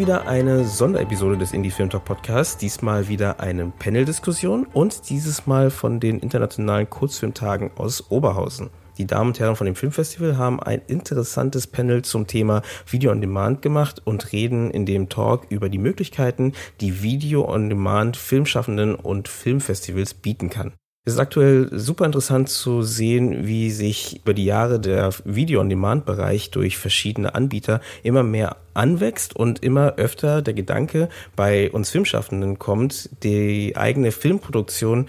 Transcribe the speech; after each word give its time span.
Wieder 0.00 0.26
eine 0.26 0.64
Sonderepisode 0.64 1.36
des 1.36 1.52
Indie 1.52 1.70
Film 1.70 1.90
Talk 1.90 2.06
Podcasts. 2.06 2.56
Diesmal 2.56 3.08
wieder 3.08 3.38
eine 3.38 3.66
Panel-Diskussion 3.66 4.66
und 4.72 5.10
dieses 5.10 5.46
Mal 5.46 5.70
von 5.70 6.00
den 6.00 6.20
internationalen 6.20 6.88
Kurzfilmtagen 6.88 7.70
aus 7.76 8.10
Oberhausen. 8.10 8.70
Die 8.96 9.06
Damen 9.06 9.28
und 9.28 9.40
Herren 9.40 9.56
von 9.56 9.66
dem 9.66 9.76
Filmfestival 9.76 10.38
haben 10.38 10.58
ein 10.58 10.80
interessantes 10.86 11.66
Panel 11.66 12.00
zum 12.00 12.26
Thema 12.26 12.62
Video 12.88 13.10
on 13.10 13.20
Demand 13.20 13.60
gemacht 13.60 14.00
und 14.02 14.32
reden 14.32 14.70
in 14.70 14.86
dem 14.86 15.10
Talk 15.10 15.46
über 15.50 15.68
die 15.68 15.76
Möglichkeiten, 15.76 16.54
die 16.80 17.02
Video 17.02 17.46
on 17.46 17.68
Demand 17.68 18.16
Filmschaffenden 18.16 18.94
und 18.94 19.28
Filmfestivals 19.28 20.14
bieten 20.14 20.48
kann. 20.48 20.72
Es 21.06 21.14
ist 21.14 21.18
aktuell 21.18 21.70
super 21.72 22.04
interessant 22.04 22.50
zu 22.50 22.82
sehen, 22.82 23.46
wie 23.46 23.70
sich 23.70 24.20
über 24.20 24.34
die 24.34 24.44
Jahre 24.44 24.78
der 24.78 25.14
Video-on-Demand-Bereich 25.24 26.50
durch 26.50 26.76
verschiedene 26.76 27.34
Anbieter 27.34 27.80
immer 28.02 28.22
mehr 28.22 28.56
anwächst 28.74 29.34
und 29.34 29.62
immer 29.64 29.94
öfter 29.96 30.42
der 30.42 30.52
Gedanke 30.52 31.08
bei 31.36 31.70
uns 31.70 31.88
Filmschaffenden 31.88 32.58
kommt, 32.58 33.08
die 33.22 33.78
eigene 33.78 34.12
Filmproduktion 34.12 35.08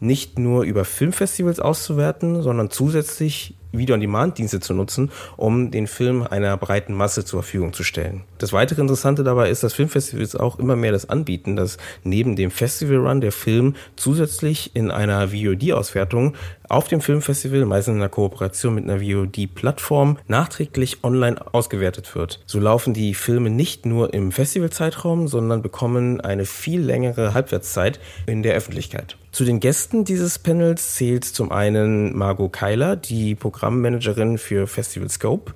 nicht 0.00 0.38
nur 0.38 0.64
über 0.64 0.84
Filmfestivals 0.84 1.60
auszuwerten, 1.60 2.42
sondern 2.42 2.70
zusätzlich 2.70 3.54
Video-on-Demand-Dienste 3.72 4.60
zu 4.60 4.74
nutzen, 4.74 5.10
um 5.36 5.70
den 5.70 5.86
Film 5.86 6.22
einer 6.22 6.56
breiten 6.56 6.94
Masse 6.94 7.24
zur 7.24 7.42
Verfügung 7.42 7.72
zu 7.72 7.84
stellen. 7.84 8.22
Das 8.38 8.52
weitere 8.52 8.80
Interessante 8.80 9.24
dabei 9.24 9.50
ist, 9.50 9.62
dass 9.62 9.74
Filmfestivals 9.74 10.36
auch 10.36 10.58
immer 10.58 10.76
mehr 10.76 10.92
das 10.92 11.08
anbieten, 11.08 11.56
dass 11.56 11.78
neben 12.02 12.36
dem 12.36 12.50
Festival-Run 12.50 13.20
der 13.20 13.32
Film 13.32 13.74
zusätzlich 13.96 14.74
in 14.74 14.90
einer 14.90 15.28
VOD-Auswertung 15.28 16.34
auf 16.68 16.88
dem 16.88 17.00
Filmfestival, 17.00 17.64
meistens 17.64 17.94
in 17.94 18.00
einer 18.00 18.08
Kooperation 18.08 18.74
mit 18.74 18.84
einer 18.84 19.00
VOD-Plattform, 19.00 20.18
nachträglich 20.26 21.04
online 21.04 21.36
ausgewertet 21.54 22.14
wird. 22.14 22.40
So 22.46 22.58
laufen 22.58 22.92
die 22.92 23.14
Filme 23.14 23.50
nicht 23.50 23.86
nur 23.86 24.12
im 24.12 24.32
Festivalzeitraum, 24.32 25.28
sondern 25.28 25.62
bekommen 25.62 26.20
eine 26.20 26.44
viel 26.44 26.80
längere 26.80 27.34
Halbwertszeit 27.34 28.00
in 28.26 28.42
der 28.42 28.54
Öffentlichkeit. 28.54 29.16
Zu 29.36 29.44
den 29.44 29.60
Gästen 29.60 30.06
dieses 30.06 30.38
Panels 30.38 30.94
zählt 30.94 31.26
zum 31.26 31.52
einen 31.52 32.16
Margot 32.16 32.50
Keiler, 32.50 32.96
die 32.96 33.34
Programmmanagerin 33.34 34.38
für 34.38 34.66
Festival 34.66 35.10
Scope, 35.10 35.52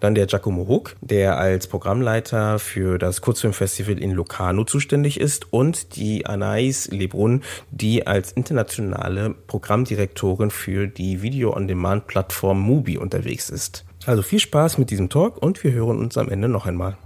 dann 0.00 0.14
der 0.14 0.24
Giacomo 0.24 0.66
Hook, 0.66 0.96
der 1.02 1.36
als 1.36 1.66
Programmleiter 1.66 2.58
für 2.58 2.96
das 2.96 3.20
Kurzfilmfestival 3.20 3.98
in 3.98 4.12
Locarno 4.12 4.64
zuständig 4.64 5.20
ist 5.20 5.52
und 5.52 5.96
die 5.96 6.24
Anais 6.24 6.88
Lebrun, 6.90 7.42
die 7.70 8.06
als 8.06 8.32
internationale 8.32 9.34
Programmdirektorin 9.48 10.50
für 10.50 10.86
die 10.86 11.20
Video-on-Demand-Plattform 11.20 12.58
Mubi 12.58 12.96
unterwegs 12.96 13.50
ist. 13.50 13.84
Also 14.06 14.22
viel 14.22 14.40
Spaß 14.40 14.78
mit 14.78 14.88
diesem 14.88 15.10
Talk 15.10 15.36
und 15.36 15.62
wir 15.62 15.72
hören 15.72 15.98
uns 15.98 16.16
am 16.16 16.30
Ende 16.30 16.48
noch 16.48 16.64
einmal. 16.64 16.96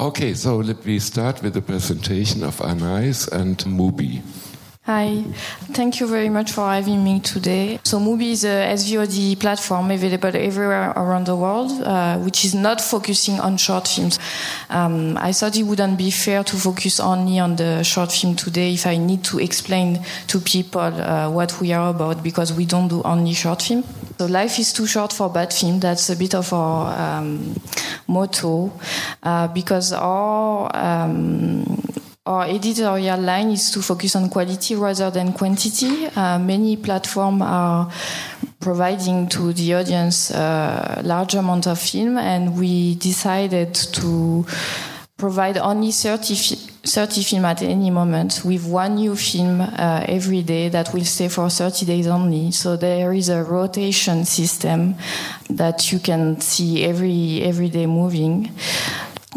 Okay, 0.00 0.32
so 0.32 0.58
let 0.58 0.86
me 0.86 1.00
start 1.00 1.42
with 1.42 1.54
the 1.54 1.60
presentation 1.60 2.44
of 2.44 2.60
Anais 2.60 3.26
and 3.32 3.58
Mubi. 3.66 4.22
Hi, 4.88 5.22
thank 5.74 6.00
you 6.00 6.06
very 6.06 6.30
much 6.30 6.52
for 6.52 6.66
having 6.66 7.04
me 7.04 7.20
today. 7.20 7.78
So 7.84 8.00
Mubi 8.00 8.30
is 8.30 8.44
a 8.44 8.72
SVOD 8.72 9.38
platform 9.38 9.90
available 9.90 10.34
everywhere 10.34 10.92
around 10.96 11.26
the 11.26 11.36
world, 11.36 11.70
uh, 11.82 12.16
which 12.20 12.42
is 12.46 12.54
not 12.54 12.80
focusing 12.80 13.38
on 13.38 13.58
short 13.58 13.86
films. 13.86 14.18
Um, 14.70 15.18
I 15.18 15.32
thought 15.32 15.58
it 15.58 15.64
wouldn't 15.64 15.98
be 15.98 16.10
fair 16.10 16.42
to 16.42 16.56
focus 16.56 17.00
only 17.00 17.38
on 17.38 17.56
the 17.56 17.82
short 17.82 18.10
film 18.10 18.34
today 18.34 18.72
if 18.72 18.86
I 18.86 18.96
need 18.96 19.24
to 19.24 19.38
explain 19.38 20.02
to 20.28 20.40
people 20.40 20.80
uh, 20.80 21.30
what 21.30 21.60
we 21.60 21.74
are 21.74 21.90
about 21.90 22.22
because 22.22 22.54
we 22.54 22.64
don't 22.64 22.88
do 22.88 23.02
only 23.02 23.34
short 23.34 23.60
film. 23.60 23.84
So 24.16 24.24
life 24.24 24.58
is 24.58 24.72
too 24.72 24.86
short 24.86 25.12
for 25.12 25.28
bad 25.28 25.52
film. 25.52 25.80
That's 25.80 26.08
a 26.08 26.16
bit 26.16 26.34
of 26.34 26.50
our 26.54 27.18
um, 27.18 27.60
motto 28.06 28.72
uh, 29.22 29.48
because 29.48 29.92
our 29.92 30.74
um, 30.74 31.78
our 32.28 32.44
editorial 32.44 33.18
line 33.18 33.50
is 33.50 33.70
to 33.70 33.80
focus 33.80 34.14
on 34.14 34.28
quality 34.28 34.74
rather 34.74 35.10
than 35.10 35.32
quantity. 35.32 36.06
Uh, 36.14 36.38
many 36.38 36.76
platforms 36.76 37.40
are 37.42 37.90
providing 38.60 39.26
to 39.28 39.54
the 39.54 39.74
audience 39.74 40.30
a 40.30 41.00
large 41.04 41.34
amount 41.34 41.66
of 41.66 41.78
film, 41.78 42.18
and 42.18 42.58
we 42.58 42.96
decided 42.96 43.74
to 43.74 44.44
provide 45.16 45.56
only 45.56 45.90
30, 45.90 46.34
30 46.84 47.22
film 47.22 47.44
at 47.46 47.62
any 47.62 47.90
moment 47.90 48.42
with 48.44 48.66
one 48.66 48.96
new 48.96 49.16
film 49.16 49.62
uh, 49.62 50.04
every 50.06 50.42
day 50.42 50.68
that 50.68 50.92
will 50.92 51.06
stay 51.06 51.28
for 51.28 51.48
30 51.48 51.86
days 51.86 52.06
only. 52.06 52.50
So 52.50 52.76
there 52.76 53.14
is 53.14 53.30
a 53.30 53.42
rotation 53.42 54.26
system 54.26 54.96
that 55.48 55.90
you 55.90 55.98
can 55.98 56.42
see 56.42 56.84
every 56.84 57.42
every 57.42 57.70
day 57.70 57.86
moving. 57.86 58.50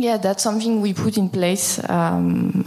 Yeah, 0.01 0.17
that's 0.17 0.41
something 0.41 0.81
we 0.81 0.95
put 0.95 1.19
in 1.19 1.29
place 1.29 1.79
um, 1.87 2.65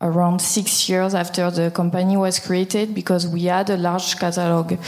around 0.00 0.40
six 0.40 0.88
years 0.88 1.12
after 1.12 1.50
the 1.50 1.72
company 1.72 2.16
was 2.16 2.38
created 2.38 2.94
because 2.94 3.26
we 3.26 3.46
had 3.46 3.68
a 3.68 3.76
large 3.76 4.16
catalog 4.16 4.78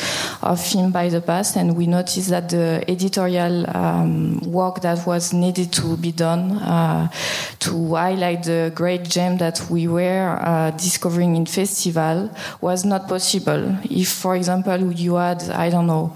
of 0.41 0.65
film 0.65 0.93
by 0.93 1.09
the 1.09 1.21
past 1.21 1.57
and 1.57 1.77
we 1.77 1.89
noticed 1.89 2.31
that 2.31 2.49
the 2.49 2.85
editorial 2.87 3.69
um, 3.77 4.39
work 4.43 4.83
that 4.83 5.05
was 5.05 5.33
needed 5.33 5.73
to 5.73 5.97
be 5.97 6.13
done 6.13 6.53
uh, 6.59 7.09
to 7.59 7.93
highlight 7.93 8.45
the 8.45 8.71
great 8.73 9.03
gem 9.03 9.37
that 9.39 9.61
we 9.69 9.89
were 9.89 10.39
uh, 10.41 10.71
discovering 10.71 11.35
in 11.35 11.45
festival 11.45 12.31
was 12.61 12.85
not 12.85 13.09
possible. 13.09 13.77
If, 13.91 14.11
for 14.11 14.37
example, 14.37 14.93
you 14.93 15.17
had, 15.17 15.43
I 15.51 15.71
don't 15.71 15.89
know, 15.89 16.15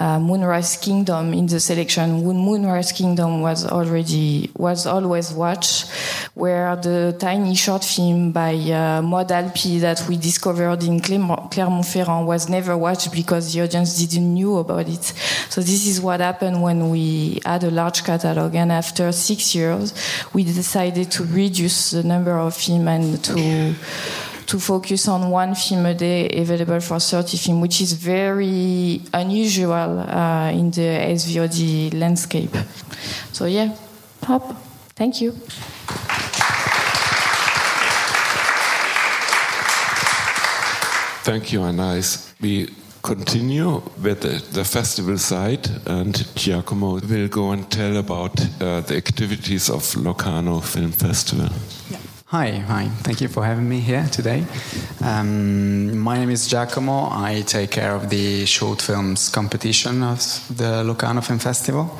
uh, 0.00 0.18
Moonrise 0.18 0.76
Kingdom 0.78 1.34
in 1.34 1.46
the 1.46 1.60
selection. 1.60 2.24
Moonrise 2.24 2.92
Kingdom 2.92 3.42
was 3.42 3.66
already 3.66 4.50
was 4.56 4.86
always 4.86 5.32
watched, 5.32 5.88
where 6.34 6.74
the 6.76 7.14
tiny 7.18 7.54
short 7.54 7.84
film 7.84 8.32
by 8.32 8.54
uh, 8.54 9.02
Maud 9.02 9.28
Alpi 9.28 9.78
that 9.80 10.02
we 10.08 10.16
discovered 10.16 10.82
in 10.82 11.00
Clermont-Ferrand 11.00 12.26
was 12.26 12.48
never 12.48 12.76
watched 12.76 13.12
because 13.12 13.52
the 13.52 13.60
audience 13.62 13.98
didn't 13.98 14.34
knew 14.34 14.56
about 14.56 14.88
it. 14.88 15.04
So 15.50 15.60
this 15.60 15.86
is 15.86 16.00
what 16.00 16.20
happened 16.20 16.62
when 16.62 16.90
we 16.90 17.40
had 17.44 17.62
a 17.64 17.70
large 17.70 18.02
catalog, 18.02 18.54
and 18.54 18.72
after 18.72 19.12
six 19.12 19.54
years, 19.54 19.92
we 20.32 20.44
decided 20.44 21.10
to 21.12 21.24
reduce 21.24 21.90
the 21.90 22.02
number 22.02 22.38
of 22.38 22.56
film 22.56 22.88
and 22.88 23.22
to 23.24 23.74
to 24.50 24.58
focus 24.58 25.06
on 25.06 25.30
one 25.30 25.54
film 25.54 25.86
a 25.86 25.94
day 25.94 26.28
available 26.28 26.80
for 26.80 26.98
30 26.98 27.36
films, 27.36 27.62
which 27.62 27.80
is 27.80 27.92
very 27.92 29.00
unusual 29.14 30.00
uh, 30.00 30.50
in 30.50 30.72
the 30.72 31.14
SVOD 31.14 31.94
landscape. 31.94 32.56
So, 33.32 33.46
yeah, 33.46 33.72
hop. 34.24 34.56
Thank 34.96 35.20
you. 35.20 35.30
Thank 41.22 41.52
you, 41.52 41.62
Anais. 41.62 42.34
We 42.40 42.70
continue 43.02 43.80
with 44.02 44.22
the, 44.22 44.42
the, 44.52 44.64
festival 44.64 45.16
side, 45.16 45.68
and 45.86 46.12
Giacomo 46.34 46.98
will 46.98 47.28
go 47.28 47.52
and 47.52 47.70
tell 47.70 47.96
about 47.98 48.40
uh, 48.60 48.80
the 48.80 48.96
activities 48.96 49.70
of 49.70 49.94
Locarno 49.96 50.60
Film 50.60 50.90
Festival. 50.90 51.50
Hi, 52.30 52.50
hi. 52.58 52.86
Thank 53.02 53.20
you 53.20 53.26
for 53.26 53.44
having 53.44 53.68
me 53.68 53.80
here 53.80 54.06
today. 54.12 54.44
Um, 55.02 55.98
my 55.98 56.16
name 56.16 56.30
is 56.30 56.46
Giacomo. 56.46 57.08
I 57.10 57.42
take 57.44 57.72
care 57.72 57.92
of 57.92 58.08
the 58.08 58.46
short 58.46 58.80
films 58.80 59.28
competition 59.28 60.04
of 60.04 60.20
the 60.48 60.84
Locarno 60.84 61.22
Film 61.22 61.40
Festival. 61.40 61.98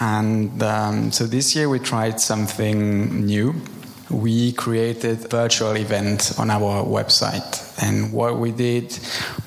And 0.00 0.60
um, 0.60 1.12
so 1.12 1.24
this 1.24 1.54
year 1.54 1.68
we 1.68 1.78
tried 1.78 2.18
something 2.20 3.24
new 3.24 3.54
we 4.10 4.52
created 4.52 5.24
a 5.24 5.28
virtual 5.28 5.76
event 5.76 6.32
on 6.38 6.50
our 6.50 6.84
website. 6.84 7.66
And 7.82 8.12
what 8.12 8.38
we 8.38 8.50
did 8.50 8.98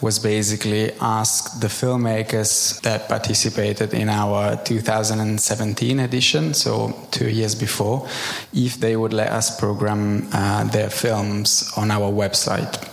was 0.02 0.20
basically 0.20 0.92
ask 1.00 1.60
the 1.60 1.68
filmmakers 1.68 2.82
that 2.82 3.08
participated 3.08 3.94
in 3.94 4.10
our 4.10 4.56
2017 4.64 6.00
edition, 6.00 6.54
so 6.54 7.08
two 7.12 7.30
years 7.30 7.56
before, 7.56 8.08
if 8.54 8.80
they 8.80 8.96
would 8.96 9.14
let 9.14 9.32
us 9.32 9.60
program 9.60 10.28
uh, 10.34 10.64
their 10.66 10.90
films 10.90 11.72
on 11.78 11.92
our 11.92 12.12
website. 12.12 12.90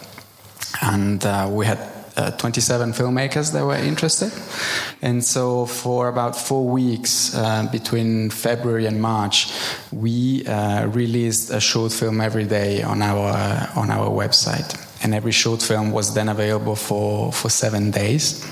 And 0.82 1.24
uh, 1.24 1.48
we 1.50 1.66
had 1.66 1.89
uh, 2.16 2.30
27 2.32 2.92
filmmakers 2.92 3.52
that 3.52 3.64
were 3.64 3.76
interested. 3.76 4.32
And 5.02 5.24
so 5.24 5.66
for 5.66 6.08
about 6.08 6.36
four 6.36 6.68
weeks 6.68 7.34
uh, 7.34 7.68
between 7.70 8.30
February 8.30 8.86
and 8.86 9.00
March, 9.00 9.52
we 9.92 10.46
uh, 10.46 10.86
released 10.88 11.50
a 11.50 11.60
short 11.60 11.92
film 11.92 12.20
every 12.20 12.44
day 12.44 12.82
on 12.82 13.02
our, 13.02 13.68
on 13.76 13.90
our 13.90 14.08
website. 14.10 14.89
And 15.02 15.14
every 15.14 15.32
short 15.32 15.62
film 15.62 15.92
was 15.92 16.14
then 16.14 16.28
available 16.28 16.76
for, 16.76 17.32
for 17.32 17.48
seven 17.48 17.90
days. 17.90 18.46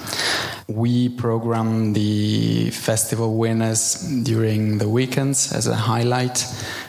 We 0.67 1.09
program 1.09 1.95
the 1.95 2.71
festival 2.71 3.37
winners 3.37 4.03
during 4.23 4.79
the 4.79 4.89
weekends 4.89 5.53
as 5.53 5.67
a 5.67 5.75
highlight, 5.75 6.45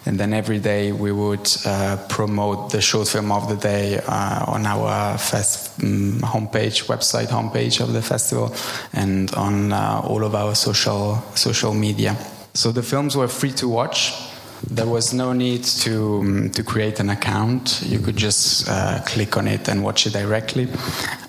and 0.05 0.19
then 0.19 0.33
every 0.33 0.59
day 0.59 0.91
we 0.91 1.11
would 1.11 1.49
uh, 1.65 1.97
promote 2.09 2.71
the 2.71 2.81
short 2.81 3.07
film 3.07 3.31
of 3.31 3.47
the 3.47 3.55
day 3.55 3.99
uh, 4.05 4.43
on 4.47 4.65
our 4.65 5.17
fest 5.17 5.81
um, 5.81 6.19
homepage, 6.23 6.87
website 6.87 7.27
homepage 7.27 7.81
of 7.81 7.93
the 7.93 8.01
festival, 8.01 8.53
and 8.91 9.33
on 9.35 9.71
uh, 9.71 10.01
all 10.03 10.25
of 10.25 10.35
our 10.35 10.55
social 10.55 11.23
social 11.35 11.73
media. 11.73 12.17
So 12.53 12.73
the 12.73 12.83
films 12.83 13.15
were 13.15 13.29
free 13.29 13.51
to 13.53 13.69
watch 13.69 14.28
there 14.67 14.87
was 14.87 15.13
no 15.13 15.33
need 15.33 15.63
to 15.63 16.19
um, 16.19 16.49
to 16.51 16.63
create 16.63 16.99
an 16.99 17.09
account. 17.09 17.81
You 17.85 17.99
could 17.99 18.17
just 18.17 18.67
uh, 18.69 19.01
click 19.05 19.37
on 19.37 19.47
it 19.47 19.67
and 19.69 19.83
watch 19.83 20.05
it 20.07 20.13
directly, 20.13 20.67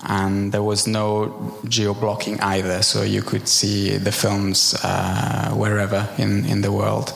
and 0.03 0.51
there 0.51 0.63
was 0.63 0.87
no 0.87 1.57
geo 1.67 1.93
blocking 1.93 2.39
either, 2.41 2.81
so 2.81 3.03
you 3.03 3.21
could 3.21 3.47
see 3.47 3.97
the 3.97 4.11
films 4.11 4.75
uh, 4.83 5.51
wherever 5.53 6.07
in 6.17 6.45
in 6.45 6.61
the 6.61 6.71
world. 6.71 7.13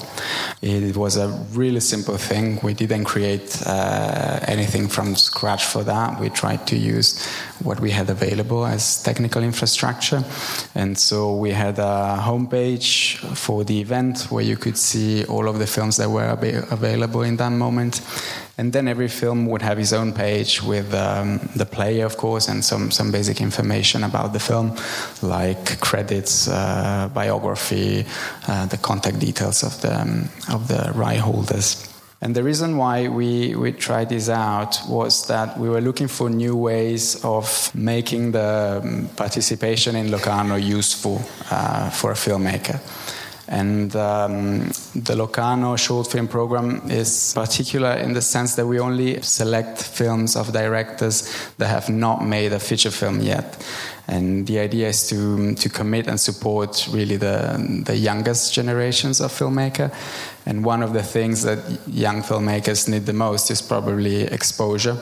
It 0.61 0.95
was 0.95 1.17
a 1.17 1.27
really 1.53 1.81
simple 1.81 2.17
thing. 2.17 2.59
We 2.63 2.73
didn't 2.73 3.05
create 3.05 3.61
uh, 3.65 4.39
anything 4.47 4.87
from 4.87 5.15
scratch 5.15 5.65
for 5.65 5.83
that. 5.83 6.19
We 6.19 6.29
tried 6.29 6.65
to 6.67 6.75
use 6.75 7.23
what 7.63 7.79
we 7.79 7.91
had 7.91 8.09
available 8.09 8.65
as 8.65 9.03
technical 9.03 9.43
infrastructure, 9.43 10.23
and 10.73 10.97
so 10.97 11.35
we 11.35 11.51
had 11.51 11.77
a 11.79 12.17
homepage 12.21 13.17
for 13.35 13.65
the 13.65 13.81
event 13.81 14.27
where 14.31 14.43
you 14.43 14.55
could 14.55 14.77
see 14.77 15.25
all 15.25 15.47
of 15.47 15.59
the 15.59 15.67
films 15.67 15.97
that 15.97 16.05
that 16.05 16.11
were 16.11 16.65
available 16.71 17.23
in 17.23 17.37
that 17.37 17.51
moment. 17.51 18.01
And 18.57 18.71
then 18.71 18.87
every 18.87 19.09
film 19.09 19.47
would 19.47 19.61
have 19.61 19.77
his 19.77 19.91
own 19.91 20.13
page 20.13 20.63
with 20.63 20.93
um, 20.93 21.49
the 21.57 21.65
player, 21.65 22.05
of 22.05 22.15
course, 22.15 22.47
and 22.47 22.63
some, 22.63 22.89
some 22.89 23.11
basic 23.11 23.41
information 23.41 24.03
about 24.03 24.31
the 24.31 24.39
film, 24.39 24.77
like 25.21 25.81
credits, 25.81 26.47
uh, 26.47 27.09
biography, 27.13 28.05
uh, 28.47 28.65
the 28.67 28.77
contact 28.77 29.19
details 29.19 29.61
of 29.61 29.81
the, 29.81 30.01
um, 30.01 30.29
of 30.49 30.69
the 30.69 30.91
right 30.95 31.19
holders. 31.19 31.85
And 32.21 32.33
the 32.33 32.43
reason 32.43 32.77
why 32.77 33.09
we, 33.09 33.55
we 33.55 33.73
tried 33.73 34.07
this 34.07 34.29
out 34.29 34.79
was 34.87 35.27
that 35.27 35.59
we 35.59 35.67
were 35.67 35.81
looking 35.81 36.07
for 36.07 36.29
new 36.29 36.55
ways 36.55 37.23
of 37.25 37.69
making 37.75 38.31
the 38.31 38.81
um, 38.81 39.09
participation 39.17 39.97
in 39.97 40.11
Locarno 40.11 40.55
useful 40.55 41.21
uh, 41.51 41.89
for 41.89 42.11
a 42.11 42.15
filmmaker. 42.15 42.79
And 43.47 43.95
um, 43.95 44.71
the 44.95 45.15
Locarno 45.15 45.75
short 45.75 46.07
film 46.07 46.27
program 46.27 46.89
is 46.89 47.31
particular 47.35 47.93
in 47.93 48.13
the 48.13 48.21
sense 48.21 48.55
that 48.55 48.65
we 48.65 48.79
only 48.79 49.21
select 49.21 49.83
films 49.83 50.35
of 50.35 50.51
directors 50.51 51.31
that 51.57 51.67
have 51.67 51.89
not 51.89 52.25
made 52.25 52.53
a 52.53 52.59
feature 52.59 52.91
film 52.91 53.21
yet. 53.21 53.63
And 54.07 54.45
the 54.47 54.59
idea 54.59 54.89
is 54.89 55.07
to, 55.09 55.55
to 55.55 55.69
commit 55.69 56.07
and 56.07 56.19
support 56.19 56.87
really 56.91 57.17
the, 57.17 57.83
the 57.85 57.95
youngest 57.95 58.53
generations 58.53 59.21
of 59.21 59.31
filmmaker. 59.31 59.93
And 60.45 60.63
one 60.63 60.83
of 60.83 60.93
the 60.93 61.03
things 61.03 61.43
that 61.43 61.59
young 61.87 62.21
filmmakers 62.21 62.87
need 62.87 63.05
the 63.05 63.13
most 63.13 63.49
is 63.49 63.61
probably 63.61 64.23
exposure. 64.23 64.97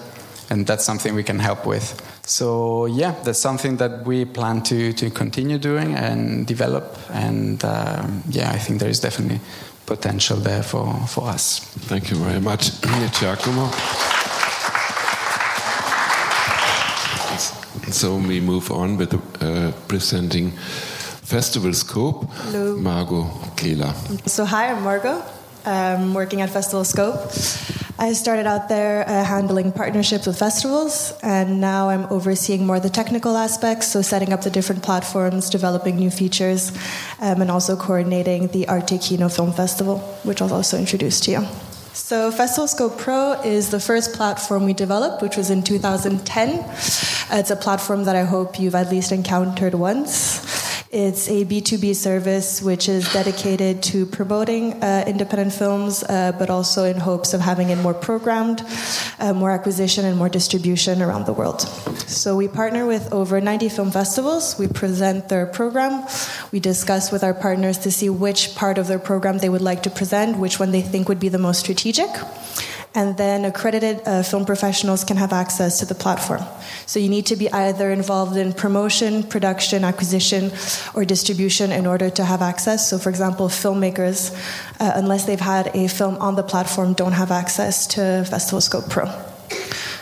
And 0.50 0.68
that's 0.68 0.86
something 0.86 1.16
we 1.16 1.24
can 1.24 1.40
help 1.40 1.66
with. 1.66 2.13
So 2.26 2.86
yeah, 2.86 3.16
that's 3.24 3.40
something 3.40 3.78
that 3.78 4.06
we 4.06 4.26
plan 4.26 4.62
to 4.64 4.94
to 4.94 5.10
continue 5.10 5.58
doing 5.58 5.96
and 5.96 6.48
develop. 6.48 6.98
And 7.12 7.64
um, 7.66 8.24
yeah, 8.30 8.56
I 8.56 8.60
think 8.60 8.80
there 8.80 8.90
is 8.90 9.00
definitely 9.00 9.40
potential 9.86 10.38
there 10.38 10.64
for 10.64 10.86
for 11.08 11.28
us. 11.34 11.60
Thank 11.90 12.10
you 12.12 12.18
very 12.18 12.40
much, 12.40 12.72
Giacomo. 13.20 13.70
So 17.92 18.16
we 18.16 18.40
move 18.40 18.72
on 18.72 18.98
with 18.98 19.14
uh, 19.14 19.72
presenting 19.88 20.52
Festival 21.24 21.74
Scope. 21.74 22.26
Hello. 22.32 22.76
Margot 22.78 23.26
Kehler. 23.56 23.94
So 24.28 24.46
hi, 24.46 24.72
I'm 24.72 24.84
Margot. 24.84 25.22
I'm 25.66 26.14
working 26.14 26.42
at 26.42 26.50
Festival 26.50 26.86
Scope. 26.86 27.32
I 28.00 28.14
started 28.14 28.48
out 28.48 28.70
there 28.70 29.08
uh, 29.08 29.24
handling 29.24 29.72
partnerships 29.72 30.26
with 30.26 30.40
festivals, 30.40 31.14
and 31.22 31.62
now 31.62 31.90
I'm 31.90 32.06
overseeing 32.06 32.66
more 32.66 32.78
of 32.78 32.84
the 32.84 32.90
technical 32.90 33.38
aspects, 33.38 33.88
so 33.88 34.02
setting 34.02 34.34
up 34.34 34.42
the 34.42 34.50
different 34.50 34.82
platforms, 34.82 35.50
developing 35.50 35.98
new 35.98 36.10
features, 36.10 36.72
um, 37.22 37.42
and 37.42 37.52
also 37.52 37.76
coordinating 37.76 38.48
the 38.48 38.68
Arte 38.68 38.98
Kino 38.98 39.30
Film 39.30 39.54
Festival, 39.54 40.00
which 40.24 40.42
I'll 40.42 40.54
also 40.54 40.78
introduce 40.80 41.20
to 41.22 41.32
you. 41.32 41.48
So, 41.94 42.32
FestivalScope 42.32 42.98
Pro 42.98 43.34
is 43.44 43.70
the 43.70 43.80
first 43.80 44.14
platform 44.14 44.66
we 44.66 44.74
developed, 44.74 45.22
which 45.22 45.38
was 45.38 45.52
in 45.52 45.62
2010. 45.62 46.66
It's 47.32 47.52
a 47.52 47.56
platform 47.56 48.06
that 48.06 48.16
I 48.16 48.24
hope 48.24 48.60
you've 48.60 48.74
at 48.74 48.90
least 48.90 49.12
encountered 49.12 49.76
once. 49.76 50.73
It's 50.94 51.28
a 51.28 51.44
B2B 51.44 51.96
service 51.96 52.62
which 52.62 52.88
is 52.88 53.12
dedicated 53.12 53.82
to 53.82 54.06
promoting 54.06 54.74
uh, 54.74 55.04
independent 55.08 55.52
films, 55.52 56.04
uh, 56.04 56.34
but 56.38 56.52
also 56.52 56.84
in 56.84 56.98
hopes 56.98 57.34
of 57.34 57.42
having 57.42 57.72
it 57.72 57.78
more 57.78 57.96
programmed, 57.96 58.62
uh, 59.20 59.34
more 59.34 59.50
acquisition, 59.50 60.06
and 60.06 60.16
more 60.16 60.30
distribution 60.30 61.02
around 61.02 61.26
the 61.26 61.34
world. 61.34 61.62
So 62.08 62.36
we 62.36 62.48
partner 62.48 62.86
with 62.86 63.12
over 63.12 63.42
90 63.42 63.70
film 63.70 63.90
festivals. 63.90 64.60
We 64.60 64.68
present 64.68 65.30
their 65.30 65.48
program. 65.48 66.06
We 66.52 66.60
discuss 66.60 67.12
with 67.12 67.24
our 67.24 67.34
partners 67.34 67.80
to 67.80 67.92
see 67.92 68.12
which 68.12 68.54
part 68.54 68.78
of 68.78 68.86
their 68.86 69.00
program 69.00 69.40
they 69.40 69.50
would 69.50 69.64
like 69.64 69.82
to 69.84 69.90
present, 69.90 70.38
which 70.38 70.60
one 70.60 70.70
they 70.70 70.84
think 70.84 71.10
would 71.10 71.20
be 71.20 71.30
the 71.30 71.40
most 71.40 71.62
strategic 71.62 72.12
and 72.96 73.18
then 73.18 73.46
accredited 73.46 74.02
uh, 74.06 74.22
film 74.24 74.46
professionals 74.46 75.04
can 75.04 75.18
have 75.18 75.34
access 75.34 75.80
to 75.80 75.86
the 75.86 75.96
platform. 75.96 76.42
So 76.86 77.00
you 77.00 77.10
need 77.10 77.26
to 77.28 77.36
be 77.36 77.52
either 77.52 77.92
involved 77.92 78.38
in 78.38 78.54
promotion, 78.54 79.24
production, 79.24 79.84
acquisition, 79.84 80.52
or 80.94 81.06
distribution 81.06 81.72
in 81.72 81.88
order 81.88 82.10
to 82.12 82.24
have 82.24 82.42
access. 82.42 82.90
So, 82.90 82.98
for 83.00 83.10
example, 83.10 83.48
filmmakers, 83.48 84.34
uh, 84.80 84.92
unless 84.96 85.26
they've 85.26 85.40
had 85.40 85.76
a 85.76 85.88
film 85.88 86.18
on 86.18 86.36
the 86.36 86.44
platform, 86.44 86.94
don't 86.94 87.14
have 87.14 87.32
access 87.32 87.88
to 87.88 88.26
Festival 88.30 88.62
Scope 88.62 88.90
Pro. 88.90 89.33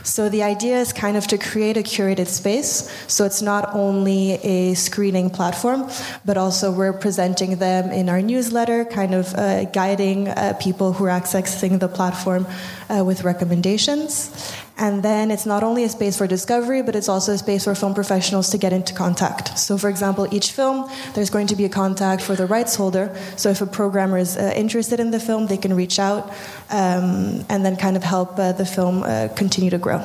So 0.04 0.30
the 0.30 0.44
idea 0.44 0.78
is 0.78 0.94
kind 0.94 1.18
of 1.18 1.28
to 1.28 1.38
create 1.38 1.78
a 1.78 1.84
curated 1.84 2.28
space. 2.28 2.90
So 3.08 3.26
it's 3.26 3.42
not 3.42 3.76
only 3.76 4.34
a 4.44 4.74
screening 4.74 5.30
platform, 5.30 5.90
but 6.26 6.38
also 6.38 6.72
we're 6.72 6.94
presenting 6.94 7.58
them 7.58 7.92
in 7.92 8.10
our 8.10 8.22
newsletter, 8.22 8.86
kind 8.86 9.14
of 9.14 9.34
uh, 9.36 9.66
guiding 9.66 10.28
uh, 10.30 10.58
people 10.60 10.94
who 10.94 11.06
are 11.06 11.20
accessing 11.20 11.80
the 11.80 11.88
platform 11.88 12.48
uh, 12.90 13.04
with 13.04 13.24
recommendations. 13.24 14.54
And 14.78 15.04
then 15.04 15.30
it's 15.30 15.46
not 15.46 15.64
only 15.64 15.84
a 15.84 15.90
space 15.90 16.18
for 16.18 16.28
discovery, 16.28 16.82
but 16.82 16.96
it's 16.96 17.10
also 17.10 17.34
a 17.34 17.38
space 17.38 17.66
for 17.66 17.76
film 17.76 17.94
professionals 17.94 18.50
to 18.50 18.58
get 18.58 18.74
into 18.74 18.94
contact. 18.94 19.58
So, 19.60 19.78
for 19.78 19.90
example, 19.90 20.28
each 20.32 20.52
film, 20.52 20.90
there's 21.14 21.30
going 21.30 21.48
to 21.48 21.56
be 21.56 21.66
a 21.66 21.70
contact 21.70 22.22
for 22.22 22.36
the 22.36 22.46
rights 22.46 22.76
holder. 22.76 23.16
So, 23.36 23.50
if 23.50 23.62
a 23.62 23.68
programmer 23.68 24.18
is 24.18 24.38
uh, 24.38 24.54
interested 24.56 25.00
in 25.00 25.12
the 25.12 25.20
film, 25.20 25.48
they 25.48 25.58
can 25.58 25.76
reach 25.76 26.00
out 26.00 26.30
um, 26.72 27.46
and 27.50 27.64
then 27.64 27.76
kind 27.76 27.96
of 27.96 28.04
help 28.04 28.40
uh, 28.40 28.54
the 28.54 28.66
film 28.66 29.04
uh, 29.04 29.28
continue 29.36 29.70
to 29.70 29.78
grow. 29.78 30.02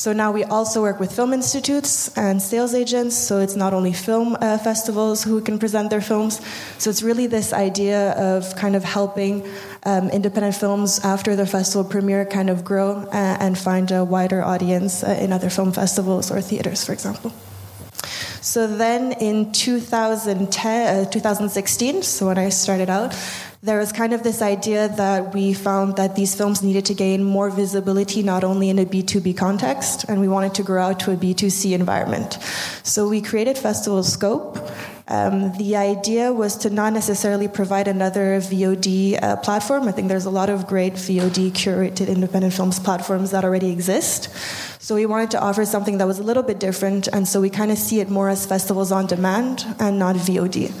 So 0.00 0.14
now 0.14 0.32
we 0.32 0.44
also 0.44 0.80
work 0.80 0.98
with 0.98 1.12
film 1.12 1.34
institutes 1.34 2.16
and 2.16 2.40
sales 2.40 2.74
agents. 2.74 3.14
So 3.14 3.40
it's 3.40 3.54
not 3.54 3.74
only 3.74 3.92
film 3.92 4.34
uh, 4.40 4.56
festivals 4.56 5.22
who 5.22 5.42
can 5.42 5.58
present 5.58 5.90
their 5.90 6.00
films. 6.00 6.40
So 6.78 6.88
it's 6.88 7.02
really 7.02 7.26
this 7.26 7.52
idea 7.52 8.12
of 8.12 8.56
kind 8.56 8.76
of 8.76 8.82
helping 8.82 9.46
um, 9.84 10.10
independent 10.10 10.54
films 10.54 11.00
after 11.04 11.36
their 11.36 11.46
festival 11.46 11.84
premiere 11.84 12.24
kind 12.24 12.50
of 12.50 12.64
grow 12.64 13.08
uh, 13.12 13.36
and 13.40 13.56
find 13.56 13.90
a 13.90 14.04
wider 14.04 14.42
audience 14.42 15.02
uh, 15.02 15.18
in 15.20 15.32
other 15.32 15.50
film 15.50 15.72
festivals 15.72 16.30
or 16.30 16.40
theaters, 16.40 16.84
for 16.84 16.92
example. 16.92 17.32
So 18.42 18.66
then 18.66 19.12
in 19.12 19.52
2010, 19.52 21.06
uh, 21.06 21.10
2016, 21.10 22.02
so 22.02 22.26
when 22.26 22.38
I 22.38 22.48
started 22.48 22.88
out, 22.88 23.14
there 23.62 23.78
was 23.78 23.92
kind 23.92 24.14
of 24.14 24.22
this 24.22 24.40
idea 24.40 24.88
that 24.88 25.34
we 25.34 25.52
found 25.52 25.96
that 25.96 26.16
these 26.16 26.34
films 26.34 26.62
needed 26.62 26.86
to 26.86 26.94
gain 26.94 27.22
more 27.22 27.50
visibility 27.50 28.22
not 28.22 28.42
only 28.42 28.70
in 28.70 28.78
a 28.78 28.86
B2B 28.86 29.36
context, 29.36 30.06
and 30.08 30.18
we 30.18 30.28
wanted 30.28 30.54
to 30.54 30.62
grow 30.62 30.82
out 30.82 31.00
to 31.00 31.12
a 31.12 31.16
B2C 31.16 31.72
environment. 31.72 32.38
So 32.82 33.06
we 33.06 33.20
created 33.20 33.58
Festival 33.58 34.02
Scope. 34.02 34.56
Um, 35.08 35.56
the 35.58 35.76
idea 35.76 36.32
was 36.32 36.56
to 36.58 36.70
not 36.70 36.92
necessarily 36.92 37.48
provide 37.48 37.88
another 37.88 38.40
VOD 38.40 39.22
uh, 39.22 39.36
platform. 39.36 39.88
I 39.88 39.92
think 39.92 40.08
there's 40.08 40.26
a 40.26 40.30
lot 40.30 40.50
of 40.50 40.66
great 40.66 40.94
VOD 40.94 41.52
curated 41.52 42.08
independent 42.08 42.54
films 42.54 42.78
platforms 42.78 43.30
that 43.32 43.44
already 43.44 43.70
exist. 43.70 44.28
So 44.90 44.96
we 44.96 45.06
wanted 45.06 45.30
to 45.30 45.40
offer 45.40 45.64
something 45.64 45.98
that 45.98 46.08
was 46.08 46.18
a 46.18 46.24
little 46.24 46.42
bit 46.42 46.58
different, 46.58 47.06
and 47.06 47.28
so 47.28 47.40
we 47.40 47.48
kind 47.48 47.70
of 47.70 47.78
see 47.78 48.00
it 48.00 48.10
more 48.10 48.28
as 48.28 48.44
festivals 48.44 48.90
on 48.90 49.06
demand 49.06 49.64
and 49.78 50.00
not 50.00 50.16
VOD. 50.16 50.72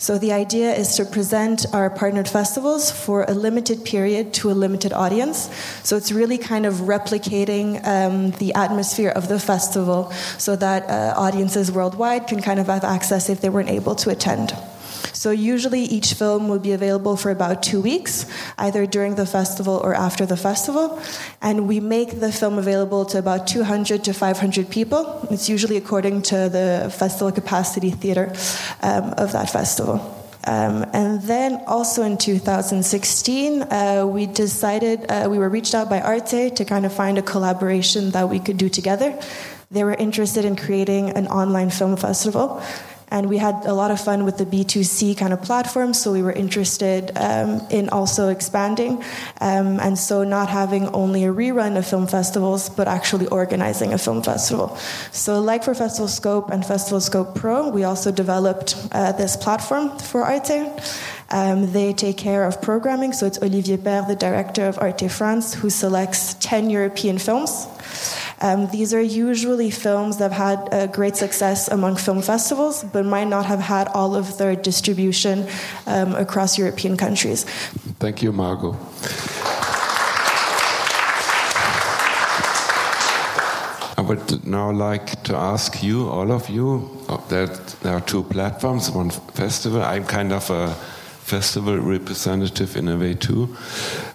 So 0.00 0.16
the 0.16 0.32
idea 0.32 0.72
is 0.74 0.96
to 0.96 1.04
present 1.04 1.66
our 1.74 1.90
partnered 1.90 2.30
festivals 2.30 2.90
for 2.90 3.24
a 3.28 3.34
limited 3.34 3.84
period 3.84 4.32
to 4.40 4.50
a 4.50 4.56
limited 4.56 4.94
audience. 4.94 5.50
So 5.82 5.98
it's 5.98 6.10
really 6.10 6.38
kind 6.38 6.64
of 6.64 6.76
replicating 6.76 7.86
um, 7.86 8.30
the 8.38 8.54
atmosphere 8.54 9.10
of 9.10 9.28
the 9.28 9.38
festival 9.38 10.12
so 10.38 10.56
that 10.56 10.88
uh, 10.88 11.12
audiences 11.20 11.70
worldwide 11.70 12.26
can 12.26 12.40
kind 12.40 12.58
of 12.60 12.68
have 12.68 12.84
access 12.84 13.28
if 13.28 13.42
they 13.42 13.50
weren't 13.50 13.68
able 13.68 13.94
to 13.96 14.08
attend. 14.08 14.54
So 15.12 15.30
usually 15.30 15.82
each 15.82 16.14
film 16.14 16.48
will 16.48 16.58
be 16.58 16.72
available 16.72 17.16
for 17.16 17.30
about 17.30 17.62
two 17.62 17.80
weeks, 17.80 18.26
either 18.58 18.86
during 18.86 19.14
the 19.16 19.26
festival 19.26 19.80
or 19.82 19.94
after 19.94 20.26
the 20.26 20.36
festival. 20.36 21.00
And 21.40 21.68
we 21.68 21.80
make 21.80 22.20
the 22.20 22.32
film 22.32 22.58
available 22.58 23.04
to 23.06 23.18
about 23.18 23.46
200 23.46 24.04
to 24.04 24.12
500 24.12 24.70
people. 24.70 25.26
It's 25.30 25.48
usually 25.48 25.76
according 25.76 26.22
to 26.22 26.48
the 26.48 26.94
festival 26.96 27.32
capacity 27.32 27.90
theater 27.90 28.32
um, 28.82 29.14
of 29.16 29.32
that 29.32 29.50
festival. 29.50 30.14
Um, 30.48 30.86
and 30.94 31.20
then 31.22 31.62
also 31.66 32.02
in 32.02 32.16
2016, 32.16 33.62
uh, 33.62 34.06
we 34.06 34.24
decided, 34.24 35.04
uh, 35.10 35.28
we 35.28 35.38
were 35.38 35.48
reached 35.50 35.74
out 35.74 35.90
by 35.90 36.00
Arte 36.00 36.50
to 36.50 36.64
kind 36.64 36.86
of 36.86 36.92
find 36.92 37.18
a 37.18 37.22
collaboration 37.22 38.12
that 38.12 38.30
we 38.30 38.38
could 38.38 38.56
do 38.56 38.70
together. 38.70 39.18
They 39.70 39.84
were 39.84 39.92
interested 39.92 40.46
in 40.46 40.56
creating 40.56 41.10
an 41.10 41.26
online 41.26 41.68
film 41.68 41.96
festival. 41.98 42.62
And 43.10 43.28
we 43.28 43.38
had 43.38 43.64
a 43.64 43.74
lot 43.74 43.90
of 43.90 44.00
fun 44.00 44.24
with 44.24 44.38
the 44.38 44.46
B2C 44.46 45.16
kind 45.16 45.32
of 45.32 45.42
platform, 45.42 45.94
so 45.94 46.12
we 46.12 46.22
were 46.22 46.32
interested 46.32 47.12
um, 47.16 47.66
in 47.70 47.88
also 47.88 48.28
expanding. 48.28 49.02
Um, 49.40 49.80
and 49.80 49.98
so, 49.98 50.24
not 50.24 50.48
having 50.48 50.88
only 50.88 51.24
a 51.24 51.32
rerun 51.32 51.76
of 51.76 51.86
film 51.86 52.06
festivals, 52.06 52.68
but 52.68 52.86
actually 52.88 53.26
organizing 53.28 53.92
a 53.92 53.98
film 53.98 54.22
festival. 54.22 54.76
So, 55.12 55.40
like 55.40 55.64
for 55.64 55.74
Festival 55.74 56.08
Scope 56.08 56.50
and 56.50 56.64
Festival 56.64 57.00
Scope 57.00 57.34
Pro, 57.34 57.68
we 57.68 57.84
also 57.84 58.12
developed 58.12 58.76
uh, 58.92 59.12
this 59.12 59.36
platform 59.36 59.98
for 59.98 60.22
Arte. 60.24 60.70
Um, 61.30 61.72
they 61.72 61.92
take 61.92 62.16
care 62.16 62.44
of 62.44 62.62
programming, 62.62 63.12
so 63.12 63.26
it's 63.26 63.38
Olivier 63.42 63.76
Père, 63.76 64.06
the 64.08 64.16
director 64.16 64.66
of 64.66 64.78
Arte 64.78 65.08
France, 65.08 65.54
who 65.54 65.68
selects 65.68 66.34
10 66.40 66.70
European 66.70 67.18
films. 67.18 67.66
Um, 68.40 68.68
these 68.68 68.94
are 68.94 69.02
usually 69.02 69.70
films 69.70 70.18
that 70.18 70.32
have 70.32 70.48
had 70.48 70.74
uh, 70.74 70.86
great 70.86 71.16
success 71.16 71.68
among 71.68 71.96
film 71.96 72.22
festivals, 72.22 72.84
but 72.84 73.04
might 73.04 73.28
not 73.28 73.46
have 73.46 73.60
had 73.60 73.88
all 73.88 74.14
of 74.14 74.38
their 74.38 74.54
distribution 74.54 75.46
um, 75.86 76.14
across 76.14 76.58
European 76.58 76.96
countries. 76.96 77.44
Thank 77.98 78.22
you, 78.22 78.32
Margot. 78.32 78.76
I 83.96 84.00
would 84.00 84.46
now 84.46 84.70
like 84.70 85.24
to 85.24 85.34
ask 85.34 85.82
you, 85.82 86.08
all 86.08 86.30
of 86.30 86.48
you, 86.48 86.88
uh, 87.08 87.16
that 87.28 87.76
there 87.82 87.94
are 87.94 88.00
two 88.00 88.22
platforms, 88.22 88.92
one 88.92 89.10
festival. 89.10 89.82
I'm 89.82 90.04
kind 90.04 90.32
of 90.32 90.48
a 90.50 90.72
festival 91.24 91.76
representative 91.76 92.76
in 92.76 92.86
a 92.88 92.96
way 92.96 93.14
too. 93.14 93.56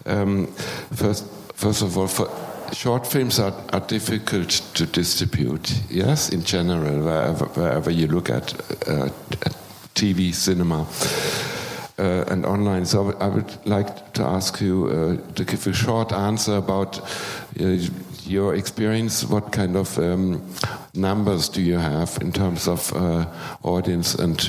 Um, 0.05 0.47
first, 0.93 1.25
first 1.53 1.81
of 1.81 1.97
all, 1.97 2.07
for, 2.07 2.29
short 2.73 3.07
films 3.07 3.39
are, 3.39 3.53
are, 3.71 3.79
difficult 3.79 4.49
to 4.73 4.85
distribute, 4.85 5.81
yes, 5.89 6.29
in 6.29 6.43
general, 6.43 7.03
wherever, 7.03 7.45
wherever 7.45 7.91
you 7.91 8.07
look 8.07 8.29
at, 8.29 8.53
uh, 8.87 9.09
TV, 9.95 10.33
cinema. 10.33 10.87
Uh, 11.99 12.25
and 12.29 12.43
online. 12.43 12.85
So 12.85 13.15
I 13.19 13.27
would 13.27 13.55
like 13.67 14.13
to 14.13 14.23
ask 14.23 14.59
you 14.59 14.87
uh, 15.21 15.33
to 15.35 15.45
give 15.45 15.67
a 15.67 15.73
short 15.73 16.11
answer 16.11 16.55
about 16.55 16.99
uh, 16.99 17.77
your 18.27 18.55
experience. 18.55 19.25
What 19.25 19.51
kind 19.51 19.75
of 19.75 19.97
um, 19.99 20.41
numbers 20.93 21.49
do 21.49 21.61
you 21.61 21.77
have 21.77 22.17
in 22.21 22.31
terms 22.31 22.67
of 22.67 22.93
uh, 22.93 23.25
audience 23.63 24.15
and 24.15 24.41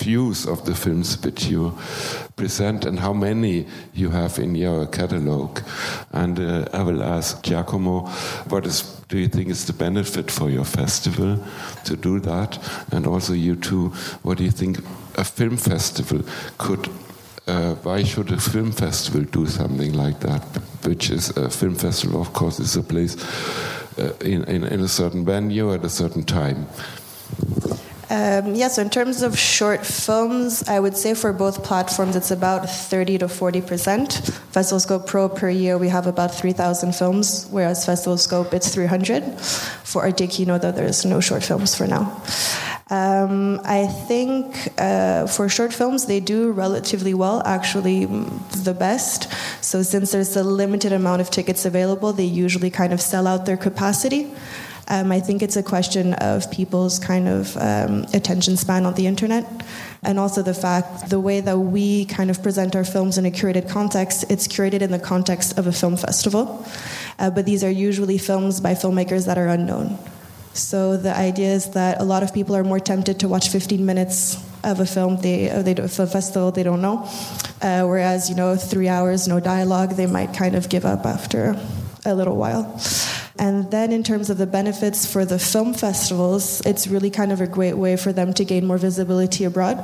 views 0.00 0.46
of 0.46 0.64
the 0.64 0.74
films 0.74 1.22
which 1.24 1.46
you 1.46 1.76
present, 2.36 2.84
and 2.84 2.98
how 2.98 3.12
many 3.12 3.66
you 3.94 4.10
have 4.10 4.38
in 4.38 4.54
your 4.54 4.86
catalog? 4.86 5.60
And 6.12 6.38
uh, 6.38 6.68
I 6.72 6.82
will 6.82 7.02
ask 7.02 7.42
Giacomo, 7.42 8.06
what 8.48 8.66
is 8.66 8.82
do 9.08 9.18
you 9.18 9.28
think 9.28 9.48
is 9.48 9.66
the 9.66 9.72
benefit 9.72 10.30
for 10.30 10.50
your 10.50 10.64
festival 10.64 11.38
to 11.84 11.96
do 11.96 12.20
that? 12.20 12.58
And 12.92 13.06
also 13.06 13.32
you 13.32 13.56
too, 13.56 13.88
what 14.22 14.38
do 14.38 14.44
you 14.44 14.52
think 14.52 14.78
a 15.16 15.24
film 15.24 15.56
festival 15.56 16.22
could 16.58 16.88
uh, 17.46 17.74
why 17.76 18.02
should 18.02 18.30
a 18.32 18.40
film 18.40 18.72
festival 18.72 19.22
do 19.22 19.46
something 19.46 19.92
like 19.94 20.20
that? 20.20 20.42
Which 20.84 21.10
is 21.10 21.36
a 21.36 21.50
film 21.50 21.74
festival, 21.74 22.20
of 22.20 22.32
course, 22.32 22.60
is 22.60 22.76
a 22.76 22.82
place 22.82 23.16
uh, 23.98 24.12
in, 24.20 24.44
in, 24.44 24.64
in, 24.64 24.80
a 24.80 24.88
certain 24.88 25.24
venue 25.24 25.72
at 25.74 25.84
a 25.84 25.88
certain 25.88 26.22
time. 26.22 26.66
Um, 28.10 28.56
yeah, 28.56 28.66
so 28.66 28.82
in 28.82 28.90
terms 28.90 29.22
of 29.22 29.38
short 29.38 29.86
films, 29.86 30.68
I 30.68 30.80
would 30.80 30.96
say 30.96 31.14
for 31.14 31.32
both 31.32 31.62
platforms 31.62 32.16
it's 32.16 32.32
about 32.32 32.68
30 32.68 33.18
to 33.18 33.28
40 33.28 33.60
percent. 33.60 34.12
Festival 34.50 34.80
Scope 34.80 35.06
Pro 35.06 35.28
per 35.28 35.48
year 35.48 35.78
we 35.78 35.88
have 35.88 36.08
about 36.08 36.34
3,000 36.34 36.92
films, 36.92 37.46
whereas 37.50 37.86
Festival 37.86 38.18
Scope 38.18 38.52
it's 38.52 38.74
300. 38.74 39.38
For 39.40 40.02
Arte 40.02 40.44
know 40.44 40.58
that 40.58 40.74
there's 40.74 41.04
no 41.04 41.20
short 41.20 41.44
films 41.44 41.76
for 41.76 41.86
now. 41.86 42.20
Um, 42.90 43.60
I 43.64 43.86
think 43.86 44.68
uh, 44.76 45.28
for 45.28 45.48
short 45.48 45.72
films, 45.72 46.06
they 46.06 46.18
do 46.18 46.50
relatively 46.50 47.14
well, 47.14 47.40
actually, 47.46 48.06
the 48.06 48.74
best. 48.76 49.28
So, 49.62 49.82
since 49.82 50.10
there's 50.10 50.36
a 50.36 50.42
limited 50.42 50.92
amount 50.92 51.20
of 51.20 51.30
tickets 51.30 51.64
available, 51.64 52.12
they 52.12 52.24
usually 52.24 52.70
kind 52.70 52.92
of 52.92 53.00
sell 53.00 53.28
out 53.28 53.46
their 53.46 53.56
capacity. 53.56 54.32
Um, 54.88 55.12
I 55.12 55.20
think 55.20 55.40
it's 55.40 55.56
a 55.56 55.62
question 55.62 56.14
of 56.14 56.50
people's 56.50 56.98
kind 56.98 57.28
of 57.28 57.56
um, 57.58 58.06
attention 58.12 58.56
span 58.56 58.84
on 58.84 58.94
the 58.94 59.06
internet. 59.06 59.46
And 60.02 60.18
also 60.18 60.42
the 60.42 60.52
fact, 60.52 61.10
the 61.10 61.20
way 61.20 61.40
that 61.40 61.56
we 61.56 62.06
kind 62.06 62.28
of 62.28 62.42
present 62.42 62.74
our 62.74 62.82
films 62.82 63.16
in 63.16 63.24
a 63.24 63.30
curated 63.30 63.68
context, 63.68 64.24
it's 64.28 64.48
curated 64.48 64.82
in 64.82 64.90
the 64.90 64.98
context 64.98 65.56
of 65.58 65.68
a 65.68 65.72
film 65.72 65.96
festival. 65.96 66.66
Uh, 67.20 67.30
but 67.30 67.46
these 67.46 67.62
are 67.62 67.70
usually 67.70 68.18
films 68.18 68.60
by 68.60 68.72
filmmakers 68.72 69.26
that 69.26 69.38
are 69.38 69.46
unknown. 69.46 69.96
So 70.52 70.96
the 70.96 71.16
idea 71.16 71.54
is 71.54 71.70
that 71.70 72.00
a 72.00 72.04
lot 72.04 72.22
of 72.22 72.34
people 72.34 72.56
are 72.56 72.64
more 72.64 72.80
tempted 72.80 73.20
to 73.20 73.28
watch 73.28 73.48
15 73.48 73.84
minutes 73.86 74.36
of 74.64 74.80
a 74.80 74.86
film 74.86 75.16
they 75.22 75.48
they 75.62 75.74
do, 75.74 75.82
a 75.82 75.88
festival 75.88 76.50
they 76.50 76.62
don't 76.62 76.82
know, 76.82 77.08
uh, 77.62 77.84
whereas 77.84 78.28
you 78.28 78.36
know 78.36 78.56
three 78.56 78.88
hours 78.88 79.26
no 79.28 79.40
dialogue 79.40 79.96
they 79.96 80.06
might 80.06 80.34
kind 80.34 80.54
of 80.54 80.68
give 80.68 80.84
up 80.84 81.06
after 81.06 81.56
a 82.04 82.14
little 82.14 82.36
while. 82.36 82.80
And 83.40 83.70
then, 83.70 83.90
in 83.90 84.02
terms 84.02 84.28
of 84.28 84.36
the 84.36 84.46
benefits 84.46 85.10
for 85.10 85.24
the 85.24 85.38
film 85.38 85.72
festivals, 85.72 86.60
it's 86.66 86.86
really 86.86 87.08
kind 87.08 87.32
of 87.32 87.40
a 87.40 87.46
great 87.46 87.72
way 87.72 87.96
for 87.96 88.12
them 88.12 88.34
to 88.34 88.44
gain 88.44 88.66
more 88.66 88.76
visibility 88.76 89.44
abroad. 89.44 89.78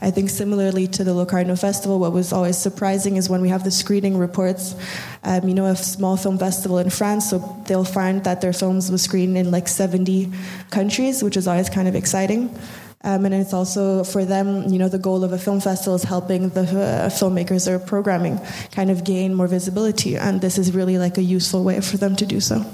I 0.00 0.12
think, 0.12 0.30
similarly 0.30 0.86
to 0.86 1.02
the 1.02 1.12
Locarno 1.12 1.56
Festival, 1.56 1.98
what 1.98 2.12
was 2.12 2.32
always 2.32 2.56
surprising 2.56 3.16
is 3.16 3.28
when 3.28 3.40
we 3.42 3.48
have 3.48 3.64
the 3.64 3.72
screening 3.72 4.16
reports. 4.16 4.76
Um, 5.24 5.48
you 5.48 5.54
know, 5.54 5.66
a 5.66 5.74
small 5.74 6.16
film 6.16 6.38
festival 6.38 6.78
in 6.78 6.88
France, 6.88 7.30
so 7.30 7.38
they'll 7.66 7.82
find 7.82 8.22
that 8.22 8.42
their 8.42 8.52
films 8.52 8.92
were 8.92 8.98
screened 8.98 9.36
in 9.36 9.50
like 9.50 9.66
70 9.66 10.30
countries, 10.70 11.20
which 11.20 11.36
is 11.36 11.48
always 11.48 11.68
kind 11.68 11.88
of 11.88 11.96
exciting. 11.96 12.56
Um, 13.02 13.24
and 13.24 13.34
it's 13.34 13.52
also 13.52 14.04
for 14.04 14.24
them, 14.24 14.68
you 14.68 14.78
know, 14.78 14.88
the 14.88 14.98
goal 14.98 15.24
of 15.24 15.32
a 15.32 15.38
film 15.38 15.60
festival 15.60 15.96
is 15.96 16.04
helping 16.04 16.50
the 16.50 16.60
uh, 16.60 17.08
filmmakers 17.08 17.66
or 17.66 17.80
programming 17.80 18.40
kind 18.70 18.88
of 18.88 19.02
gain 19.02 19.34
more 19.34 19.48
visibility. 19.48 20.16
And 20.16 20.40
this 20.40 20.58
is 20.58 20.72
really 20.72 20.96
like 20.96 21.18
a 21.18 21.22
useful 21.22 21.64
way 21.64 21.80
for 21.80 21.96
them 21.96 22.14
to 22.14 22.24
do 22.24 22.38
so. 22.38 22.64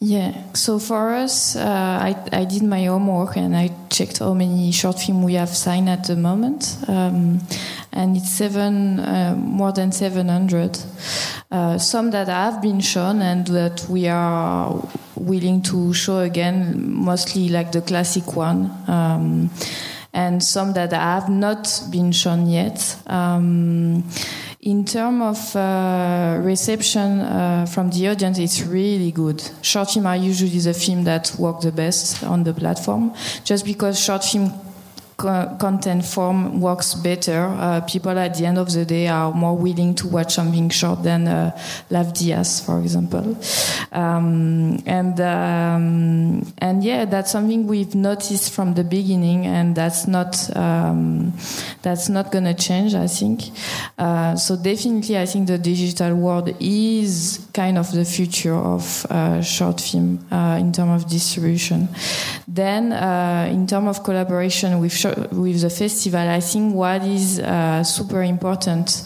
Yeah, 0.00 0.52
so 0.52 0.78
for 0.78 1.14
us, 1.14 1.56
uh, 1.56 1.62
I, 1.62 2.16
I 2.32 2.44
did 2.44 2.62
my 2.62 2.84
homework 2.84 3.36
and 3.36 3.56
I 3.56 3.70
checked 3.88 4.18
how 4.18 4.34
many 4.34 4.70
short 4.72 4.98
films 4.98 5.24
we 5.24 5.34
have 5.34 5.48
signed 5.48 5.88
at 5.88 6.04
the 6.04 6.16
moment, 6.16 6.76
um, 6.88 7.40
and 7.92 8.16
it's 8.16 8.30
seven, 8.30 8.98
uh, 9.00 9.34
more 9.38 9.72
than 9.72 9.92
700. 9.92 10.78
Uh, 11.50 11.78
some 11.78 12.10
that 12.10 12.28
have 12.28 12.60
been 12.60 12.80
shown 12.80 13.22
and 13.22 13.46
that 13.46 13.86
we 13.88 14.08
are 14.08 14.86
willing 15.14 15.62
to 15.62 15.94
show 15.94 16.18
again, 16.18 16.92
mostly 16.92 17.48
like 17.48 17.72
the 17.72 17.80
classic 17.80 18.36
one. 18.36 18.70
Um, 18.88 19.50
and 20.12 20.42
some 20.42 20.72
that 20.74 20.92
have 20.92 21.28
not 21.28 21.82
been 21.90 22.12
shown 22.12 22.46
yet. 22.46 22.96
Um, 23.06 24.04
in 24.64 24.82
terms 24.82 25.22
of 25.22 25.56
uh, 25.56 26.40
reception 26.42 27.20
uh, 27.20 27.66
from 27.66 27.90
the 27.90 28.08
audience, 28.08 28.38
it's 28.38 28.62
really 28.62 29.12
good. 29.12 29.42
Short 29.60 29.90
film 29.90 30.06
are 30.06 30.16
usually 30.16 30.58
the 30.58 30.72
film 30.72 31.04
that 31.04 31.34
work 31.38 31.60
the 31.60 31.70
best 31.70 32.24
on 32.24 32.44
the 32.44 32.54
platform, 32.54 33.12
just 33.44 33.66
because 33.66 34.00
short 34.00 34.24
film 34.24 34.50
co 35.16 35.56
content 35.58 36.04
form 36.04 36.60
works 36.60 36.94
better. 36.94 37.44
Uh, 37.58 37.80
people 37.82 38.18
at 38.18 38.34
the 38.36 38.46
end 38.46 38.58
of 38.58 38.72
the 38.72 38.84
day 38.84 39.08
are 39.08 39.32
more 39.32 39.56
willing 39.56 39.94
to 39.94 40.08
watch 40.08 40.34
something 40.34 40.70
short 40.70 41.02
than 41.02 41.28
uh, 41.28 41.58
Lav 41.90 42.12
Diaz, 42.14 42.60
for 42.60 42.80
example. 42.80 43.36
Um, 43.92 44.82
and 44.86 45.20
um, 45.20 46.52
and 46.58 46.82
yeah, 46.82 47.04
that's 47.04 47.30
something 47.30 47.66
we've 47.66 47.94
noticed 47.94 48.52
from 48.52 48.74
the 48.74 48.84
beginning, 48.84 49.46
and 49.46 49.74
that's 49.74 50.06
not 50.06 50.34
um, 50.56 51.32
that's 51.82 52.08
not 52.08 52.32
going 52.32 52.44
to 52.44 52.54
change, 52.54 52.94
I 52.94 53.06
think. 53.06 53.42
Uh, 53.98 54.36
so 54.36 54.56
definitely, 54.56 55.18
I 55.18 55.26
think 55.26 55.46
the 55.46 55.58
digital 55.58 56.14
world 56.14 56.54
is 56.60 57.46
kind 57.52 57.78
of 57.78 57.92
the 57.92 58.04
future 58.04 58.54
of 58.54 59.06
uh, 59.10 59.42
short 59.42 59.80
film 59.80 60.26
uh, 60.30 60.56
in 60.60 60.72
terms 60.72 61.04
of 61.04 61.10
distribution. 61.10 61.88
Then, 62.48 62.92
uh, 62.92 63.48
in 63.50 63.66
terms 63.66 63.88
of 63.88 64.04
collaboration 64.04 64.80
with 64.80 64.92
with 65.04 65.60
the 65.60 65.70
festival, 65.70 66.28
I 66.28 66.40
think 66.40 66.74
what 66.74 67.02
is 67.02 67.38
uh, 67.38 67.82
super 67.84 68.22
important 68.22 69.04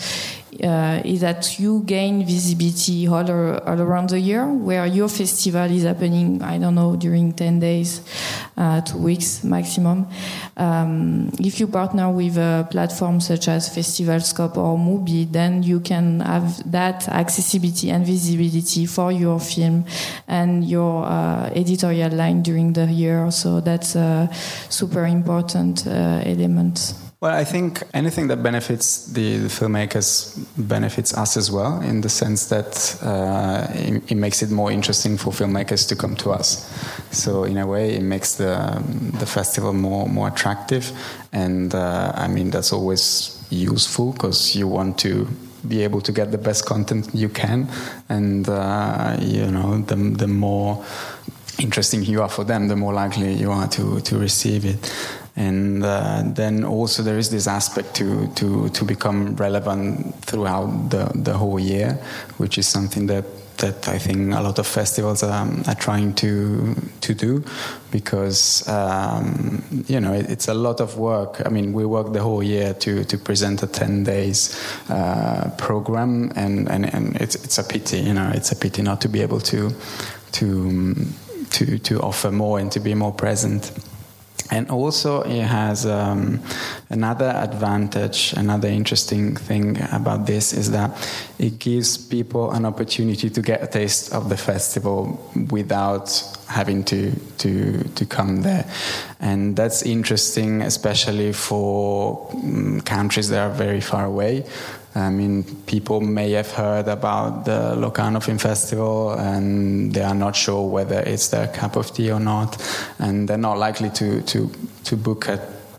uh, 0.63 1.03
is 1.05 1.21
that 1.21 1.59
you 1.59 1.83
gain 1.85 2.25
visibility 2.25 3.07
all, 3.07 3.31
all, 3.31 3.81
around 3.81 4.11
the 4.11 4.19
year, 4.19 4.47
where 4.47 4.87
your 4.87 5.09
festival 5.09 5.71
is 5.71 5.85
happening, 5.85 6.43
I 6.43 6.59
don't 6.59 6.75
know, 6.75 6.97
during 6.97 7.33
10 7.33 7.61
days, 7.61 8.01
uh, 8.57 8.81
two 8.81 8.99
weeks 8.99 9.45
maximum. 9.45 10.07
Um, 10.57 11.31
if 11.39 11.61
you 11.61 11.67
partner 11.67 12.11
with 12.11 12.37
a 12.37 12.67
platform 12.71 13.21
such 13.21 13.49
as 13.49 13.69
Festival 13.73 14.21
Scope 14.21 14.57
or 14.57 14.77
Mubi, 14.77 15.31
then 15.31 15.63
you 15.63 15.81
can 15.81 16.21
have 16.21 16.71
that 16.71 17.09
accessibility 17.09 17.91
and 17.91 18.07
visibility 18.07 18.87
for 18.87 19.13
your 19.13 19.39
film 19.41 19.85
and 20.27 20.65
your 20.65 21.05
uh, 21.05 21.51
editorial 21.55 22.11
line 22.11 22.43
during 22.43 22.73
the 22.73 22.87
year. 22.87 23.31
So 23.31 23.61
that's 23.61 23.95
a 23.97 24.29
super 24.69 25.07
important 25.07 25.87
uh, 25.87 26.23
element. 26.25 27.08
Well, 27.21 27.35
I 27.35 27.43
think 27.43 27.83
anything 27.95 28.29
that 28.29 28.45
benefits 28.45 29.07
the, 29.07 29.39
the, 29.39 29.49
filmmakers 29.49 30.39
benefits 30.57 31.13
us 31.15 31.37
as 31.37 31.51
well, 31.51 31.81
in 31.81 32.01
the 32.01 32.09
sense 32.09 32.47
that 32.47 32.97
uh, 33.03 33.67
it, 33.73 34.13
it, 34.13 34.15
makes 34.15 34.41
it 34.41 34.53
more 34.53 34.71
interesting 34.71 35.17
for 35.17 35.33
filmmakers 35.33 35.89
to 35.89 35.97
come 35.97 36.15
to 36.15 36.31
us. 36.31 36.71
So, 37.11 37.43
in 37.43 37.59
a 37.59 37.67
way, 37.67 37.97
it 37.97 38.03
makes 38.03 38.37
the 38.37 38.81
the 39.19 39.27
festival 39.27 39.73
more 39.73 40.07
more 40.07 40.29
attractive, 40.29 40.93
and 41.33 41.75
uh, 41.75 42.13
I 42.15 42.29
mean 42.29 42.51
that's 42.51 42.73
always 42.73 43.45
useful 43.51 44.13
because 44.13 44.55
you 44.55 44.69
want 44.69 44.97
to 45.01 45.27
be 45.67 45.83
able 45.83 46.01
to 46.03 46.13
get 46.13 46.31
the 46.31 46.39
best 46.39 46.67
content 46.67 47.11
you 47.13 47.29
can, 47.29 47.67
and 48.09 48.49
uh, 48.49 49.17
you 49.21 49.51
know 49.51 49.79
the 49.79 49.97
the 49.97 50.29
more 50.29 50.85
interesting 51.59 52.05
you 52.05 52.23
are 52.23 52.29
for 52.29 52.45
them, 52.45 52.69
the 52.69 52.77
more 52.77 52.95
likely 52.95 53.33
you 53.33 53.51
are 53.51 53.67
to 53.71 54.01
to 54.03 54.19
receive 54.19 54.65
it 54.65 54.93
and 55.39 55.85
uh, 55.85 56.23
then 56.27 56.65
also 56.65 57.03
there 57.03 57.17
is 57.17 57.31
this 57.31 57.47
aspect 57.47 57.95
to 57.95 58.27
to 58.35 58.69
to 58.71 58.85
become 58.85 59.37
relevant 59.37 60.15
throughout 60.25 60.91
the 60.91 61.11
the 61.15 61.33
whole 61.33 61.61
year, 61.61 61.93
which 62.39 62.59
is 62.59 62.67
something 62.67 63.07
that 63.07 63.25
that 63.59 63.89
I 63.89 63.99
think 63.99 64.35
a 64.35 64.41
lot 64.41 64.59
of 64.59 64.67
festivals 64.67 65.23
are, 65.23 65.75
trying 65.79 66.15
to 66.15 66.75
to 67.01 67.15
do 67.15 67.45
because 67.91 68.67
um, 68.69 69.63
you 69.87 70.01
know 70.01 70.13
it, 70.13 70.31
it's 70.31 70.49
a 70.49 70.55
lot 70.55 70.81
of 70.81 70.99
work. 70.99 71.43
I 71.47 71.51
mean, 71.51 71.73
we 71.73 71.85
work 71.85 72.13
the 72.13 72.23
whole 72.23 72.43
year 72.43 72.75
to 72.75 73.05
to 73.05 73.19
present 73.19 73.63
a 73.63 73.67
ten 73.67 74.05
days 74.05 74.59
uh, 74.89 75.51
program, 75.57 76.33
and, 76.35 76.69
and 76.69 76.93
and 76.95 77.17
it's 77.21 77.37
it's 77.45 77.59
a 77.59 77.65
pity, 77.65 77.99
you 77.99 78.15
know, 78.15 78.31
it's 78.35 78.51
a 78.51 78.57
pity 78.57 78.83
not 78.83 79.01
to 79.03 79.09
be 79.09 79.23
able 79.23 79.41
to 79.41 79.71
to 80.33 80.95
to 81.51 81.79
to 81.79 82.01
offer 82.01 82.31
more 82.31 82.59
and 82.59 82.73
to 82.73 82.81
be 82.81 82.95
more 82.95 83.13
present. 83.13 83.73
And 84.51 84.71
also, 84.71 85.23
it 85.23 85.43
has 85.43 85.85
um, 85.85 86.41
another 86.89 87.29
advantage, 87.29 88.33
another 88.35 88.69
interesting 88.69 89.37
thing 89.37 89.79
about 89.93 90.27
this 90.27 90.53
is 90.53 90.71
that 90.71 90.91
it 91.39 91.59
gives 91.59 91.99
people 91.99 92.51
an 92.53 92.65
opportunity 92.65 93.29
to 93.29 93.43
get 93.43 93.63
a 93.63 93.67
taste 93.67 94.15
of 94.15 94.31
the 94.31 94.37
festival 94.37 95.31
without 95.51 96.23
having 96.49 96.83
to, 96.85 97.13
to, 97.39 97.85
to 97.85 98.07
come 98.07 98.43
there. 98.43 98.65
And 99.21 99.55
that's 99.55 99.83
interesting, 99.83 100.63
especially 100.63 101.33
for 101.33 102.31
um, 102.33 102.81
countries 102.81 103.29
that 103.29 103.51
are 103.51 103.55
very 103.55 103.83
far 103.83 104.07
away. 104.07 104.47
I 104.99 105.11
mean, 105.11 105.45
people 105.67 106.01
may 106.01 106.33
have 106.33 106.51
heard 106.51 106.89
about 106.89 107.45
the 107.45 107.77
Locarno 107.77 108.21
Film 108.21 108.39
Festival 108.39 109.13
and 109.13 109.93
they 109.93 110.03
are 110.03 110.15
not 110.15 110.35
sure 110.37 110.69
whether 110.69 111.01
it's 111.01 111.29
their 111.29 111.49
cup 111.49 111.77
of 111.77 111.93
tea 111.93 112.11
or 112.11 112.21
not, 112.21 112.57
and 112.99 113.29
they're 113.29 113.39
not 113.39 113.59
likely 113.59 113.91
to 113.91 114.23
to 114.23 114.51
to 114.85 114.97
book 114.97 115.29
a 115.29 115.39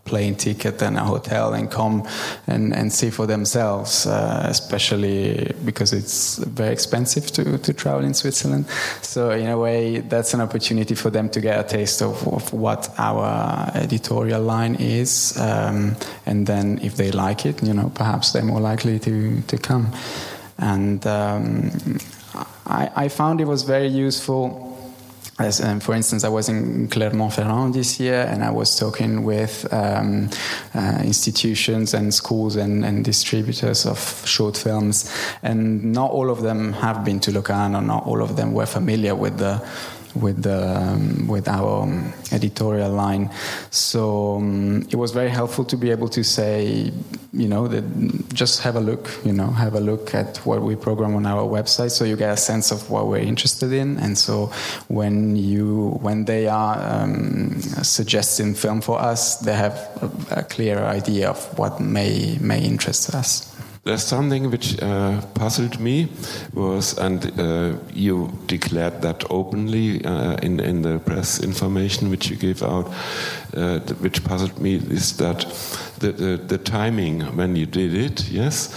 plane 0.10 0.36
ticket 0.36 0.82
and 0.82 0.98
a 0.98 1.04
hotel 1.04 1.54
and 1.54 1.70
come 1.70 2.04
and, 2.48 2.74
and 2.74 2.92
see 2.92 3.10
for 3.12 3.28
themselves, 3.28 4.08
uh, 4.08 4.46
especially 4.50 5.54
because 5.64 5.94
it's 5.94 6.38
very 6.38 6.74
expensive 6.74 7.32
to, 7.32 7.58
to 7.58 7.74
travel 7.74 8.04
in 8.04 8.14
Switzerland. 8.14 8.66
So, 9.02 9.32
in 9.32 9.48
a 9.48 9.58
way, 9.58 10.00
that's 10.00 10.34
an 10.34 10.42
opportunity 10.42 10.96
for 10.96 11.12
them 11.12 11.30
to 11.30 11.40
get 11.42 11.60
a 11.60 11.78
taste 11.78 12.02
of, 12.02 12.28
of 12.28 12.52
what 12.54 12.90
our 12.98 13.72
editorial 13.76 14.42
line 14.42 14.76
is. 14.76 15.38
Um, 15.38 15.96
and 16.26 16.48
then, 16.48 16.80
if 16.82 16.96
they 16.96 17.12
like 17.12 17.46
it, 17.46 17.64
you 17.64 17.74
know, 17.74 17.92
perhaps 17.94 18.32
they're 18.32 18.44
more 18.54 18.62
likely 18.62 19.00
to, 19.00 19.42
to 19.42 19.58
come. 19.58 19.94
And 20.58 21.06
um, 21.08 21.72
I, 22.66 22.90
I 22.96 23.08
found 23.10 23.42
it 23.42 23.48
was 23.48 23.64
very 23.64 23.88
useful 23.88 24.69
as, 25.40 25.62
um, 25.62 25.80
for 25.80 25.96
instance, 25.96 26.26
I 26.26 26.30
was 26.30 26.50
in 26.50 26.90
Clermont-Ferrand 26.90 27.74
this 27.74 28.00
year, 28.00 28.28
and 28.30 28.44
I 28.44 28.52
was 28.52 28.78
talking 28.78 29.24
with 29.24 29.66
um, 29.74 30.30
uh, 30.76 31.02
institutions 31.04 31.94
and 31.94 32.14
schools 32.14 32.58
and, 32.58 32.84
and, 32.84 33.06
distributors 33.06 33.86
of 33.86 34.00
short 34.28 34.58
films, 34.58 35.10
and 35.42 35.94
not 35.94 36.12
all 36.12 36.30
of 36.30 36.42
them 36.42 36.74
have 36.74 37.06
been 37.06 37.22
to 37.22 37.32
Locarno. 37.32 37.80
Not 37.80 38.06
all 38.06 38.22
of 38.22 38.36
them 38.36 38.54
were 38.54 38.66
familiar 38.66 39.16
with 39.16 39.38
the 39.38 39.66
with 40.16 40.44
the 40.44 40.78
um, 40.78 41.28
with 41.28 41.48
our 41.48 41.84
um, 41.84 42.14
editorial 42.32 42.92
line. 42.92 43.30
So 43.70 44.38
um, 44.38 44.88
it 44.90 44.96
was 44.96 45.12
very 45.12 45.30
helpful 45.30 45.66
to 45.66 45.78
be 45.78 45.92
able 45.92 46.10
to 46.10 46.24
say, 46.24 46.92
you 47.34 47.48
know, 47.48 47.68
that 47.68 47.84
just 48.34 48.62
have 48.62 48.76
a 48.76 48.80
look, 48.80 49.10
you 49.24 49.34
know, 49.34 49.48
have 49.48 49.76
a 49.76 49.80
look 49.80 50.14
at 50.16 50.38
what 50.46 50.62
we 50.62 50.76
program 50.76 51.16
on 51.16 51.26
our 51.26 51.44
website, 51.44 51.92
so 51.92 52.06
you 52.06 52.16
get 52.16 52.32
a 52.34 52.38
sense 52.38 52.72
of 52.72 52.90
what 52.90 53.08
we're 53.08 53.18
interested 53.18 53.72
in. 53.72 53.98
And 53.98 54.18
so 54.18 54.48
when 54.88 55.36
you 55.36 55.98
when 56.02 56.26
they 56.26 56.48
are 56.48 56.78
um, 56.82 57.60
suggesting 57.84 58.54
film 58.54 58.82
for 58.82 59.00
us, 59.00 59.38
they 59.38 59.54
have 59.54 59.76
a, 60.32 60.40
a 60.40 60.44
clear 60.44 60.80
idea 60.80 61.30
of 61.30 61.58
what 61.58 61.80
may 61.80 62.38
may 62.42 62.64
interest 62.64 63.14
us. 63.14 63.59
There's 63.84 64.04
something 64.04 64.52
which 64.52 64.82
uh, 64.82 65.22
puzzled 65.34 65.80
me 65.80 66.10
was, 66.54 66.98
and 66.98 67.40
uh, 67.40 67.78
you 67.94 68.30
declared 68.46 69.02
that 69.02 69.24
openly 69.30 70.04
uh, 70.04 70.36
in 70.44 70.60
in 70.60 70.82
the 70.82 71.00
press 71.00 71.40
information 71.44 72.10
which 72.10 72.30
you 72.30 72.36
gave 72.36 72.62
out, 72.62 72.92
uh, 73.56 73.80
which 74.02 74.24
puzzled 74.24 74.60
me 74.60 74.76
is 74.76 75.18
that 75.18 75.46
the, 76.00 76.12
the, 76.12 76.38
the 76.38 76.58
timing 76.58 77.22
when 77.38 77.56
you 77.56 77.66
did 77.66 77.94
it. 77.94 78.30
Yes, 78.30 78.70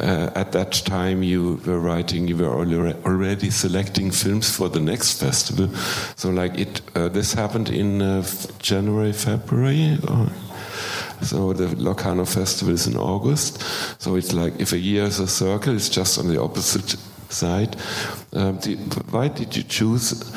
uh, 0.00 0.30
at 0.34 0.52
that 0.52 0.72
time 0.72 1.22
you 1.22 1.60
were 1.66 1.78
writing, 1.78 2.26
you 2.26 2.36
were 2.36 2.94
already 3.04 3.50
selecting 3.50 4.10
films 4.10 4.50
for 4.50 4.68
the 4.70 4.80
next 4.80 5.20
festival. 5.20 5.68
So 6.16 6.30
like 6.30 6.58
it, 6.58 6.80
uh, 6.94 7.08
this 7.08 7.34
happened 7.34 7.68
in 7.68 8.24
January, 8.58 9.12
February. 9.12 9.98
Or? 10.08 10.30
So 11.22 11.52
the 11.52 11.74
Locarno 11.76 12.24
Festival 12.24 12.74
is 12.74 12.86
in 12.86 12.96
August. 12.96 13.62
So 14.00 14.16
it's 14.16 14.32
like 14.32 14.60
if 14.60 14.72
a 14.72 14.78
year 14.78 15.04
is 15.04 15.20
a 15.20 15.26
circle, 15.26 15.74
it's 15.74 15.88
just 15.88 16.18
on 16.18 16.28
the 16.28 16.40
opposite 16.40 16.96
side. 17.28 17.76
Um, 18.32 18.58
why 19.10 19.28
did 19.28 19.56
you 19.56 19.62
choose 19.62 20.32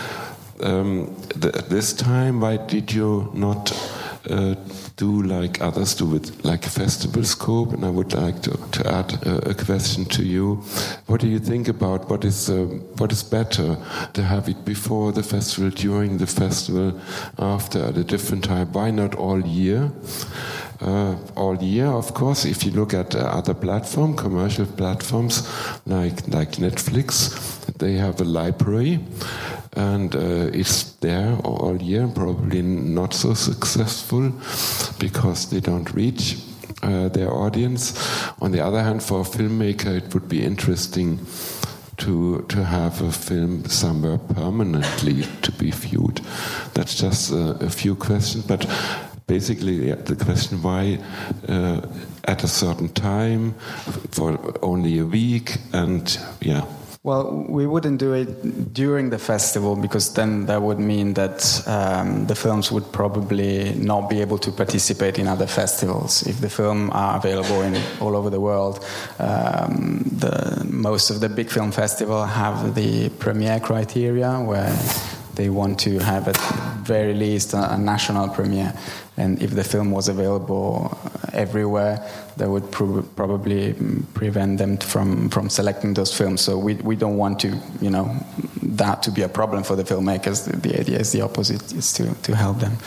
um, 0.62 1.16
the, 1.36 1.52
this 1.70 1.94
time? 1.94 2.42
Why 2.42 2.58
did 2.58 2.92
you 2.92 3.32
not 3.34 3.72
uh, 4.30 4.56
do 4.98 5.22
like 5.24 5.62
others 5.62 5.96
do 5.96 6.06
with 6.06 6.44
like 6.44 6.64
festival 6.64 7.24
scope? 7.24 7.74
And 7.74 7.86
I 7.86 7.90
would 7.90 8.14
like 8.14 8.42
to, 8.44 8.52
to 8.52 8.92
add 8.92 9.26
a, 9.26 9.52
a 9.52 9.54
question 9.54 10.06
to 10.06 10.24
you. 10.24 10.56
What 11.08 11.22
do 11.22 11.28
you 11.28 11.40
think 11.40 11.68
about 11.68 12.10
what 12.10 12.26
is 12.26 12.50
uh, 12.50 12.66
what 12.98 13.12
is 13.12 13.24
better 13.24 13.78
to 14.14 14.24
have 14.24 14.50
it 14.50 14.66
before 14.66 15.12
the 15.12 15.24
festival, 15.24 15.70
during 15.70 16.18
the 16.18 16.28
festival, 16.28 17.00
after 17.38 17.84
at 17.86 17.98
a 17.98 18.04
different 18.04 18.44
time? 18.44 18.72
Why 18.74 18.92
not 18.92 19.16
all 19.16 19.46
year? 19.46 19.92
Uh, 20.82 21.16
all 21.36 21.56
year. 21.62 21.88
Of 21.88 22.14
course, 22.14 22.46
if 22.46 22.66
you 22.66 22.72
look 22.72 22.94
at 22.94 23.16
uh, 23.16 23.20
other 23.20 23.54
platform, 23.54 24.16
commercial 24.16 24.66
platforms 24.66 25.48
like 25.86 26.28
like 26.28 26.52
Netflix, 26.60 27.32
they 27.78 27.94
have 27.94 28.22
a 28.22 28.26
library, 28.26 29.00
and 29.74 30.16
uh, 30.16 30.50
it's 30.54 30.94
there 31.02 31.36
all 31.44 31.82
year. 31.82 32.08
Probably 32.08 32.62
not 32.62 33.14
so 33.14 33.34
successful 33.34 34.32
because 35.00 35.50
they 35.50 35.60
don't 35.60 35.94
reach 35.94 36.38
uh, 36.84 37.10
their 37.10 37.32
audience. 37.32 37.94
On 38.42 38.52
the 38.52 38.62
other 38.66 38.84
hand, 38.84 39.04
for 39.04 39.22
a 39.22 39.26
filmmaker, 39.26 39.98
it 39.98 40.14
would 40.14 40.30
be 40.30 40.44
interesting 40.44 41.20
to 41.98 42.46
to 42.48 42.64
have 42.64 43.02
a 43.02 43.12
film 43.12 43.66
somewhere 43.66 44.18
permanently 44.18 45.24
to 45.42 45.52
be 45.52 45.72
viewed. 45.72 46.22
That's 46.74 46.96
just 46.96 47.32
a, 47.32 47.66
a 47.66 47.70
few 47.70 47.96
questions, 47.96 48.46
but 48.46 48.66
basically 49.30 49.92
the 49.94 50.16
question 50.16 50.62
why 50.62 50.98
uh, 51.48 51.80
at 52.26 52.44
a 52.44 52.48
certain 52.48 52.90
time 52.90 53.54
for 54.12 54.38
only 54.62 55.00
a 55.00 55.06
week 55.06 55.58
and 55.72 56.20
yeah 56.42 56.66
Well, 57.02 57.46
we 57.48 57.66
wouldn't 57.66 57.98
do 57.98 58.12
it 58.12 58.74
during 58.74 59.10
the 59.10 59.18
festival 59.18 59.78
because 59.78 60.14
then 60.16 60.48
that 60.48 60.62
would 60.62 60.80
mean 60.80 61.14
that 61.14 61.64
um, 61.66 62.28
the 62.28 62.36
films 62.36 62.74
would 62.74 62.92
probably 62.92 63.74
not 63.76 64.10
be 64.10 64.20
able 64.20 64.38
to 64.40 64.52
participate 64.52 65.18
in 65.18 65.26
other 65.26 65.48
festivals. 65.48 66.28
If 66.28 66.42
the 66.42 66.50
film 66.50 66.92
are 66.92 67.16
available 67.16 67.62
in 67.62 67.82
all 68.02 68.18
over 68.18 68.30
the 68.30 68.42
world, 68.42 68.86
um, 69.18 70.04
the, 70.12 70.68
most 70.70 71.10
of 71.10 71.22
the 71.22 71.30
big 71.30 71.50
film 71.50 71.72
festival 71.72 72.26
have 72.26 72.76
the 72.76 73.08
premiere 73.18 73.62
criteria 73.62 74.32
where 74.42 74.76
they 75.36 75.50
want 75.50 75.80
to 75.80 76.00
have 76.00 76.28
at 76.28 76.38
very 76.86 77.14
least 77.14 77.54
a, 77.54 77.74
a 77.74 77.78
national 77.78 78.30
premiere. 78.30 78.74
And 79.18 79.42
if 79.42 79.52
the 79.52 79.64
film 79.64 79.92
was 79.92 80.08
available 80.08 80.98
uh, 81.04 81.10
everywhere, 81.34 82.10
that 82.38 82.50
would 82.50 82.72
pro- 82.72 83.02
probably 83.16 83.74
mm, 83.74 84.04
prevent 84.14 84.58
them 84.58 84.78
from, 84.78 85.30
from 85.30 85.50
selecting 85.50 85.94
those 85.94 86.16
films. 86.16 86.42
So 86.42 86.58
we, 86.58 86.76
we 86.76 86.96
don't 86.96 87.18
want 87.18 87.40
to, 87.42 87.50
you 87.82 87.90
know, 87.90 88.16
that 88.62 89.04
to 89.04 89.12
be 89.12 89.24
a 89.24 89.30
problem 89.30 89.64
for 89.64 89.76
the 89.76 89.84
filmmakers. 89.84 90.50
The, 90.50 90.58
the 90.58 90.80
idea 90.80 91.00
is 91.00 91.12
the 91.12 91.22
opposite, 91.22 91.74
is 91.74 91.92
to, 91.94 92.14
to 92.14 92.36
help 92.36 92.60
them. 92.60 92.78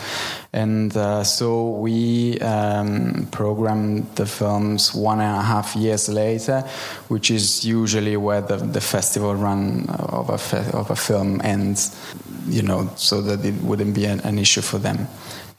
And 0.53 0.95
uh, 0.95 1.23
so 1.23 1.69
we 1.69 2.39
um, 2.39 3.27
program 3.31 4.07
the 4.13 4.27
films 4.27 4.93
one 4.93 5.19
and 5.19 5.35
a 5.35 5.41
half 5.41 5.75
years 5.75 6.07
later, 6.07 6.61
which 7.07 7.31
is 7.31 7.65
usually 7.65 8.17
where 8.17 8.41
the, 8.41 8.57
the 8.57 8.81
festival 8.81 9.33
run 9.33 9.89
of 9.89 10.29
a, 10.29 10.37
fe- 10.37 10.69
of 10.73 10.91
a 10.91 10.95
film 10.95 11.41
ends, 11.43 11.99
you 12.47 12.61
know, 12.61 12.87
so 12.95 13.21
that 13.21 13.43
it 13.43 13.55
wouldn't 13.63 13.95
be 13.95 14.05
an, 14.05 14.19
an 14.19 14.37
issue 14.37 14.61
for 14.61 14.77
them. 14.77 15.07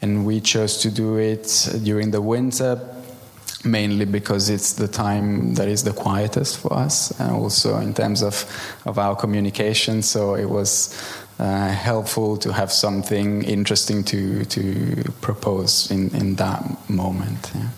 And 0.01 0.25
we 0.25 0.41
chose 0.41 0.79
to 0.83 0.91
do 0.91 1.17
it 1.17 1.69
during 1.83 2.13
the 2.13 2.23
winter 2.23 2.81
mainly 3.65 4.05
because 4.05 4.51
it's 4.51 4.75
the 4.75 4.87
time 4.87 5.55
that 5.55 5.69
is 5.69 5.85
the 5.85 5.93
quietest 5.93 6.59
for 6.59 6.75
us 6.75 7.19
and 7.19 7.33
also 7.33 7.79
in 7.79 7.95
terms 7.95 8.23
of, 8.23 8.45
of 8.85 8.99
our 8.99 9.17
communication. 9.17 10.03
So 10.03 10.35
it 10.35 10.49
was 10.49 10.95
uh, 11.39 11.69
helpful 11.69 12.37
to 12.37 12.53
have 12.53 12.71
something 12.71 13.43
interesting 13.43 14.05
to, 14.05 14.45
to 14.45 15.13
propose 15.21 15.91
in, 15.91 16.15
in 16.15 16.37
that 16.37 16.63
moment 16.89 17.51
yeah. 17.55 17.69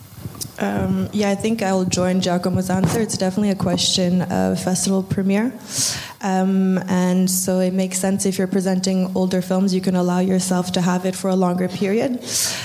Um, 0.58 1.08
yeah, 1.12 1.30
I 1.30 1.34
think 1.34 1.62
I'll 1.62 1.84
join 1.84 2.20
Giacomo's 2.20 2.70
answer. 2.70 3.00
It's 3.00 3.18
definitely 3.18 3.50
a 3.50 3.56
question 3.56 4.22
of 4.22 4.62
festival 4.62 5.02
premiere. 5.02 5.52
Um, 6.22 6.78
and 6.88 7.30
so 7.30 7.60
it 7.60 7.74
makes 7.74 7.98
sense 7.98 8.24
if 8.24 8.38
you're 8.38 8.46
presenting 8.46 9.12
older 9.14 9.42
films, 9.42 9.74
you 9.74 9.82
can 9.82 9.94
allow 9.94 10.20
yourself 10.20 10.72
to 10.72 10.80
have 10.80 11.04
it 11.04 11.14
for 11.14 11.28
a 11.28 11.36
longer 11.36 11.68
period. 11.68 12.24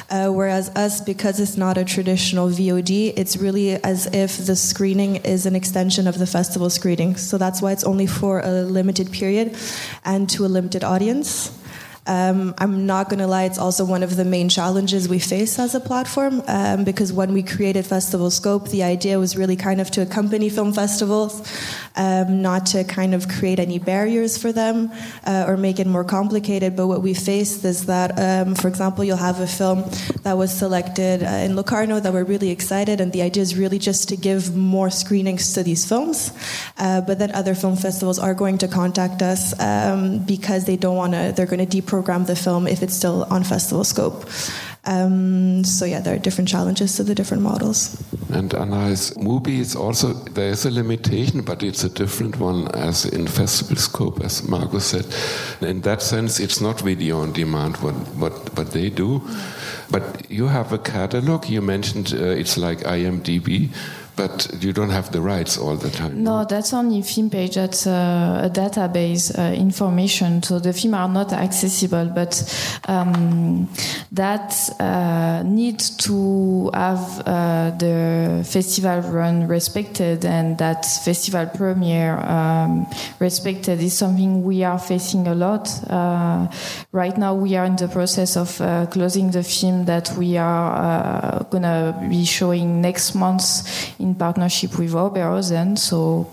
Uh, 0.09 0.29
whereas 0.29 0.69
us, 0.69 1.01
because 1.01 1.39
it's 1.39 1.57
not 1.57 1.77
a 1.77 1.83
traditional 1.83 2.47
VOD, 2.47 3.13
it's 3.17 3.35
really 3.37 3.71
as 3.83 4.07
if 4.13 4.37
the 4.37 4.55
screening 4.55 5.17
is 5.17 5.45
an 5.45 5.55
extension 5.55 6.07
of 6.07 6.17
the 6.17 6.27
festival 6.27 6.69
screening. 6.69 7.17
So 7.17 7.37
that's 7.37 7.61
why 7.61 7.73
it's 7.73 7.83
only 7.83 8.07
for 8.07 8.39
a 8.39 8.63
limited 8.63 9.11
period 9.11 9.57
and 10.05 10.29
to 10.29 10.45
a 10.45 10.47
limited 10.47 10.83
audience. 10.83 11.60
Um, 12.07 12.55
I'm 12.57 12.87
not 12.87 13.09
going 13.09 13.19
to 13.19 13.27
lie, 13.27 13.43
it's 13.43 13.59
also 13.59 13.85
one 13.85 14.01
of 14.01 14.15
the 14.15 14.25
main 14.25 14.49
challenges 14.49 15.07
we 15.07 15.19
face 15.19 15.59
as 15.59 15.75
a 15.75 15.79
platform 15.79 16.41
um, 16.47 16.83
because 16.83 17.13
when 17.13 17.31
we 17.31 17.43
created 17.43 17.85
Festival 17.85 18.31
Scope, 18.31 18.69
the 18.69 18.81
idea 18.81 19.19
was 19.19 19.37
really 19.37 19.55
kind 19.55 19.79
of 19.79 19.91
to 19.91 20.01
accompany 20.01 20.49
film 20.49 20.73
festivals, 20.73 21.47
um, 21.95 22.41
not 22.41 22.65
to 22.67 22.83
kind 22.85 23.13
of 23.13 23.27
create 23.27 23.59
any 23.59 23.77
barriers 23.77 24.35
for 24.35 24.51
them 24.51 24.91
uh, 25.27 25.45
or 25.47 25.57
make 25.57 25.79
it 25.79 25.85
more 25.85 26.03
complicated. 26.03 26.75
But 26.75 26.87
what 26.87 27.03
we 27.03 27.13
faced 27.13 27.63
is 27.65 27.85
that, 27.85 28.17
um, 28.17 28.55
for 28.55 28.67
example, 28.67 29.03
you'll 29.03 29.17
have 29.17 29.39
a 29.39 29.47
film 29.47 29.83
that 30.23 30.35
was 30.35 30.51
selected 30.51 31.21
uh, 31.21 31.27
in 31.27 31.55
Locarno 31.55 31.99
that 31.99 32.11
we're 32.11 32.23
really 32.23 32.49
excited, 32.49 32.99
and 32.99 33.11
the 33.13 33.21
idea 33.21 33.43
is 33.43 33.55
really 33.55 33.77
just 33.77 34.09
to 34.09 34.17
give 34.17 34.55
more 34.55 34.89
screenings 34.89 35.53
to 35.53 35.61
these 35.61 35.85
films. 35.85 36.31
Uh, 36.79 37.01
but 37.01 37.19
then 37.19 37.31
other 37.33 37.53
film 37.53 37.75
festivals 37.75 38.17
are 38.17 38.33
going 38.33 38.57
to 38.57 38.67
contact 38.67 39.21
us 39.21 39.53
um, 39.59 40.17
because 40.25 40.65
they 40.65 40.77
don't 40.77 40.95
want 40.95 41.13
to, 41.13 41.31
they're 41.35 41.45
going 41.45 41.59
to 41.59 41.65
deprogram 41.91 42.25
the 42.25 42.35
film 42.35 42.67
if 42.67 42.81
it's 42.81 42.93
still 42.93 43.25
on 43.29 43.43
festival 43.43 43.83
scope. 43.83 44.25
Um, 44.83 45.63
so 45.63 45.85
yeah, 45.85 45.99
there 45.99 46.15
are 46.15 46.19
different 46.19 46.47
challenges 46.49 46.95
to 46.95 47.03
the 47.03 47.13
different 47.13 47.43
models. 47.43 48.03
And 48.33 48.51
Anais 48.53 49.13
Mubi 49.15 49.59
is 49.59 49.75
also 49.75 50.13
there 50.13 50.49
is 50.49 50.65
a 50.65 50.71
limitation, 50.71 51.41
but 51.41 51.61
it's 51.61 51.83
a 51.83 51.89
different 51.89 52.39
one 52.39 52.67
as 52.69 53.05
in 53.05 53.27
festival 53.27 53.75
scope, 53.75 54.23
as 54.23 54.47
Marco 54.47 54.79
said. 54.79 55.05
In 55.61 55.81
that 55.81 56.01
sense, 56.01 56.39
it's 56.39 56.61
not 56.61 56.81
video 56.81 57.19
on 57.19 57.31
demand 57.33 57.77
what 57.77 57.93
what 58.17 58.33
what 58.57 58.71
they 58.71 58.89
do, 58.89 59.21
but 59.91 60.31
you 60.31 60.47
have 60.47 60.73
a 60.73 60.79
catalog. 60.79 61.47
You 61.47 61.61
mentioned 61.61 62.13
uh, 62.13 62.39
it's 62.39 62.57
like 62.57 62.79
IMDb 62.79 63.69
but 64.21 64.63
you 64.63 64.71
don't 64.71 64.91
have 64.91 65.11
the 65.11 65.19
rights 65.19 65.57
all 65.57 65.75
the 65.75 65.89
time. 65.89 66.23
No, 66.23 66.45
that's 66.45 66.73
only 66.73 67.01
film 67.01 67.29
page. 67.29 67.55
That's 67.55 67.87
uh, 67.87 68.47
a 68.47 68.49
database 68.49 69.25
uh, 69.37 69.53
information, 69.53 70.43
so 70.43 70.59
the 70.59 70.73
film 70.73 70.93
are 70.93 71.09
not 71.09 71.33
accessible. 71.33 72.05
But 72.05 72.33
um, 72.87 73.67
that 74.11 74.53
uh, 74.79 75.41
need 75.43 75.79
to 75.79 76.69
have 76.73 77.03
uh, 77.25 77.71
the 77.77 78.45
festival 78.47 78.99
run 79.11 79.47
respected 79.47 80.23
and 80.25 80.57
that 80.59 80.85
festival 81.03 81.47
premiere 81.47 82.17
um, 82.19 82.85
respected 83.19 83.81
is 83.81 83.97
something 83.97 84.43
we 84.43 84.63
are 84.63 84.79
facing 84.79 85.27
a 85.27 85.33
lot. 85.33 85.67
Uh, 85.89 86.47
right 86.91 87.17
now, 87.17 87.33
we 87.33 87.55
are 87.55 87.65
in 87.65 87.75
the 87.75 87.87
process 87.87 88.37
of 88.37 88.61
uh, 88.61 88.85
closing 88.87 89.31
the 89.31 89.43
film 89.43 89.85
that 89.85 90.11
we 90.15 90.37
are 90.37 91.43
gonna 91.49 91.97
be 92.09 92.23
showing 92.23 92.81
next 92.81 93.15
month 93.15 93.99
in 93.99 94.10
partnership 94.15 94.77
with 94.77 94.93
Oberhausen. 94.93 95.77
So 95.77 96.27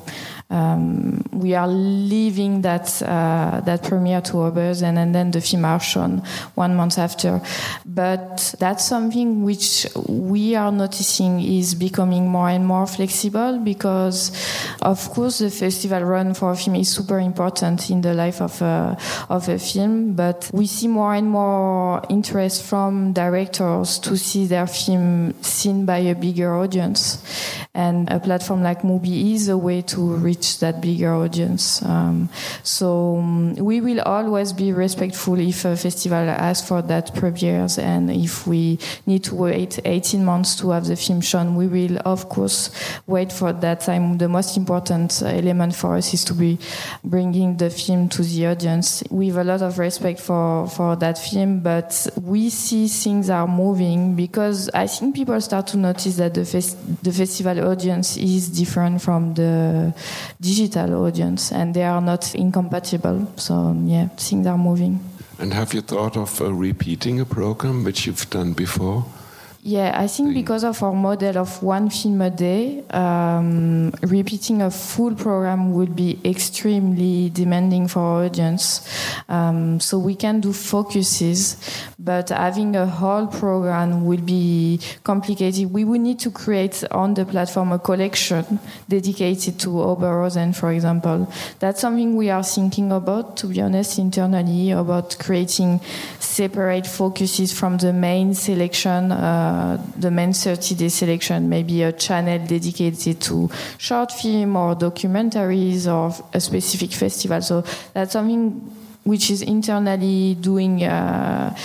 um, 0.51 1.23
we 1.31 1.55
are 1.55 1.69
leaving 1.69 2.63
that 2.63 3.03
uh, 3.03 3.61
that 3.61 3.83
premiere 3.83 4.23
to 4.23 4.33
Oberhausen, 4.33 4.97
and 4.97 5.15
then 5.15 5.31
the 5.31 5.41
film 5.41 5.65
are 5.65 5.81
shown 5.81 6.23
one 6.55 6.75
month 6.75 6.99
after. 6.99 7.43
But 7.85 8.55
that's 8.59 8.85
something 8.85 9.45
which 9.45 9.87
we 10.07 10.55
are 10.55 10.73
noticing 10.73 11.41
is 11.41 11.75
becoming 11.75 12.29
more 12.29 12.49
and 12.49 12.67
more 12.67 12.87
flexible 12.87 13.59
because, 13.59 14.33
of 14.81 15.11
course, 15.11 15.41
the 15.41 15.51
festival 15.51 16.03
run 16.03 16.33
for 16.33 16.53
a 16.53 16.57
film 16.57 16.77
is 16.77 16.89
super 16.89 17.19
important 17.19 17.91
in 17.91 18.01
the 18.01 18.15
life 18.15 18.41
of 18.41 18.63
a, 18.63 18.97
of 19.29 19.49
a 19.49 19.59
film. 19.59 20.15
But 20.15 20.51
we 20.55 20.67
see 20.67 20.89
more 20.89 21.15
and 21.15 21.29
more 21.29 22.03
interest 22.09 22.65
from 22.65 23.13
directors 23.13 23.99
to 23.99 24.17
see 24.17 24.47
their 24.47 24.67
film 24.67 25.35
seen 25.43 25.85
by 25.85 25.99
a 25.99 26.15
bigger 26.15 26.55
audience, 26.55 27.23
and 27.75 28.11
a 28.11 28.19
platform 28.19 28.63
like 28.63 28.81
Mubi 28.81 29.35
is 29.35 29.49
a 29.49 29.59
way 29.59 29.83
to 29.83 30.01
reach 30.17 30.38
reach 30.39 30.61
that 30.61 30.81
bigger 30.81 31.15
audience. 31.15 31.83
Um, 31.83 32.29
so 32.63 33.17
um, 33.19 33.55
we 33.57 33.81
will 33.81 34.01
always 34.03 34.53
be 34.53 34.73
respectful 34.73 35.39
if 35.39 35.65
a 35.65 35.77
festival 35.77 36.29
asks 36.31 36.67
for 36.67 36.83
that 36.83 37.15
premieres, 37.15 37.79
and 37.79 38.11
if 38.11 38.47
we 38.47 38.79
need 39.07 39.25
to 39.25 39.35
wait 39.35 39.81
18 39.85 40.25
months 40.25 40.55
to 40.57 40.71
have 40.71 40.87
the 40.87 40.97
film 40.97 41.21
shown, 41.21 41.57
we 41.57 41.67
will 41.67 41.99
of 42.05 42.29
course 42.29 42.71
wait 43.07 43.33
for 43.33 43.53
that 43.53 43.81
time. 43.81 44.19
The 44.19 44.29
most 44.29 44.57
important 44.57 45.23
element 45.23 45.75
for 45.75 45.97
us 45.97 46.15
is 46.15 46.25
to 46.25 46.35
be 46.35 46.59
bringing 47.03 47.57
the 47.57 47.71
film 47.71 48.09
to 48.11 48.23
the 48.23 48.47
audience. 48.47 49.03
We 49.11 49.29
have 49.29 49.39
a 49.39 49.45
lot 49.45 49.63
of 49.63 49.79
respect 49.79 50.21
for 50.21 50.69
for 50.69 50.97
that 50.97 51.19
film, 51.19 51.61
but 51.61 52.07
we 52.23 52.51
see 52.51 52.87
things 52.87 53.29
are 53.31 53.49
moving 53.49 54.15
because 54.15 54.71
I 54.73 54.87
think 54.87 55.15
people 55.15 55.41
start 55.41 55.67
to 55.69 55.77
notice 55.77 56.17
that 56.17 56.35
the 56.35 56.45
fest- 56.45 56.77
the 57.03 57.13
festival 57.13 57.69
audience 57.69 58.17
is 58.17 58.49
different 58.49 59.03
from 59.03 59.35
the 59.35 59.95
digital 60.41 61.05
audience, 61.05 61.53
and 61.53 61.75
they 61.75 61.85
are 61.85 62.01
not 62.01 62.35
incompatible. 62.35 63.27
So 63.37 63.77
yeah, 63.85 64.09
things 64.09 64.47
are 64.47 64.59
moving. 64.59 65.01
And 65.39 65.53
have 65.53 65.73
you 65.73 65.83
thought 65.83 66.17
of 66.17 66.41
uh, 66.41 66.53
repeating 66.53 67.21
a 67.21 67.25
program 67.25 67.85
which 67.85 68.07
you've 68.07 68.29
done 68.31 68.55
before? 68.55 69.05
Yeah, 69.69 69.93
I 70.01 70.07
think 70.07 70.33
because 70.33 70.65
of 70.65 70.83
our 70.83 70.95
model 70.95 71.37
of 71.37 71.63
one 71.63 71.91
film 71.91 72.23
a 72.23 72.31
day, 72.31 72.83
um, 72.89 73.91
repeating 74.01 74.63
a 74.63 74.71
full 74.71 75.15
program 75.15 75.75
would 75.75 75.95
be 75.95 76.19
extremely 76.25 77.29
demanding 77.29 77.87
for 77.87 78.01
our 78.01 78.25
audience. 78.25 78.89
Um, 79.29 79.79
so 79.79 79.99
we 79.99 80.15
can 80.15 80.41
do 80.41 80.55
focuses, 80.55 81.59
but 81.99 82.31
having 82.31 82.77
a 82.77 82.87
whole 82.87 83.27
program 83.27 84.07
will 84.07 84.23
be 84.23 84.81
complicated. 85.05 85.71
We 85.71 85.85
would 85.85 86.01
need 86.01 86.21
to 86.21 86.31
create 86.31 86.83
on 86.91 87.13
the 87.13 87.27
platform 87.27 87.73
a 87.73 87.79
collection 87.79 88.61
dedicated 88.89 89.61
to 89.61 89.69
Oberhausen, 89.69 90.57
for 90.57 90.73
example. 90.73 91.31
That's 91.59 91.83
something 91.83 92.17
we 92.17 92.31
are 92.31 92.43
thinking 92.43 92.91
about, 92.91 93.37
to 93.37 93.47
be 93.49 93.61
honest, 93.61 93.99
internally, 93.99 94.71
about 94.71 95.19
creating 95.19 95.83
separate 96.21 96.87
focuses 96.87 97.53
from 97.53 97.77
the 97.77 97.93
main 97.93 98.33
selection. 98.33 99.13
Uh, 99.13 99.58
uh, 99.58 99.58
the 99.97 100.11
main 100.11 100.33
30 100.33 100.75
day 100.75 100.89
selection, 100.89 101.49
maybe 101.49 101.83
a 101.83 101.93
channel 101.93 102.39
dedicated 102.47 103.21
to 103.21 103.51
short 103.79 104.13
film 104.13 104.57
or 104.57 104.75
documentaries 104.75 105.87
or 105.87 106.15
a 106.33 106.41
specific 106.41 106.93
festival. 106.93 107.41
So 107.43 107.65
that's 107.95 108.13
something 108.13 108.51
which 109.05 109.31
is 109.31 109.43
internally 109.43 110.35
doing. 110.35 110.85
Uh, 110.85 111.57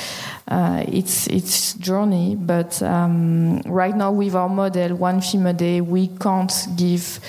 uh, 0.45 0.83
its 0.89 1.27
its 1.27 1.73
journey. 1.75 2.35
But 2.35 2.81
um, 2.83 3.61
right 3.61 3.95
now, 3.95 4.11
with 4.11 4.35
our 4.35 4.49
model, 4.49 4.95
one 4.97 5.21
film 5.21 5.47
a 5.47 5.53
day, 5.53 5.79
we 5.79 6.07
can't 6.07 6.51
give 6.75 7.21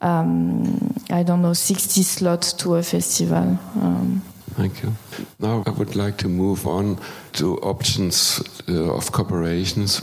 um, 0.00 0.94
I 1.10 1.22
don't 1.22 1.42
know, 1.42 1.52
60 1.52 2.02
slots 2.02 2.52
to 2.54 2.76
a 2.76 2.82
festival. 2.82 3.58
Um, 3.76 4.22
Thank 4.56 4.82
you. 4.82 4.92
Now 5.38 5.62
I 5.66 5.70
would 5.70 5.96
like 5.96 6.16
to 6.18 6.28
move 6.28 6.66
on 6.66 6.98
to 7.32 7.58
options 7.58 8.40
uh, 8.68 8.94
of 8.94 9.12
cooperations 9.12 10.02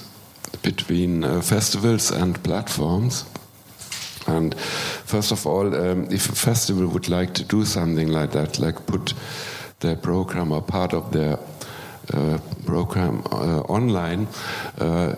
between 0.61 1.23
uh, 1.23 1.41
festivals 1.41 2.11
and 2.11 2.41
platforms. 2.43 3.25
And 4.27 4.55
first 5.05 5.31
of 5.31 5.47
all, 5.47 5.75
um, 5.75 6.07
if 6.11 6.29
a 6.29 6.35
festival 6.35 6.87
would 6.87 7.09
like 7.09 7.33
to 7.33 7.43
do 7.43 7.65
something 7.65 8.09
like 8.09 8.31
that, 8.33 8.59
like 8.59 8.85
put 8.85 9.13
their 9.79 9.95
program 9.95 10.51
or 10.51 10.61
part 10.61 10.93
of 10.93 11.11
their 11.11 11.39
uh, 12.13 12.37
program 12.65 13.23
uh, 13.31 13.61
online, 13.61 14.27
uh, 14.77 15.15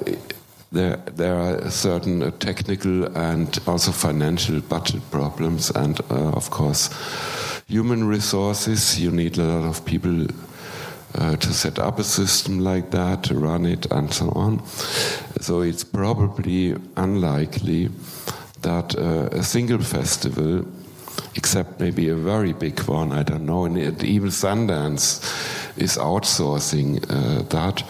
there, 0.75 0.97
there 1.15 1.35
are 1.35 1.71
certain 1.71 2.21
uh, 2.21 2.31
technical 2.39 3.05
and 3.17 3.57
also 3.65 3.91
financial 3.91 4.59
budget 4.61 5.01
problems, 5.09 5.71
and 5.71 5.99
uh, 6.11 6.31
of 6.31 6.49
course, 6.49 6.89
human 7.67 8.07
resources. 8.07 8.99
You 8.99 9.11
need 9.11 9.37
a 9.37 9.43
lot 9.43 9.67
of 9.67 9.85
people 9.85 10.27
uh, 11.17 11.37
to 11.37 11.53
set 11.53 11.79
up 11.79 11.99
a 11.99 12.03
system 12.03 12.59
like 12.59 12.91
that, 12.91 13.23
to 13.23 13.35
run 13.35 13.65
it, 13.65 13.85
and 13.91 14.13
so 14.13 14.29
on. 14.35 14.65
So 15.39 15.61
it's 15.61 15.83
probably 15.83 16.75
unlikely 16.97 17.89
that 18.61 18.95
uh, 18.97 19.29
a 19.31 19.43
single 19.43 19.79
festival, 19.79 20.65
except 21.35 21.79
maybe 21.79 22.09
a 22.09 22.15
very 22.15 22.53
big 22.53 22.79
one, 22.81 23.13
I 23.13 23.23
don't 23.23 23.45
know, 23.45 23.65
and 23.65 24.03
even 24.03 24.29
Sundance 24.29 25.23
is 25.77 25.97
outsourcing 25.97 27.03
uh, 27.09 27.43
that. 27.49 27.83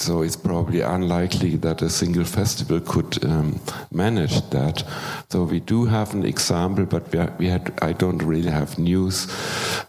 So 0.00 0.22
it's 0.22 0.34
probably 0.34 0.80
unlikely 0.80 1.56
that 1.56 1.82
a 1.82 1.90
single 1.90 2.24
festival 2.24 2.80
could 2.80 3.22
um, 3.22 3.60
manage 3.92 4.40
that. 4.48 4.82
So 5.28 5.44
we 5.44 5.60
do 5.60 5.84
have 5.84 6.14
an 6.14 6.24
example, 6.24 6.86
but 6.86 7.12
we, 7.12 7.18
we 7.38 7.46
had 7.48 7.70
I 7.82 7.92
don't 7.92 8.22
really 8.22 8.50
have 8.50 8.78
news 8.78 9.26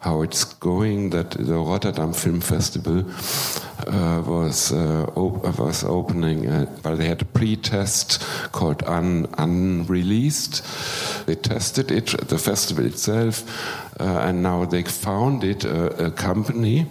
how 0.02 0.22
it's 0.22 0.44
going. 0.44 1.12
That 1.12 1.32
the 1.32 1.58
Rotterdam 1.58 2.12
Film 2.12 2.42
Festival 2.42 3.06
uh, 3.88 4.22
was 4.26 4.72
uh, 4.72 5.06
op 5.16 5.58
was 5.58 5.84
opening, 5.84 6.48
uh, 6.48 6.66
but 6.84 6.96
they 6.96 7.08
had 7.08 7.22
a 7.22 7.26
pre-test 7.26 8.22
called 8.52 8.84
un 8.84 9.28
Unleashed. 9.38 10.64
They 11.26 11.36
tested 11.36 11.92
it, 11.92 12.14
at 12.14 12.28
the 12.28 12.38
festival 12.38 12.86
itself, 12.86 13.44
uh, 14.00 14.28
and 14.28 14.44
now 14.44 14.66
they 14.66 14.84
founded 14.84 15.66
a, 15.66 16.08
a 16.08 16.12
company 16.12 16.88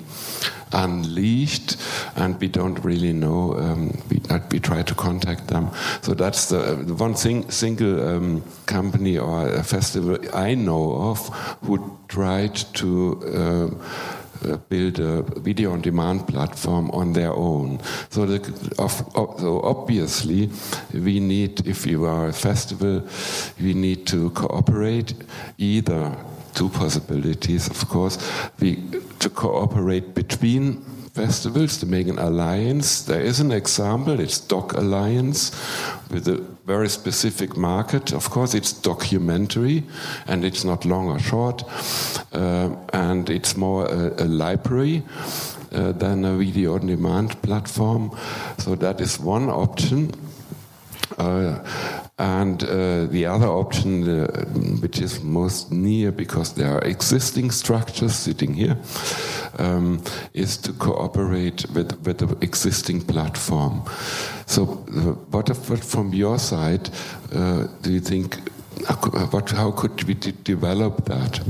unleashed, 0.73 1.77
and 2.17 2.41
we 2.41 2.49
don't 2.49 2.79
really 2.85 3.13
know. 3.13 3.57
Um, 3.57 4.03
we, 4.09 4.21
we, 4.51 4.61
try 4.61 4.83
to 4.83 4.95
contact 4.95 5.49
them. 5.49 5.71
So 6.03 6.15
that's 6.15 6.49
the, 6.49 6.77
the 6.77 6.95
one 6.95 7.15
thing, 7.15 7.51
single 7.51 8.09
um, 8.09 8.43
company 8.67 9.19
or 9.19 9.63
festival 9.63 10.19
I 10.33 10.55
know 10.55 10.95
of 11.11 11.29
who 11.65 11.99
tried 12.09 12.55
to. 12.75 13.23
Uh, 13.27 13.85
build 14.69 14.99
a 15.01 15.23
video 15.41 15.73
on 15.73 15.81
demand 15.81 16.27
platform 16.29 16.91
on 16.91 17.13
their 17.13 17.33
own. 17.33 17.81
So, 18.11 18.27
the, 18.27 18.41
of, 18.79 18.93
so 19.15 19.61
obviously, 19.63 20.51
we 20.93 21.21
need, 21.21 21.67
if 21.67 21.87
you 21.87 22.05
are 22.05 22.29
a 22.29 22.33
festival, 22.33 23.07
we 23.61 23.75
need 23.75 24.07
to 24.09 24.31
cooperate 24.31 25.15
either 25.59 26.17
two 26.55 26.69
possibilities, 26.71 27.69
of 27.69 27.89
course. 27.89 28.19
We 28.61 28.83
to 29.21 29.31
cooperate 29.31 30.15
between 30.15 30.83
festivals 31.15 31.79
to 31.79 31.87
make 31.87 32.09
an 32.09 32.19
alliance. 32.19 33.03
There 33.03 33.21
is 33.21 33.41
an 33.41 33.53
example. 33.53 34.19
It's 34.21 34.39
Doc 34.39 34.73
Alliance 34.75 35.51
with 36.11 36.29
a 36.29 36.39
very 36.71 36.89
specific 36.89 37.57
market. 37.57 38.13
Of 38.13 38.31
course, 38.31 38.55
it's 38.55 38.73
documentary 38.73 39.83
and 40.27 40.45
it's 40.45 40.65
not 40.65 40.85
long 40.85 41.09
or 41.09 41.19
short, 41.19 41.65
uh, 42.33 42.71
and 42.93 43.29
it's 43.29 43.57
more 43.57 43.87
a, 43.87 44.25
a 44.25 44.27
library. 44.27 45.03
Uh, 45.73 45.93
than 45.93 46.25
a 46.25 46.37
video 46.37 46.75
on 46.75 46.87
demand 46.87 47.41
platform. 47.43 48.11
So 48.59 48.75
that 48.75 49.01
is 49.01 49.21
one 49.21 49.49
option. 49.49 50.11
Uh, 51.17 51.61
and 52.21 52.63
uh, 52.65 53.07
the 53.07 53.25
other 53.25 53.47
option, 53.47 54.07
uh, 54.07 54.27
which 54.83 55.01
is 55.01 55.23
most 55.23 55.73
near 55.73 56.13
because 56.13 56.53
there 56.53 56.71
are 56.71 56.83
existing 56.83 57.51
structures 57.51 58.15
sitting 58.15 58.53
here, 58.53 58.77
um, 59.59 60.03
is 60.35 60.59
to 60.59 60.75
cooperate 60.75 61.65
with, 61.75 61.99
with 62.05 62.19
the 62.19 62.37
existing 62.43 63.01
platform. 63.01 63.83
So, 64.45 64.63
uh, 64.65 65.15
what, 65.31 65.49
what 65.49 65.83
from 65.83 66.13
your 66.13 66.39
side 66.39 66.91
uh, 67.33 67.69
do 67.81 67.91
you 67.91 68.01
think? 68.01 68.37
What, 69.31 69.51
how 69.51 69.71
could 69.71 70.05
we 70.05 70.15
develop 70.15 71.05
that? 71.07 71.41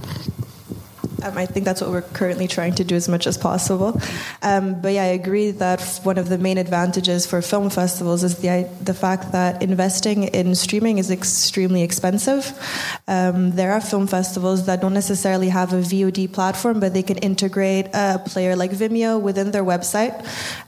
Um, 1.22 1.36
I 1.36 1.46
think 1.46 1.64
that's 1.64 1.80
what 1.80 1.90
we're 1.90 2.02
currently 2.02 2.48
trying 2.48 2.74
to 2.74 2.84
do 2.84 2.94
as 2.94 3.08
much 3.08 3.26
as 3.26 3.36
possible. 3.36 4.00
Um, 4.42 4.80
but 4.80 4.92
yeah, 4.92 5.02
I 5.02 5.12
agree 5.22 5.50
that 5.52 5.80
one 6.02 6.18
of 6.18 6.28
the 6.28 6.38
main 6.38 6.58
advantages 6.58 7.26
for 7.26 7.42
film 7.42 7.70
festivals 7.70 8.24
is 8.24 8.38
the 8.38 8.68
the 8.82 8.94
fact 8.94 9.32
that 9.32 9.62
investing 9.62 10.24
in 10.24 10.54
streaming 10.54 10.98
is 10.98 11.10
extremely 11.10 11.82
expensive. 11.82 12.52
Um, 13.08 13.52
there 13.52 13.72
are 13.72 13.80
film 13.80 14.06
festivals 14.06 14.66
that 14.66 14.80
don't 14.80 14.94
necessarily 14.94 15.48
have 15.48 15.72
a 15.72 15.80
VOD 15.80 16.32
platform, 16.32 16.80
but 16.80 16.94
they 16.94 17.02
can 17.02 17.18
integrate 17.18 17.86
a 17.94 18.20
player 18.24 18.56
like 18.56 18.72
Vimeo 18.72 19.20
within 19.20 19.50
their 19.50 19.64
website, 19.64 20.14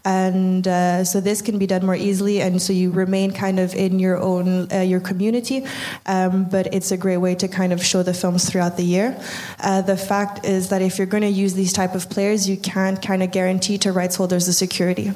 and 0.05 0.67
uh, 0.69 1.05
so 1.05 1.21
this 1.21 1.43
can 1.43 1.59
be 1.59 1.67
done 1.67 1.85
more 1.85 1.97
easily, 1.97 2.41
and 2.41 2.61
so 2.61 2.73
you 2.73 2.91
remain 2.91 3.33
kind 3.33 3.59
of 3.59 3.75
in 3.75 3.99
your 3.99 4.19
own 4.19 4.71
uh, 4.73 4.81
your 4.81 5.01
community. 5.01 5.65
Um, 6.07 6.45
but 6.45 6.73
it's 6.75 6.91
a 6.93 6.97
great 6.97 7.19
way 7.19 7.35
to 7.37 7.49
kind 7.49 7.73
of 7.73 7.85
show 7.85 8.03
the 8.03 8.15
films 8.15 8.49
throughout 8.49 8.77
the 8.77 8.85
year. 8.85 9.19
Uh, 9.61 9.83
the 9.83 9.97
fact 9.97 10.42
is 10.45 10.69
that 10.69 10.83
if 10.83 10.99
you're 10.99 11.07
going 11.07 11.23
to 11.23 11.29
use 11.29 11.55
these 11.55 11.73
type 11.73 11.95
of 11.95 12.09
players, 12.11 12.49
you 12.49 12.57
can't 12.57 13.01
kind 13.01 13.23
of 13.23 13.31
guarantee 13.31 13.79
to 13.79 13.93
rights 13.93 14.17
holders 14.17 14.47
the 14.47 14.53
security. 14.53 15.13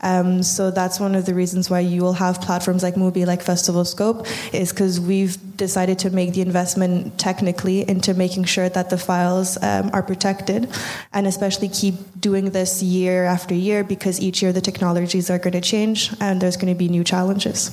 Um, 0.00 0.42
so 0.42 0.70
that's 0.70 1.00
one 1.00 1.14
of 1.14 1.24
the 1.24 1.34
reasons 1.34 1.70
why 1.70 1.80
you 1.80 2.02
will 2.02 2.12
have 2.12 2.40
platforms 2.40 2.82
like 2.82 2.94
Mubi, 2.94 3.26
like 3.26 3.42
Festival 3.42 3.84
Scope, 3.84 4.26
is 4.52 4.70
because 4.70 5.00
we've 5.00 5.36
decided 5.56 5.98
to 6.00 6.10
make 6.10 6.34
the 6.34 6.42
investment 6.42 7.18
technically 7.18 7.88
into 7.88 8.12
making 8.14 8.44
sure 8.44 8.68
that 8.68 8.90
the 8.90 8.98
files 8.98 9.56
um, 9.62 9.90
are 9.92 10.02
protected, 10.02 10.68
and 11.12 11.26
especially 11.26 11.68
keep 11.68 11.94
doing 12.20 12.50
this 12.50 12.82
year 12.82 13.24
after 13.24 13.54
year 13.54 13.84
because 13.84 14.20
each 14.20 14.42
year 14.42 14.52
the 14.52 14.60
technologies 14.60 15.30
are 15.30 15.38
going 15.38 15.52
to 15.52 15.60
change 15.60 16.12
and 16.20 16.40
there's 16.40 16.56
going 16.56 16.72
to 16.72 16.78
be 16.78 16.88
new 16.88 17.04
challenges. 17.04 17.70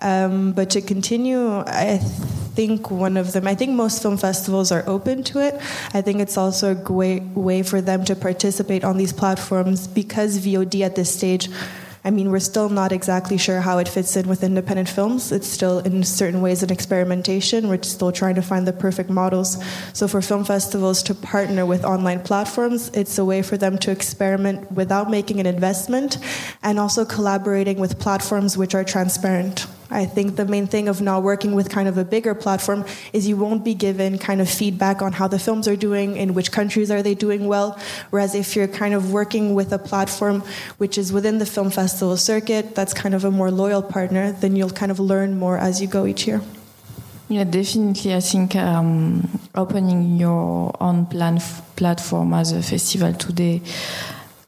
Um, 0.00 0.52
but 0.52 0.70
to 0.70 0.80
continue, 0.80 1.58
I 1.66 1.98
think 1.98 2.90
one 2.90 3.16
of 3.16 3.32
them, 3.32 3.46
I 3.46 3.54
think 3.54 3.72
most 3.72 4.02
film 4.02 4.16
festivals 4.16 4.72
are 4.72 4.84
open 4.86 5.22
to 5.24 5.40
it. 5.40 5.54
I 5.94 6.00
think 6.00 6.20
it's 6.20 6.36
also 6.36 6.72
a 6.72 6.74
great 6.74 7.22
way 7.34 7.62
for 7.62 7.80
them 7.80 8.04
to 8.06 8.16
participate 8.16 8.84
on 8.84 8.96
these 8.96 9.12
platforms 9.12 9.86
because 9.86 10.38
VOD 10.38 10.82
at 10.82 10.96
this 10.96 11.14
stage. 11.14 11.48
I 12.02 12.10
mean, 12.10 12.30
we're 12.30 12.40
still 12.40 12.70
not 12.70 12.92
exactly 12.92 13.36
sure 13.36 13.60
how 13.60 13.76
it 13.76 13.86
fits 13.86 14.16
in 14.16 14.26
with 14.26 14.42
independent 14.42 14.88
films. 14.88 15.32
It's 15.32 15.46
still, 15.46 15.80
in 15.80 16.02
certain 16.02 16.40
ways, 16.40 16.62
an 16.62 16.72
experimentation. 16.72 17.68
We're 17.68 17.82
still 17.82 18.10
trying 18.10 18.36
to 18.36 18.42
find 18.42 18.66
the 18.66 18.72
perfect 18.72 19.10
models. 19.10 19.62
So, 19.92 20.08
for 20.08 20.22
film 20.22 20.46
festivals 20.46 21.02
to 21.04 21.14
partner 21.14 21.66
with 21.66 21.84
online 21.84 22.20
platforms, 22.20 22.88
it's 22.94 23.18
a 23.18 23.24
way 23.24 23.42
for 23.42 23.58
them 23.58 23.76
to 23.78 23.90
experiment 23.90 24.72
without 24.72 25.10
making 25.10 25.40
an 25.40 25.46
investment 25.46 26.16
and 26.62 26.80
also 26.80 27.04
collaborating 27.04 27.78
with 27.78 27.98
platforms 27.98 28.56
which 28.56 28.74
are 28.74 28.84
transparent. 28.84 29.66
I 29.90 30.06
think 30.06 30.36
the 30.36 30.44
main 30.44 30.66
thing 30.66 30.88
of 30.88 31.00
now 31.00 31.20
working 31.20 31.54
with 31.54 31.68
kind 31.68 31.88
of 31.88 31.98
a 31.98 32.04
bigger 32.04 32.34
platform 32.34 32.84
is 33.12 33.26
you 33.26 33.36
won't 33.36 33.64
be 33.64 33.74
given 33.74 34.18
kind 34.18 34.40
of 34.40 34.48
feedback 34.48 35.02
on 35.02 35.12
how 35.12 35.28
the 35.28 35.38
films 35.38 35.66
are 35.66 35.76
doing, 35.76 36.16
in 36.16 36.34
which 36.34 36.52
countries 36.52 36.90
are 36.90 37.02
they 37.02 37.14
doing 37.14 37.46
well. 37.48 37.78
Whereas 38.10 38.34
if 38.34 38.54
you're 38.54 38.68
kind 38.68 38.94
of 38.94 39.12
working 39.12 39.54
with 39.54 39.72
a 39.72 39.78
platform 39.78 40.42
which 40.78 40.96
is 40.96 41.12
within 41.12 41.38
the 41.38 41.46
film 41.46 41.70
festival 41.70 42.16
circuit, 42.16 42.74
that's 42.74 42.94
kind 42.94 43.14
of 43.14 43.24
a 43.24 43.30
more 43.30 43.50
loyal 43.50 43.82
partner, 43.82 44.32
then 44.32 44.56
you'll 44.56 44.70
kind 44.70 44.92
of 44.92 45.00
learn 45.00 45.38
more 45.38 45.58
as 45.58 45.80
you 45.82 45.88
go 45.88 46.06
each 46.06 46.26
year. 46.26 46.40
Yeah, 47.28 47.44
definitely. 47.44 48.14
I 48.14 48.20
think 48.20 48.56
um, 48.56 49.28
opening 49.54 50.16
your 50.16 50.74
own 50.80 51.06
plan 51.06 51.40
platform 51.76 52.34
as 52.34 52.52
a 52.52 52.62
festival 52.62 53.12
today 53.14 53.62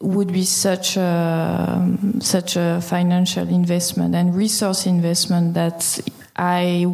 would 0.02 0.32
be 0.32 0.44
such 0.44 0.96
a 0.96 1.98
such 2.20 2.56
a 2.56 2.80
financial 2.82 3.48
investment 3.48 4.14
and 4.14 4.34
resource 4.34 4.84
investment 4.86 5.54
that 5.54 6.00
I 6.34 6.86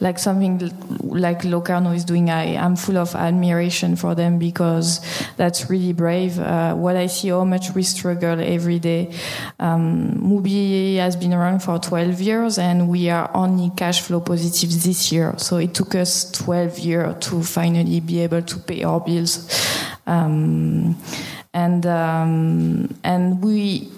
like 0.00 0.18
something 0.18 0.58
like 1.00 1.44
Locarno 1.44 1.92
is 1.92 2.04
doing. 2.04 2.28
I 2.28 2.54
am 2.54 2.74
full 2.74 2.98
of 2.98 3.14
admiration 3.14 3.94
for 3.94 4.16
them 4.16 4.38
because 4.38 5.00
that's 5.36 5.70
really 5.70 5.92
brave. 5.92 6.40
Uh, 6.40 6.74
what 6.74 6.96
I 6.96 7.06
see, 7.06 7.28
how 7.28 7.44
much 7.44 7.70
we 7.74 7.84
struggle 7.84 8.40
every 8.40 8.80
day. 8.80 9.14
Um, 9.60 10.18
Mubi 10.20 10.96
has 10.96 11.14
been 11.14 11.32
around 11.32 11.60
for 11.62 11.78
12 11.78 12.20
years, 12.20 12.58
and 12.58 12.88
we 12.88 13.10
are 13.10 13.30
only 13.32 13.70
cash 13.76 14.00
flow 14.00 14.20
positive 14.20 14.70
this 14.82 15.12
year. 15.12 15.34
So 15.38 15.58
it 15.58 15.72
took 15.72 15.94
us 15.94 16.30
12 16.32 16.78
years 16.80 17.14
to 17.26 17.42
finally 17.44 18.00
be 18.00 18.20
able 18.20 18.42
to 18.42 18.58
pay 18.58 18.82
our 18.82 19.00
bills. 19.00 19.48
Um, 20.06 20.96
and 21.54 21.86
um, 21.86 22.94
and 23.04 23.42
we 23.42 23.88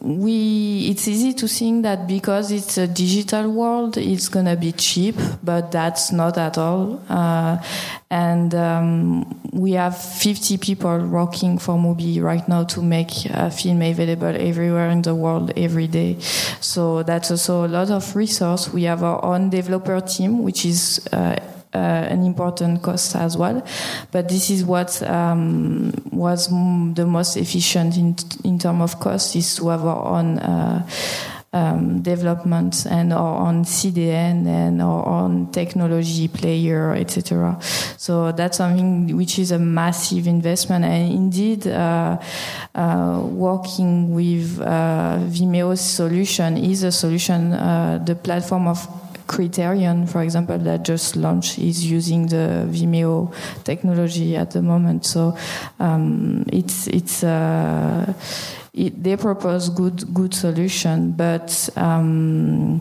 we 0.00 0.88
it's 0.90 1.06
easy 1.06 1.34
to 1.34 1.46
think 1.46 1.82
that 1.82 2.06
because 2.06 2.50
it's 2.50 2.78
a 2.78 2.86
digital 2.86 3.50
world, 3.50 3.98
it's 3.98 4.28
gonna 4.28 4.56
be 4.56 4.72
cheap, 4.72 5.16
but 5.42 5.70
that's 5.70 6.10
not 6.10 6.38
at 6.38 6.56
all. 6.56 7.02
Uh, 7.08 7.58
and 8.10 8.54
um, 8.54 9.40
we 9.52 9.72
have 9.72 9.96
50 9.96 10.56
people 10.58 11.06
working 11.06 11.58
for 11.58 11.74
Mubi 11.74 12.20
right 12.22 12.46
now 12.48 12.64
to 12.64 12.82
make 12.82 13.26
a 13.26 13.50
film 13.50 13.82
available 13.82 14.34
everywhere 14.34 14.88
in 14.88 15.02
the 15.02 15.14
world 15.14 15.52
every 15.56 15.86
day. 15.86 16.18
So 16.60 17.02
that's 17.02 17.30
also 17.30 17.66
a 17.66 17.68
lot 17.68 17.90
of 17.90 18.16
resource. 18.16 18.72
We 18.72 18.84
have 18.84 19.02
our 19.02 19.22
own 19.24 19.50
developer 19.50 20.00
team, 20.00 20.42
which 20.42 20.64
is 20.64 21.06
uh, 21.12 21.36
an 21.72 22.24
important 22.24 22.82
cost 22.82 23.16
as 23.16 23.36
well. 23.36 23.66
But 24.10 24.28
this 24.28 24.50
is 24.50 24.64
what 24.64 25.02
um, 25.02 25.92
was 26.10 26.48
the 26.48 27.06
most 27.06 27.36
efficient 27.36 27.96
in 27.96 28.16
in 28.44 28.58
terms 28.58 28.82
of 28.82 29.00
cost 29.00 29.36
is 29.36 29.56
to 29.56 29.68
have 29.68 29.84
our 29.84 30.18
own. 30.18 30.38
Uh, 30.38 30.88
um, 31.52 32.00
development 32.00 32.86
and 32.86 33.12
our 33.12 33.48
own 33.48 33.64
CDN 33.64 34.46
and 34.46 34.80
our 34.80 35.06
own 35.06 35.50
technology 35.50 36.28
player, 36.28 36.94
etc. 36.94 37.58
So 37.96 38.32
that's 38.32 38.58
something 38.58 39.16
which 39.16 39.38
is 39.38 39.50
a 39.50 39.58
massive 39.58 40.26
investment. 40.26 40.84
And 40.84 41.12
indeed, 41.12 41.66
uh, 41.66 42.18
uh, 42.74 43.20
working 43.24 44.14
with 44.14 44.60
uh, 44.60 45.18
Vimeo's 45.22 45.80
solution 45.80 46.56
is 46.56 46.84
a 46.84 46.92
solution. 46.92 47.52
Uh, 47.52 48.00
the 48.04 48.14
platform 48.14 48.68
of 48.68 48.86
Criterion, 49.30 50.08
for 50.08 50.22
example, 50.22 50.58
that 50.58 50.82
just 50.82 51.14
launched 51.14 51.56
is 51.60 51.88
using 51.88 52.26
the 52.26 52.66
Vimeo 52.68 53.32
technology 53.62 54.36
at 54.36 54.50
the 54.50 54.60
moment. 54.60 55.06
So 55.06 55.36
um, 55.78 56.44
it's 56.52 56.88
it's 56.88 57.22
uh, 57.22 58.12
it, 58.74 59.00
they 59.00 59.16
propose 59.16 59.68
good 59.68 60.12
good 60.12 60.34
solution, 60.34 61.12
but. 61.12 61.70
Um, 61.76 62.80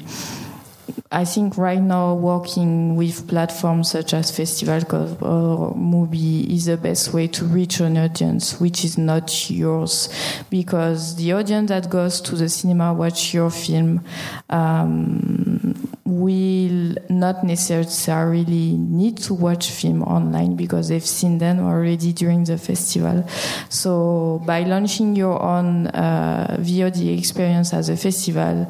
I 1.11 1.25
think 1.25 1.57
right 1.57 1.81
now 1.81 2.13
working 2.13 2.95
with 2.95 3.27
platforms 3.27 3.91
such 3.91 4.13
as 4.13 4.35
Festival 4.35 4.77
or 5.21 5.73
Mubi 5.73 6.47
is 6.51 6.65
the 6.65 6.77
best 6.77 7.13
way 7.13 7.27
to 7.27 7.45
reach 7.45 7.79
an 7.79 7.97
audience 7.97 8.59
which 8.59 8.85
is 8.85 8.97
not 8.97 9.49
yours 9.49 10.09
because 10.49 11.15
the 11.15 11.33
audience 11.33 11.69
that 11.69 11.89
goes 11.89 12.21
to 12.21 12.35
the 12.35 12.47
cinema 12.47 12.93
watch 12.93 13.33
your 13.33 13.49
film 13.49 14.03
um, 14.49 15.68
will 16.09 16.95
not 17.09 17.43
necessarily 17.43 18.75
need 18.77 19.17
to 19.17 19.33
watch 19.33 19.69
film 19.69 20.01
online 20.03 20.55
because 20.55 20.89
they've 20.89 21.05
seen 21.05 21.37
them 21.37 21.59
already 21.59 22.11
during 22.13 22.43
the 22.43 22.57
festival. 22.57 23.27
So 23.69 24.41
by 24.45 24.63
launching 24.63 25.15
your 25.15 25.41
own 25.41 25.87
uh, 25.87 26.57
VOD 26.59 27.17
experience 27.17 27.73
as 27.73 27.89
a 27.89 27.97
festival, 27.97 28.67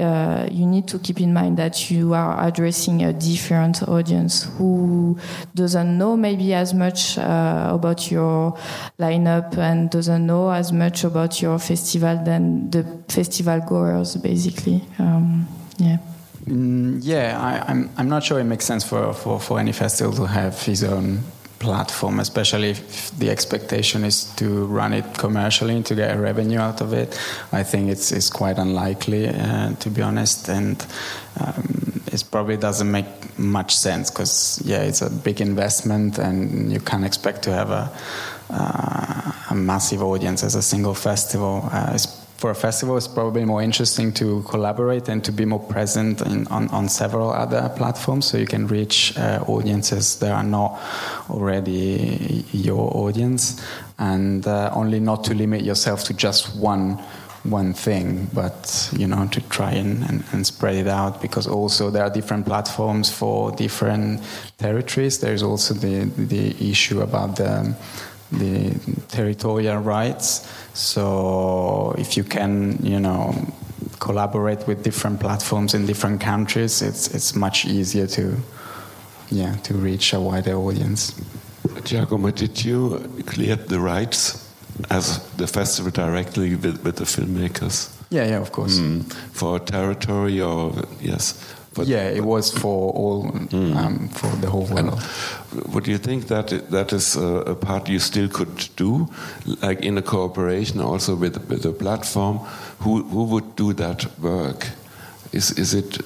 uh, 0.00 0.48
you 0.50 0.66
need 0.66 0.88
to 0.88 0.98
keep 0.98 1.20
in 1.20 1.32
mind 1.32 1.58
that 1.58 1.90
you 1.90 2.14
are 2.14 2.46
addressing 2.46 3.04
a 3.04 3.12
different 3.12 3.82
audience 3.88 4.44
who 4.56 5.16
doesn't 5.54 5.96
know 5.96 6.16
maybe 6.16 6.52
as 6.54 6.74
much 6.74 7.18
uh, 7.18 7.68
about 7.72 8.10
your 8.10 8.56
lineup 8.98 9.56
and 9.58 9.90
doesn't 9.90 10.26
know 10.26 10.50
as 10.50 10.72
much 10.72 11.04
about 11.04 11.40
your 11.40 11.58
festival 11.58 12.20
than 12.24 12.70
the 12.70 12.84
festival 13.08 13.60
goers, 13.60 14.16
basically. 14.16 14.82
Um, 14.98 15.46
yeah. 15.78 15.98
Mm, 16.46 16.98
yeah, 17.02 17.38
I, 17.40 17.70
I'm, 17.70 17.90
I'm 17.96 18.08
not 18.08 18.24
sure 18.24 18.40
it 18.40 18.44
makes 18.44 18.64
sense 18.64 18.84
for, 18.84 19.12
for, 19.14 19.38
for 19.38 19.60
any 19.60 19.72
festival 19.72 20.12
to 20.14 20.26
have 20.26 20.60
his 20.62 20.82
own 20.82 21.20
platform, 21.60 22.18
especially 22.18 22.70
if 22.70 23.16
the 23.18 23.30
expectation 23.30 24.02
is 24.02 24.24
to 24.34 24.66
run 24.66 24.92
it 24.92 25.16
commercially 25.16 25.76
and 25.76 25.86
to 25.86 25.94
get 25.94 26.18
revenue 26.18 26.58
out 26.58 26.80
of 26.80 26.92
it. 26.92 27.18
I 27.52 27.62
think 27.62 27.88
it's, 27.88 28.10
it's 28.10 28.28
quite 28.28 28.58
unlikely, 28.58 29.28
uh, 29.28 29.74
to 29.74 29.88
be 29.90 30.02
honest, 30.02 30.48
and 30.48 30.84
um, 31.40 32.02
it 32.06 32.24
probably 32.32 32.56
doesn't 32.56 32.90
make 32.90 33.06
much 33.38 33.76
sense 33.76 34.10
because, 34.10 34.60
yeah, 34.64 34.82
it's 34.82 35.02
a 35.02 35.10
big 35.10 35.40
investment 35.40 36.18
and 36.18 36.72
you 36.72 36.80
can't 36.80 37.04
expect 37.04 37.42
to 37.44 37.52
have 37.52 37.70
a, 37.70 37.92
uh, 38.50 39.32
a 39.50 39.54
massive 39.54 40.02
audience 40.02 40.42
as 40.42 40.56
a 40.56 40.62
single 40.62 40.94
festival. 40.94 41.68
Uh, 41.72 41.96
for 42.42 42.50
a 42.50 42.54
festival, 42.56 42.96
it's 42.96 43.06
probably 43.06 43.44
more 43.44 43.62
interesting 43.62 44.12
to 44.12 44.42
collaborate 44.42 45.08
and 45.08 45.24
to 45.24 45.30
be 45.30 45.44
more 45.44 45.60
present 45.60 46.20
in, 46.22 46.44
on, 46.48 46.66
on 46.70 46.88
several 46.88 47.30
other 47.30 47.70
platforms 47.76 48.26
so 48.26 48.36
you 48.36 48.46
can 48.46 48.66
reach 48.66 49.16
uh, 49.16 49.44
audiences 49.46 50.18
that 50.18 50.32
are 50.32 50.42
not 50.42 50.80
already 51.30 52.44
your 52.52 52.96
audience 52.96 53.64
and 54.00 54.44
uh, 54.48 54.72
only 54.74 54.98
not 54.98 55.22
to 55.22 55.34
limit 55.34 55.62
yourself 55.62 56.02
to 56.02 56.12
just 56.14 56.56
one 56.56 56.98
one 57.44 57.72
thing, 57.72 58.30
but 58.32 58.88
you 58.96 59.08
know 59.08 59.26
to 59.32 59.40
try 59.48 59.72
and, 59.72 60.04
and, 60.08 60.22
and, 60.32 60.46
spread 60.46 60.76
it 60.76 60.86
out 60.86 61.20
because 61.20 61.48
also 61.48 61.90
there 61.90 62.04
are 62.04 62.10
different 62.10 62.46
platforms 62.46 63.10
for 63.10 63.50
different 63.56 64.20
territories. 64.58 65.18
There's 65.18 65.42
also 65.42 65.74
the 65.74 66.04
the 66.16 66.70
issue 66.70 67.00
about 67.00 67.34
the 67.34 67.74
the 68.32 68.74
territorial 69.08 69.78
rights. 69.78 70.48
So 70.74 71.94
if 71.98 72.16
you 72.16 72.24
can, 72.24 72.78
you 72.82 72.98
know, 72.98 73.34
collaborate 74.00 74.66
with 74.66 74.82
different 74.82 75.20
platforms 75.20 75.74
in 75.74 75.86
different 75.86 76.20
countries, 76.20 76.82
it's 76.82 77.14
it's 77.14 77.34
much 77.34 77.64
easier 77.64 78.06
to, 78.06 78.36
yeah, 79.30 79.54
to 79.62 79.74
reach 79.74 80.12
a 80.12 80.20
wider 80.20 80.56
audience. 80.56 81.14
Giacomo, 81.84 82.30
did 82.30 82.64
you 82.64 82.98
clear 83.26 83.56
the 83.56 83.78
rights 83.78 84.50
as 84.90 85.18
the 85.36 85.46
festival 85.46 85.90
directly 85.90 86.56
with, 86.56 86.82
with 86.84 86.96
the 86.96 87.04
filmmakers? 87.04 87.90
Yeah, 88.10 88.26
yeah, 88.26 88.40
of 88.40 88.52
course. 88.52 88.78
Mm. 88.78 89.12
For 89.32 89.58
territory 89.58 90.40
or 90.40 90.72
yes. 91.00 91.34
But, 91.74 91.86
yeah, 91.86 92.08
it 92.08 92.24
was 92.24 92.50
for 92.50 92.92
all, 92.92 93.24
mm. 93.24 93.76
um, 93.76 94.08
for 94.08 94.28
the 94.40 94.50
whole 94.50 94.66
world. 94.66 95.02
And 95.52 95.74
would 95.74 95.86
you 95.86 95.98
think 95.98 96.26
that 96.26 96.48
that 96.70 96.92
is 96.92 97.16
a, 97.16 97.52
a, 97.52 97.54
part 97.54 97.88
you 97.88 97.98
still 97.98 98.28
could 98.28 98.68
do, 98.76 99.08
like 99.62 99.80
in 99.80 99.98
a 99.98 100.02
cooperation 100.02 100.80
also 100.80 101.16
with 101.16 101.48
with 101.48 101.64
a 101.66 101.72
platform? 101.72 102.38
Who 102.80 103.02
who 103.04 103.24
would 103.24 103.56
do 103.56 103.72
that 103.72 104.06
work? 104.18 104.68
Is 105.32 105.50
is 105.58 105.72
it 105.74 105.98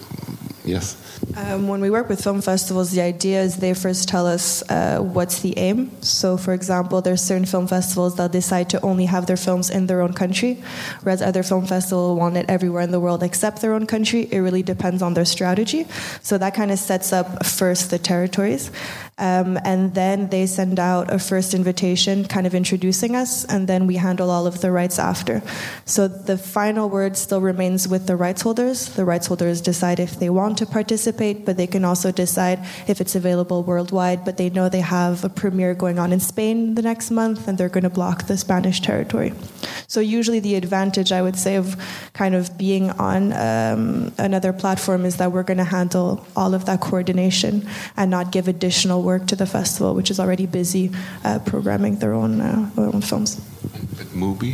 yes? 0.66 0.96
Um, 1.36 1.68
when 1.68 1.80
we 1.80 1.90
work 1.90 2.08
with 2.08 2.22
film 2.22 2.40
festivals, 2.40 2.90
the 2.92 3.00
idea 3.00 3.42
is 3.42 3.56
they 3.56 3.74
first 3.74 4.08
tell 4.08 4.26
us 4.26 4.62
uh, 4.70 4.98
what's 5.00 5.40
the 5.40 5.56
aim. 5.58 5.90
So, 6.02 6.36
for 6.36 6.52
example, 6.52 7.00
there's 7.00 7.22
certain 7.22 7.46
film 7.46 7.66
festivals 7.66 8.16
that 8.16 8.32
decide 8.32 8.68
to 8.70 8.80
only 8.80 9.06
have 9.06 9.26
their 9.26 9.36
films 9.36 9.70
in 9.70 9.86
their 9.86 10.02
own 10.02 10.12
country, 10.12 10.62
whereas 11.02 11.22
other 11.22 11.42
film 11.42 11.66
festivals 11.66 12.18
want 12.18 12.36
it 12.36 12.46
everywhere 12.48 12.82
in 12.82 12.90
the 12.90 13.00
world 13.00 13.22
except 13.22 13.60
their 13.60 13.74
own 13.74 13.86
country. 13.86 14.28
It 14.30 14.38
really 14.38 14.62
depends 14.62 15.02
on 15.02 15.14
their 15.14 15.24
strategy. 15.24 15.86
So 16.22 16.38
that 16.38 16.54
kind 16.54 16.70
of 16.70 16.78
sets 16.78 17.12
up 17.12 17.46
first 17.46 17.90
the 17.90 17.98
territories. 17.98 18.70
Um, 19.18 19.58
and 19.64 19.94
then 19.94 20.28
they 20.28 20.44
send 20.46 20.78
out 20.78 21.10
a 21.10 21.18
first 21.18 21.54
invitation, 21.54 22.26
kind 22.26 22.46
of 22.46 22.54
introducing 22.54 23.16
us, 23.16 23.46
and 23.46 23.66
then 23.66 23.86
we 23.86 23.96
handle 23.96 24.30
all 24.30 24.46
of 24.46 24.60
the 24.60 24.70
rights 24.70 24.98
after. 24.98 25.42
So 25.86 26.06
the 26.06 26.36
final 26.36 26.90
word 26.90 27.16
still 27.16 27.40
remains 27.40 27.88
with 27.88 28.06
the 28.06 28.14
rights 28.14 28.42
holders. 28.42 28.90
The 28.90 29.06
rights 29.06 29.28
holders 29.28 29.62
decide 29.62 30.00
if 30.00 30.18
they 30.18 30.28
want 30.28 30.58
to 30.58 30.66
participate, 30.66 31.46
but 31.46 31.56
they 31.56 31.66
can 31.66 31.82
also 31.82 32.12
decide 32.12 32.58
if 32.86 33.00
it's 33.00 33.14
available 33.14 33.62
worldwide. 33.62 34.22
But 34.22 34.36
they 34.36 34.50
know 34.50 34.68
they 34.68 34.80
have 34.80 35.24
a 35.24 35.30
premiere 35.30 35.72
going 35.72 35.98
on 35.98 36.12
in 36.12 36.20
Spain 36.20 36.74
the 36.74 36.82
next 36.82 37.10
month, 37.10 37.48
and 37.48 37.56
they're 37.56 37.70
going 37.70 37.84
to 37.84 37.90
block 37.90 38.26
the 38.26 38.36
Spanish 38.36 38.80
territory. 38.80 39.32
So 39.88 40.00
usually 40.00 40.40
the 40.40 40.56
advantage, 40.56 41.10
I 41.10 41.22
would 41.22 41.36
say, 41.36 41.56
of 41.56 41.76
kind 42.12 42.34
of 42.34 42.58
being 42.58 42.90
on 42.90 43.32
um, 43.32 44.12
another 44.18 44.52
platform 44.52 45.06
is 45.06 45.16
that 45.16 45.32
we're 45.32 45.42
going 45.42 45.56
to 45.56 45.64
handle 45.64 46.26
all 46.36 46.52
of 46.52 46.66
that 46.66 46.80
coordination 46.80 47.66
and 47.96 48.10
not 48.10 48.30
give 48.30 48.46
additional 48.46 49.05
work 49.10 49.22
to 49.30 49.36
the 49.36 49.46
festival, 49.46 49.94
which 49.94 50.10
is 50.10 50.18
already 50.18 50.46
busy 50.46 50.84
uh, 51.24 51.38
programming 51.50 51.94
their 52.02 52.14
own, 52.22 52.40
uh, 52.40 52.70
their 52.76 52.90
own 52.94 53.02
films. 53.10 53.30
Mubi? 54.20 54.52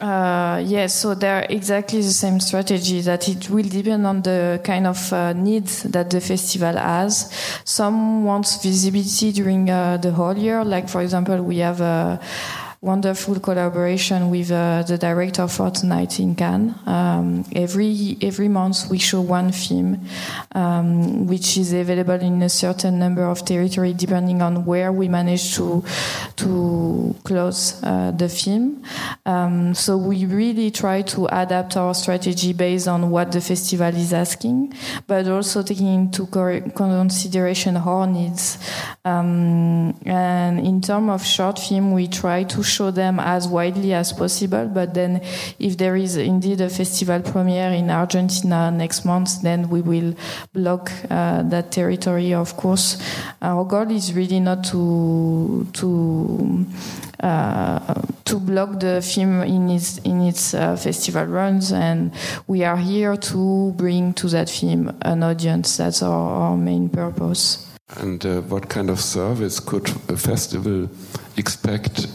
Uh, 0.00 0.62
yes, 0.64 0.94
so 0.94 1.14
they're 1.14 1.44
exactly 1.50 2.00
the 2.00 2.12
same 2.24 2.38
strategy 2.38 3.00
that 3.00 3.28
it 3.28 3.50
will 3.50 3.68
depend 3.68 4.06
on 4.06 4.22
the 4.22 4.60
kind 4.62 4.86
of 4.86 5.12
uh, 5.12 5.32
needs 5.32 5.82
that 5.82 6.08
the 6.10 6.20
festival 6.20 6.76
has. 6.76 7.32
Some 7.64 8.24
wants 8.24 8.62
visibility 8.62 9.32
during 9.32 9.68
uh, 9.68 9.96
the 9.96 10.12
whole 10.12 10.38
year, 10.38 10.64
like 10.64 10.88
for 10.88 11.02
example, 11.02 11.42
we 11.42 11.58
have 11.58 11.80
a 11.80 12.20
wonderful 12.80 13.40
collaboration 13.40 14.30
with 14.30 14.52
uh, 14.52 14.82
the 14.86 14.96
director 14.96 15.42
of 15.42 15.52
Fortnight 15.52 16.20
in 16.20 16.34
Cannes. 16.36 16.74
Um, 16.86 17.44
every 17.52 18.16
every 18.22 18.48
month 18.48 18.88
we 18.88 18.98
show 18.98 19.20
one 19.20 19.50
film, 19.50 20.06
um, 20.52 21.26
which 21.26 21.56
is 21.56 21.72
available 21.72 22.20
in 22.20 22.40
a 22.42 22.48
certain 22.48 22.98
number 22.98 23.24
of 23.24 23.44
territory 23.44 23.94
depending 23.94 24.42
on 24.42 24.64
where 24.64 24.92
we 24.92 25.08
manage 25.08 25.56
to 25.56 25.84
to 26.36 27.16
close 27.24 27.82
uh, 27.82 28.12
the 28.12 28.28
film. 28.28 28.82
Um, 29.26 29.74
so 29.74 29.96
we 29.96 30.26
really 30.26 30.70
try 30.70 31.02
to 31.02 31.26
adapt 31.26 31.76
our 31.76 31.94
strategy 31.94 32.52
based 32.52 32.86
on 32.86 33.10
what 33.10 33.32
the 33.32 33.40
festival 33.40 33.94
is 33.94 34.12
asking, 34.12 34.72
but 35.06 35.26
also 35.26 35.62
taking 35.62 35.88
into 35.88 36.26
consideration 36.26 37.76
our 37.76 38.06
needs. 38.06 38.58
Um, 39.04 39.98
and 40.06 40.60
in 40.64 40.80
terms 40.80 41.10
of 41.10 41.26
short 41.26 41.58
film, 41.58 41.92
we 41.92 42.06
try 42.06 42.44
to 42.44 42.62
show 42.68 42.90
them 42.90 43.18
as 43.18 43.48
widely 43.48 43.94
as 43.94 44.12
possible. 44.12 44.66
But 44.66 44.94
then, 44.94 45.20
if 45.58 45.76
there 45.76 45.96
is 45.96 46.16
indeed 46.16 46.60
a 46.60 46.68
festival 46.68 47.20
premiere 47.20 47.70
in 47.70 47.90
Argentina 47.90 48.70
next 48.70 49.04
month, 49.04 49.42
then 49.42 49.68
we 49.68 49.80
will 49.80 50.14
block 50.52 50.92
uh, 51.10 51.42
that 51.42 51.72
territory. 51.72 52.34
Of 52.34 52.56
course, 52.56 52.98
our 53.42 53.64
goal 53.64 53.90
is 53.90 54.12
really 54.12 54.40
not 54.40 54.64
to 54.64 55.66
to 55.72 56.66
uh, 57.20 57.94
to 58.24 58.38
block 58.38 58.78
the 58.80 59.02
film 59.02 59.42
in 59.42 59.70
its 59.70 59.98
in 59.98 60.20
its 60.20 60.54
uh, 60.54 60.76
festival 60.76 61.24
runs, 61.24 61.72
and 61.72 62.12
we 62.46 62.64
are 62.64 62.76
here 62.76 63.16
to 63.16 63.72
bring 63.76 64.12
to 64.14 64.28
that 64.28 64.48
film 64.50 64.96
an 65.02 65.22
audience. 65.22 65.76
That's 65.76 66.02
our, 66.02 66.12
our 66.12 66.56
main 66.56 66.88
purpose. 66.88 67.66
And 67.96 68.24
uh, 68.24 68.42
what 68.42 68.68
kind 68.68 68.90
of 68.90 69.00
service 69.00 69.60
could 69.60 69.88
a 70.08 70.16
festival 70.16 70.88
expect 71.36 72.06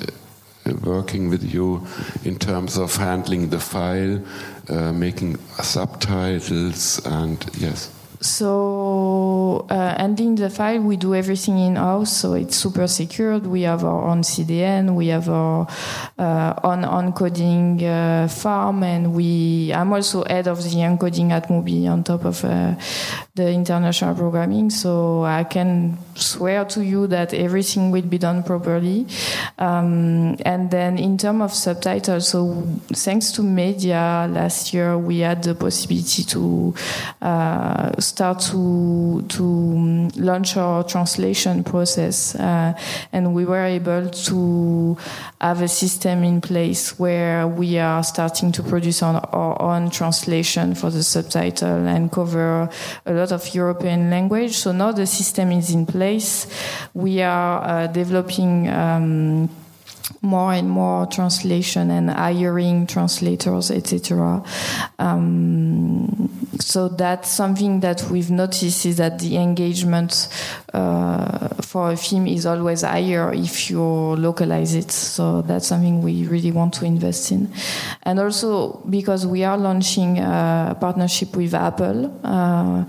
working 0.83 1.29
with 1.29 1.43
you 1.43 1.85
in 2.23 2.37
terms 2.37 2.77
of 2.77 2.95
handling 2.95 3.49
the 3.49 3.59
file, 3.59 4.21
uh, 4.69 4.93
making 4.93 5.37
subtitles, 5.61 7.05
and 7.05 7.45
yes? 7.57 7.89
So, 8.23 9.67
uh, 9.69 9.95
ending 9.97 10.35
the 10.35 10.49
file, 10.49 10.79
we 10.79 10.95
do 10.95 11.13
everything 11.13 11.59
in 11.59 11.75
house, 11.75 12.15
so 12.15 12.33
it's 12.33 12.55
super 12.55 12.87
secured. 12.87 13.45
We 13.45 13.63
have 13.63 13.83
our 13.83 14.01
own 14.01 14.21
CDN, 14.21 14.95
we 14.95 15.07
have 15.07 15.27
our 15.27 15.67
uh, 16.17 16.53
own 16.63 16.83
encoding 16.83 17.83
uh, 17.83 18.29
farm, 18.29 18.83
and 18.83 19.13
we. 19.13 19.73
I'm 19.73 19.91
also 19.91 20.23
head 20.23 20.47
of 20.47 20.63
the 20.63 20.69
encoding 20.69 21.31
at 21.31 21.49
Mubi 21.49 21.85
on 21.89 22.05
top 22.05 22.23
of 22.23 22.45
uh, 22.45 22.75
the 23.35 23.49
international 23.49 24.13
programming, 24.13 24.69
so 24.69 25.23
I 25.23 25.43
can 25.43 25.97
swear 26.13 26.65
to 26.65 26.83
you 26.83 27.07
that 27.07 27.33
everything 27.33 27.89
will 27.89 28.03
be 28.03 28.19
done 28.19 28.43
properly. 28.43 29.07
Um, 29.57 30.37
and 30.45 30.69
then, 30.69 30.99
in 30.99 31.17
terms 31.17 31.41
of 31.41 31.51
subtitles, 31.51 32.29
so 32.29 32.61
thanks 32.93 33.31
to 33.31 33.41
media 33.41 34.29
last 34.29 34.71
year, 34.71 34.99
we 34.99 35.19
had 35.19 35.41
the 35.41 35.55
possibility 35.55 36.23
to 36.25 36.75
uh, 37.23 37.99
start 37.99 38.39
to 38.51 39.25
to 39.29 39.43
um, 39.43 40.09
launch 40.09 40.55
our 40.55 40.83
translation 40.83 41.63
process, 41.63 42.35
uh, 42.35 42.77
and 43.11 43.33
we 43.33 43.45
were 43.45 43.65
able 43.65 44.11
to 44.11 44.95
have 45.41 45.63
a 45.63 45.67
system 45.67 46.23
in 46.23 46.39
place 46.39 46.99
where 46.99 47.47
we 47.47 47.79
are 47.79 48.03
starting 48.03 48.51
to 48.51 48.61
produce 48.61 49.01
on 49.01 49.15
our 49.15 49.59
own 49.59 49.89
translation 49.89 50.75
for 50.75 50.91
the 50.91 51.01
subtitle 51.01 51.87
and 51.87 52.11
cover 52.11 52.69
a 53.07 53.11
lot 53.11 53.22
of 53.31 53.53
European 53.55 54.09
language. 54.09 54.57
So 54.57 54.71
now 54.71 54.91
the 54.91 55.05
system 55.05 55.51
is 55.51 55.71
in 55.71 55.85
place. 55.85 56.47
We 56.93 57.21
are 57.21 57.63
uh, 57.63 57.87
developing. 57.87 58.69
Um, 58.69 59.49
more 60.21 60.53
and 60.53 60.69
more 60.69 61.05
translation 61.05 61.91
and 61.91 62.09
hiring 62.09 62.87
translators, 62.87 63.71
etc. 63.71 64.43
Um, 64.99 66.29
so 66.59 66.87
that's 66.87 67.29
something 67.29 67.79
that 67.81 68.03
we've 68.09 68.31
noticed 68.31 68.85
is 68.85 68.97
that 68.97 69.19
the 69.19 69.37
engagement 69.37 70.27
uh, 70.73 71.49
for 71.61 71.91
a 71.91 71.97
film 71.97 72.27
is 72.27 72.45
always 72.45 72.81
higher 72.81 73.33
if 73.33 73.69
you 73.69 73.81
localize 73.81 74.75
it. 74.75 74.91
So 74.91 75.41
that's 75.41 75.67
something 75.67 76.01
we 76.01 76.25
really 76.27 76.51
want 76.51 76.73
to 76.75 76.85
invest 76.85 77.31
in. 77.31 77.51
And 78.03 78.19
also 78.19 78.81
because 78.89 79.25
we 79.25 79.43
are 79.43 79.57
launching 79.57 80.19
a 80.19 80.77
partnership 80.79 81.35
with 81.35 81.53
Apple, 81.53 82.19
uh, 82.23 82.85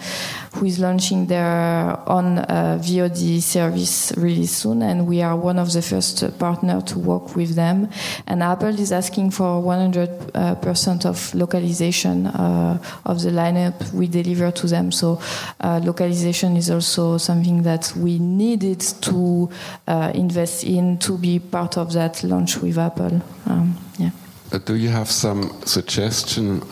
who 0.54 0.66
is 0.66 0.78
launching 0.78 1.26
their 1.26 1.98
own 2.08 2.38
uh, 2.38 2.78
VOD 2.80 3.42
service 3.42 4.12
really 4.16 4.46
soon, 4.46 4.82
and 4.82 5.06
we 5.06 5.20
are 5.20 5.36
one 5.36 5.58
of 5.58 5.72
the 5.72 5.82
first 5.82 6.38
partner 6.38 6.80
to 6.82 6.98
work 6.98 7.34
with 7.34 7.56
them. 7.56 7.88
And 8.26 8.42
Apple 8.42 8.78
is 8.78 8.92
asking 8.92 9.32
for 9.32 9.60
100% 9.62 11.06
of 11.06 11.34
localization 11.34 12.26
uh, 12.26 12.80
of 13.04 13.20
the 13.22 13.30
lineup 13.30 13.92
we 13.92 14.06
deliver 14.06 14.52
to 14.52 14.66
them. 14.68 14.92
So 14.92 15.20
uh, 15.60 15.80
localization 15.82 16.56
is 16.56 16.70
also 16.70 17.18
something 17.18 17.62
that 17.64 17.92
we 17.96 18.18
needed 18.20 18.80
to 18.80 19.50
uh, 19.88 20.12
invest 20.14 20.64
in 20.64 20.98
to 20.98 21.18
be 21.18 21.40
part 21.40 21.76
of 21.76 21.92
that 21.94 22.22
launch 22.22 22.58
with 22.58 22.78
Apple. 22.78 23.20
Um, 23.46 23.76
yeah. 23.98 24.10
Uh, 24.52 24.58
do 24.58 24.74
you 24.74 24.88
have 24.88 25.10
some 25.10 25.50
suggestion 25.64 26.62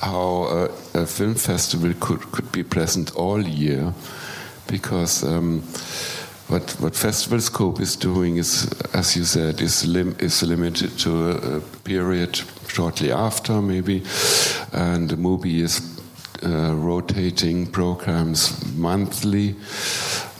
how 0.00 0.68
a, 0.94 1.00
a, 1.02 1.06
film 1.06 1.34
festival 1.34 1.92
could, 2.00 2.20
could 2.32 2.50
be 2.52 2.62
present 2.62 3.14
all 3.16 3.40
year? 3.40 3.92
Because 4.66 5.24
um, 5.24 5.60
what 6.48 6.70
what 6.80 6.96
Festival 6.96 7.40
Scope 7.40 7.80
is 7.80 7.96
doing 7.96 8.36
is, 8.38 8.72
as 8.92 9.16
you 9.16 9.24
said, 9.24 9.60
is 9.60 9.86
lim 9.86 10.16
is 10.18 10.42
limited 10.42 10.98
to 10.98 11.30
a, 11.30 11.56
a, 11.56 11.60
period 11.84 12.40
shortly 12.68 13.12
after 13.12 13.60
maybe, 13.60 14.02
and 14.72 15.08
the 15.08 15.16
movie 15.16 15.60
is 15.60 15.80
uh, 16.42 16.74
rotating 16.74 17.66
programs 17.66 18.64
monthly 18.74 19.54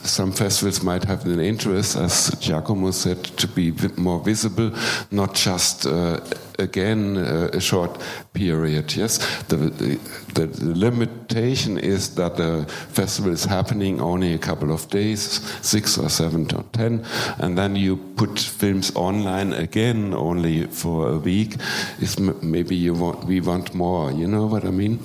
some 0.03 0.31
festivals 0.31 0.81
might 0.81 1.03
have 1.03 1.25
an 1.25 1.39
interest, 1.39 1.95
as 1.95 2.31
Giacomo 2.39 2.91
said, 2.91 3.23
to 3.23 3.47
be 3.47 3.71
more 3.97 4.19
visible, 4.19 4.71
not 5.11 5.35
just 5.35 5.85
uh, 5.85 6.19
again 6.61 7.17
uh, 7.17 7.49
a 7.53 7.59
short 7.59 7.99
period. 8.33 8.95
Yes, 8.95 9.17
the, 9.49 9.57
the, 9.57 9.99
the, 10.33 10.47
limitation 10.75 11.77
is 11.77 12.15
that 12.15 12.37
the 12.37 12.65
festival 12.89 13.31
is 13.31 13.45
happening 13.45 13.99
only 13.99 14.33
a 14.33 14.37
couple 14.37 14.71
of 14.71 14.89
days, 14.89 15.41
six 15.61 15.97
or 15.97 16.09
seven 16.09 16.47
or 16.55 16.63
ten, 16.71 17.05
and 17.39 17.57
then 17.57 17.75
you 17.75 17.97
put 17.97 18.39
films 18.39 18.95
online 18.95 19.53
again 19.53 20.13
only 20.13 20.67
for 20.67 21.09
a 21.09 21.17
week. 21.17 21.55
Is 21.99 22.19
maybe 22.19 22.75
you 22.75 22.93
want 22.93 23.25
we 23.25 23.41
want 23.41 23.73
more. 23.73 24.11
You 24.11 24.27
know 24.27 24.45
what 24.45 24.63
I 24.63 24.71
mean? 24.71 24.99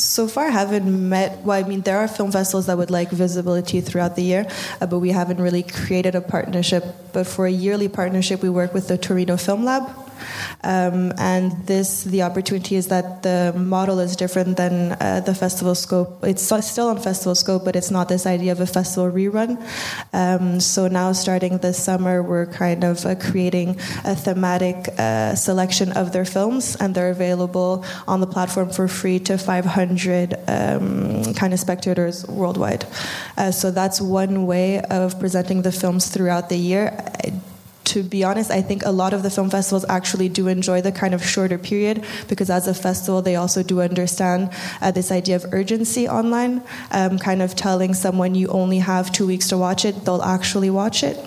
so 0.00 0.28
far 0.28 0.46
I 0.46 0.50
haven't 0.50 1.08
met. 1.08 1.38
Well, 1.44 1.62
I 1.64 1.68
mean, 1.68 1.82
there 1.82 1.98
are 1.98 2.08
film 2.08 2.32
festivals 2.32 2.66
that 2.66 2.76
would 2.76 2.90
like 2.90 3.10
visibility 3.10 3.80
throughout 3.80 4.16
the 4.16 4.22
year, 4.22 4.46
uh, 4.80 4.86
but 4.86 4.98
we 4.98 5.10
haven't 5.10 5.40
really 5.40 5.62
created 5.62 6.14
a 6.14 6.20
partnership. 6.20 6.84
But 7.12 7.26
for 7.26 7.46
a 7.46 7.50
yearly 7.50 7.88
partnership, 7.88 8.42
we 8.42 8.50
work 8.50 8.74
with 8.74 8.88
the 8.88 8.98
Torino 8.98 9.36
Film 9.36 9.64
Lab, 9.64 9.88
um, 10.62 11.12
and 11.18 11.52
this, 11.66 12.04
the 12.04 12.22
opportunity 12.22 12.76
is 12.76 12.88
that 12.88 13.22
the 13.22 13.54
model 13.56 13.98
is 13.98 14.16
different 14.16 14.56
than 14.56 14.92
uh, 15.00 15.20
the 15.24 15.34
festival 15.34 15.74
scope. 15.74 16.22
It's 16.24 16.42
still 16.42 16.88
on 16.88 16.98
festival 16.98 17.34
scope, 17.34 17.64
but 17.64 17.76
it's 17.76 17.90
not 17.90 18.08
this 18.08 18.26
idea 18.26 18.52
of 18.52 18.60
a 18.60 18.66
festival 18.66 19.10
rerun. 19.10 19.60
Um, 20.12 20.60
so 20.60 20.88
now, 20.88 21.12
starting 21.12 21.58
this 21.58 21.82
summer, 21.82 22.22
we're 22.22 22.46
kind 22.46 22.84
of 22.84 23.04
uh, 23.04 23.14
creating 23.14 23.70
a 24.04 24.14
thematic 24.14 24.88
uh, 24.98 25.34
selection 25.34 25.92
of 25.92 26.12
their 26.12 26.24
films, 26.24 26.76
and 26.76 26.94
they're 26.94 27.10
available 27.10 27.84
on 28.06 28.20
the 28.20 28.26
platform 28.26 28.70
for 28.70 28.88
free 28.88 29.18
to 29.20 29.38
500 29.38 30.34
um, 30.48 31.34
kind 31.34 31.52
of 31.52 31.60
spectators 31.60 32.26
worldwide. 32.26 32.86
Uh, 33.36 33.50
so 33.50 33.70
that's 33.70 34.00
one 34.00 34.46
way 34.46 34.80
of 34.82 35.18
presenting 35.18 35.62
the 35.62 35.72
films 35.72 36.08
throughout 36.08 36.48
the 36.48 36.56
year. 36.56 36.96
To 37.90 38.04
be 38.04 38.22
honest, 38.22 38.52
I 38.52 38.62
think 38.62 38.84
a 38.86 38.92
lot 38.92 39.12
of 39.12 39.24
the 39.24 39.30
film 39.30 39.50
festivals 39.50 39.84
actually 39.88 40.28
do 40.28 40.46
enjoy 40.46 40.80
the 40.80 40.92
kind 40.92 41.12
of 41.12 41.24
shorter 41.24 41.58
period 41.58 42.04
because 42.28 42.48
as 42.48 42.68
a 42.68 42.74
festival, 42.74 43.20
they 43.20 43.34
also 43.34 43.64
do 43.64 43.80
understand 43.80 44.50
uh, 44.80 44.92
this 44.92 45.10
idea 45.10 45.34
of 45.34 45.44
urgency 45.50 46.08
online, 46.08 46.62
um, 46.92 47.18
kind 47.18 47.42
of 47.42 47.56
telling 47.56 47.92
someone 47.94 48.36
you 48.36 48.46
only 48.46 48.78
have 48.78 49.10
two 49.10 49.26
weeks 49.26 49.48
to 49.48 49.58
watch 49.58 49.84
it, 49.84 50.04
they'll 50.04 50.22
actually 50.22 50.70
watch 50.70 51.02
it 51.02 51.18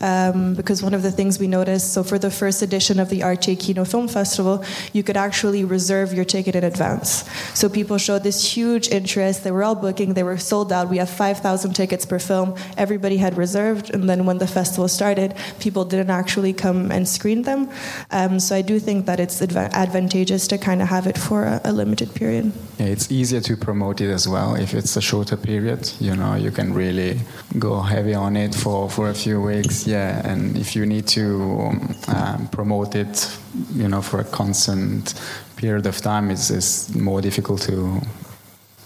um, 0.00 0.54
because 0.54 0.82
one 0.82 0.94
of 0.94 1.02
the 1.02 1.10
things 1.10 1.38
we 1.38 1.46
noticed 1.46 1.94
so 1.94 2.02
for 2.02 2.18
the 2.18 2.30
first 2.30 2.62
edition 2.62 3.00
of 3.00 3.08
the 3.08 3.22
Arte 3.22 3.56
Kino 3.56 3.84
Film 3.84 4.08
Festival, 4.08 4.64
you 4.92 5.02
could 5.02 5.16
actually 5.16 5.64
reserve 5.64 6.12
your 6.12 6.24
ticket 6.24 6.54
in 6.54 6.64
advance. 6.64 7.28
So 7.54 7.68
people 7.68 7.98
showed 7.98 8.22
this 8.22 8.56
huge 8.56 8.88
interest. 8.88 9.44
They 9.44 9.50
were 9.50 9.64
all 9.64 9.74
booking, 9.74 10.14
they 10.14 10.22
were 10.22 10.38
sold 10.38 10.72
out. 10.72 10.88
We 10.88 10.98
have 10.98 11.10
5,000 11.10 11.72
tickets 11.74 12.04
per 12.06 12.18
film. 12.18 12.54
Everybody 12.76 13.16
had 13.16 13.36
reserved, 13.36 13.94
and 13.94 14.08
then 14.08 14.26
when 14.26 14.38
the 14.38 14.46
festival 14.46 14.88
started, 14.88 15.34
people 15.60 15.84
didn't 15.84 16.10
actually 16.10 16.52
come 16.52 16.90
and 16.90 17.08
screen 17.08 17.42
them. 17.42 17.70
Um, 18.10 18.40
so 18.40 18.56
I 18.56 18.62
do 18.62 18.78
think 18.78 19.06
that 19.06 19.20
it's 19.20 19.40
adva- 19.40 19.72
advantageous 19.72 20.46
to 20.48 20.58
kind 20.58 20.82
of 20.82 20.88
have 20.88 21.06
it 21.06 21.18
for 21.18 21.44
a, 21.44 21.60
a 21.64 21.72
limited 21.72 22.14
period. 22.14 22.52
Yeah, 22.78 22.86
it's 22.86 23.10
easier 23.10 23.40
to 23.40 23.56
promote 23.56 24.00
it 24.00 24.10
as 24.10 24.28
well 24.28 24.54
if 24.54 24.74
it's 24.74 24.96
a 24.96 25.02
shorter 25.02 25.36
period. 25.36 25.90
You 26.00 26.14
know, 26.16 26.34
you 26.34 26.50
can 26.50 26.74
really 26.74 27.20
go 27.58 27.80
heavy 27.80 28.14
on 28.14 28.36
it 28.36 28.54
for, 28.54 28.90
for 28.90 29.08
a 29.08 29.14
few 29.14 29.40
weeks 29.40 29.65
yeah, 29.86 30.26
and 30.26 30.56
if 30.56 30.76
you 30.76 30.86
need 30.86 31.06
to 31.08 31.70
um, 32.08 32.48
promote 32.52 32.94
it, 32.94 33.38
you 33.74 33.88
know, 33.88 34.02
for 34.02 34.20
a 34.20 34.24
constant 34.24 35.14
period 35.56 35.86
of 35.86 36.00
time, 36.00 36.30
it's, 36.30 36.50
it's 36.50 36.94
more 36.94 37.20
difficult 37.20 37.62
to 37.62 38.00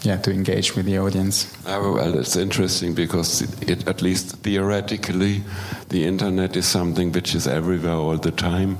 yeah 0.03 0.17
to 0.17 0.31
engage 0.31 0.75
with 0.75 0.85
the 0.85 0.97
audience. 0.97 1.53
Uh, 1.65 1.79
well, 1.93 2.17
it's 2.17 2.35
interesting 2.35 2.93
because 2.93 3.41
it, 3.41 3.69
it, 3.69 3.87
at 3.87 4.01
least 4.01 4.37
theoretically, 4.37 5.43
the 5.89 6.05
internet 6.05 6.55
is 6.55 6.65
something 6.65 7.11
which 7.11 7.35
is 7.35 7.47
everywhere 7.47 7.93
all 7.93 8.17
the 8.17 8.31
time. 8.31 8.77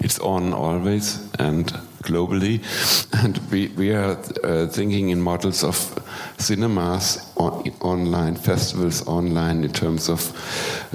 It's 0.00 0.18
on 0.18 0.52
always 0.52 1.28
and 1.38 1.66
globally, 2.02 2.60
and 3.24 3.38
we 3.50 3.68
we 3.76 3.92
are 3.92 4.16
uh, 4.44 4.66
thinking 4.66 5.10
in 5.10 5.20
models 5.20 5.62
of 5.64 5.76
cinemas 6.38 7.18
on, 7.36 7.70
online, 7.80 8.36
festivals 8.36 9.06
online 9.06 9.64
in 9.64 9.72
terms 9.72 10.08
of. 10.08 10.32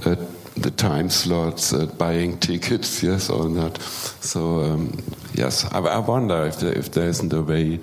Uh, 0.05 0.15
the 0.61 0.71
time 0.71 1.09
slots, 1.09 1.73
uh, 1.73 1.85
buying 1.97 2.37
tickets, 2.39 3.03
yes 3.09 3.29
or 3.29 3.49
not. 3.49 3.81
So 4.21 4.61
um, 4.61 4.97
yes, 5.33 5.65
I, 5.71 5.79
I, 5.79 5.97
wonder 5.99 6.45
if 6.45 6.59
there, 6.59 6.73
if 6.73 6.91
there 6.91 7.07
isn't 7.07 7.33
a 7.33 7.41
way 7.41 7.79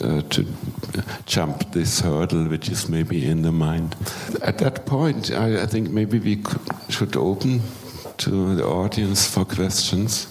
uh, 0.00 0.22
to 0.22 0.46
jump 1.26 1.72
this 1.72 2.00
hurdle, 2.00 2.48
which 2.48 2.68
is 2.68 2.88
maybe 2.88 3.26
in 3.26 3.42
the 3.42 3.52
mind. 3.52 3.96
At 4.42 4.58
that 4.58 4.86
point, 4.86 5.30
I, 5.32 5.62
I 5.62 5.66
think 5.66 5.90
maybe 5.90 6.18
we 6.18 6.42
should 6.88 7.16
open 7.16 7.60
to 8.18 8.54
the 8.54 8.64
audience 8.64 9.26
for 9.28 9.44
questions. 9.44 10.28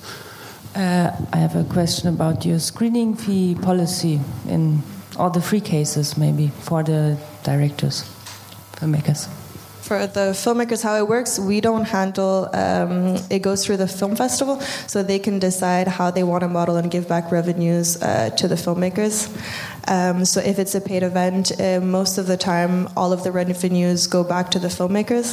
Uh, 0.75 1.11
I 1.33 1.37
have 1.37 1.55
a 1.55 1.65
question 1.65 2.07
about 2.07 2.45
your 2.45 2.59
screening 2.59 3.15
fee 3.15 3.55
policy 3.55 4.21
in 4.47 4.81
all 5.17 5.29
the 5.29 5.41
free 5.41 5.59
cases, 5.59 6.17
maybe 6.17 6.47
for 6.47 6.83
the 6.83 7.17
directors, 7.43 8.03
filmmakers 8.77 9.27
for 9.91 10.07
the 10.07 10.31
filmmakers, 10.31 10.81
how 10.81 10.95
it 10.95 11.05
works, 11.05 11.37
we 11.37 11.59
don't 11.59 11.83
handle. 11.83 12.49
Um, 12.53 13.17
it 13.29 13.39
goes 13.39 13.65
through 13.65 13.75
the 13.75 13.89
film 13.89 14.15
festival, 14.15 14.61
so 14.87 15.03
they 15.03 15.19
can 15.19 15.37
decide 15.37 15.85
how 15.89 16.11
they 16.11 16.23
want 16.23 16.43
to 16.43 16.47
model 16.47 16.77
and 16.77 16.89
give 16.89 17.09
back 17.09 17.29
revenues 17.29 18.01
uh, 18.01 18.29
to 18.37 18.47
the 18.47 18.55
filmmakers. 18.55 19.27
Um, 19.89 20.23
so 20.23 20.39
if 20.39 20.59
it's 20.59 20.75
a 20.75 20.79
paid 20.79 21.03
event, 21.03 21.51
uh, 21.59 21.81
most 21.81 22.17
of 22.17 22.25
the 22.25 22.37
time, 22.37 22.87
all 22.95 23.11
of 23.11 23.25
the 23.25 23.33
revenues 23.33 24.07
go 24.07 24.23
back 24.23 24.49
to 24.51 24.59
the 24.59 24.69
filmmakers. 24.69 25.27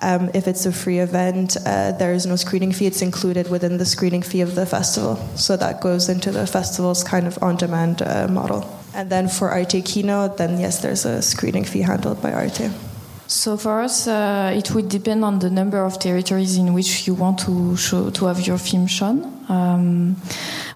Um, 0.00 0.28
if 0.34 0.48
it's 0.48 0.66
a 0.66 0.72
free 0.72 0.98
event, 0.98 1.56
uh, 1.64 1.92
there 1.92 2.14
is 2.14 2.26
no 2.26 2.34
screening 2.34 2.72
fee. 2.72 2.86
It's 2.86 3.02
included 3.02 3.48
within 3.48 3.78
the 3.78 3.86
screening 3.86 4.22
fee 4.22 4.40
of 4.40 4.56
the 4.56 4.66
festival, 4.66 5.16
so 5.36 5.56
that 5.56 5.80
goes 5.80 6.08
into 6.08 6.32
the 6.32 6.48
festival's 6.48 7.04
kind 7.04 7.28
of 7.28 7.40
on-demand 7.40 8.02
uh, 8.02 8.26
model. 8.26 8.66
And 8.92 9.08
then 9.08 9.28
for 9.28 9.50
Arte 9.50 9.82
Kino, 9.82 10.34
then 10.34 10.58
yes, 10.58 10.82
there's 10.82 11.04
a 11.04 11.22
screening 11.22 11.62
fee 11.62 11.82
handled 11.82 12.20
by 12.20 12.32
Arte. 12.32 12.72
So 13.26 13.56
for 13.56 13.80
us, 13.80 14.06
uh, 14.06 14.52
it 14.54 14.70
would 14.74 14.88
depend 14.88 15.24
on 15.24 15.38
the 15.38 15.50
number 15.50 15.82
of 15.82 15.98
territories 15.98 16.56
in 16.56 16.74
which 16.74 17.06
you 17.06 17.14
want 17.14 17.38
to 17.40 17.76
show 17.76 18.10
to 18.10 18.26
have 18.26 18.46
your 18.46 18.58
film 18.58 18.86
shown. 18.86 19.24
Um, 19.48 20.16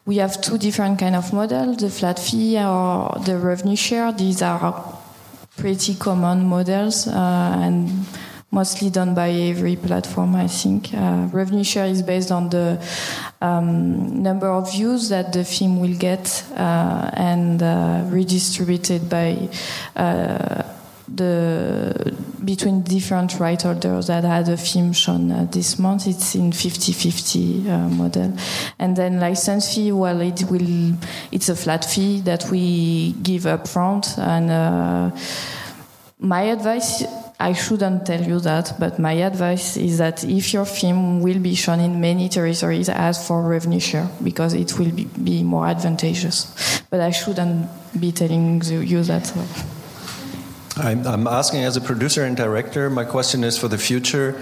we 0.07 0.16
have 0.16 0.40
two 0.40 0.57
different 0.57 0.99
kind 0.99 1.14
of 1.14 1.32
models: 1.32 1.76
the 1.76 1.90
flat 1.90 2.18
fee 2.18 2.59
or 2.59 3.14
the 3.24 3.36
revenue 3.36 3.76
share. 3.76 4.12
These 4.12 4.42
are 4.42 4.99
pretty 5.57 5.94
common 5.96 6.46
models 6.46 7.07
uh, 7.07 7.57
and 7.59 8.07
mostly 8.51 8.88
done 8.88 9.14
by 9.14 9.30
every 9.30 9.76
platform. 9.76 10.34
I 10.34 10.49
think 10.49 10.94
uh, 10.94 11.28
revenue 11.32 11.64
share 11.64 11.86
is 11.86 12.03
based 12.03 12.30
on 12.30 12.49
the 12.49 12.80
um, 13.42 14.22
number 14.22 14.49
of 14.49 14.72
views 14.72 15.11
that 15.11 15.32
the 15.32 15.44
film 15.44 15.80
will 15.80 15.96
get 15.99 16.44
uh, 16.57 17.11
and 17.12 17.62
uh, 17.62 18.05
redistributed 18.07 19.11
by 19.11 19.51
uh, 19.96 20.62
the 21.14 22.14
between 22.44 22.82
different 22.82 23.38
right 23.40 23.61
holders 23.61 24.06
that 24.06 24.24
had 24.24 24.48
a 24.48 24.56
film 24.56 24.92
shown 24.92 25.30
uh, 25.30 25.46
this 25.50 25.78
month 25.78 26.06
it's 26.06 26.34
in 26.34 26.50
50-50 26.52 27.66
uh, 27.66 27.88
model 27.88 28.36
and 28.78 28.96
then 28.96 29.18
license 29.18 29.74
fee 29.74 29.92
well 29.92 30.20
it 30.20 30.44
will 30.50 30.94
it's 31.32 31.48
a 31.48 31.56
flat 31.56 31.84
fee 31.84 32.20
that 32.20 32.44
we 32.50 33.12
give 33.22 33.46
up 33.46 33.66
front 33.66 34.18
and 34.18 34.50
uh, 34.50 35.11
my 36.20 36.42
advice 36.42 37.04
I 37.40 37.52
shouldn't 37.52 38.04
tell 38.04 38.20
you 38.20 38.40
that, 38.40 38.74
but 38.80 38.98
my 38.98 39.12
advice 39.12 39.76
is 39.76 39.98
that 39.98 40.24
if 40.24 40.52
your 40.52 40.64
film 40.64 41.22
will 41.22 41.38
be 41.38 41.54
shown 41.54 41.78
in 41.78 42.00
many 42.00 42.28
territories, 42.28 42.88
ask 42.88 43.24
for 43.28 43.42
revenue 43.42 43.78
share 43.78 44.09
because 44.24 44.54
it 44.54 44.76
will 44.76 44.90
be, 44.90 45.04
be 45.04 45.44
more 45.44 45.68
advantageous. 45.68 46.82
But 46.90 46.98
I 46.98 47.12
shouldn't 47.12 47.68
be 48.00 48.11
telling 48.11 48.61
you 48.64 49.04
that. 49.04 49.26
So. 49.26 49.77
I'm, 50.78 51.06
I'm, 51.06 51.26
asking 51.26 51.64
as 51.64 51.76
a 51.76 51.80
producer 51.80 52.24
and 52.24 52.36
director, 52.36 52.88
my 52.88 53.04
question 53.04 53.42
is 53.42 53.58
for 53.58 53.68
the 53.68 53.78
future 53.78 54.40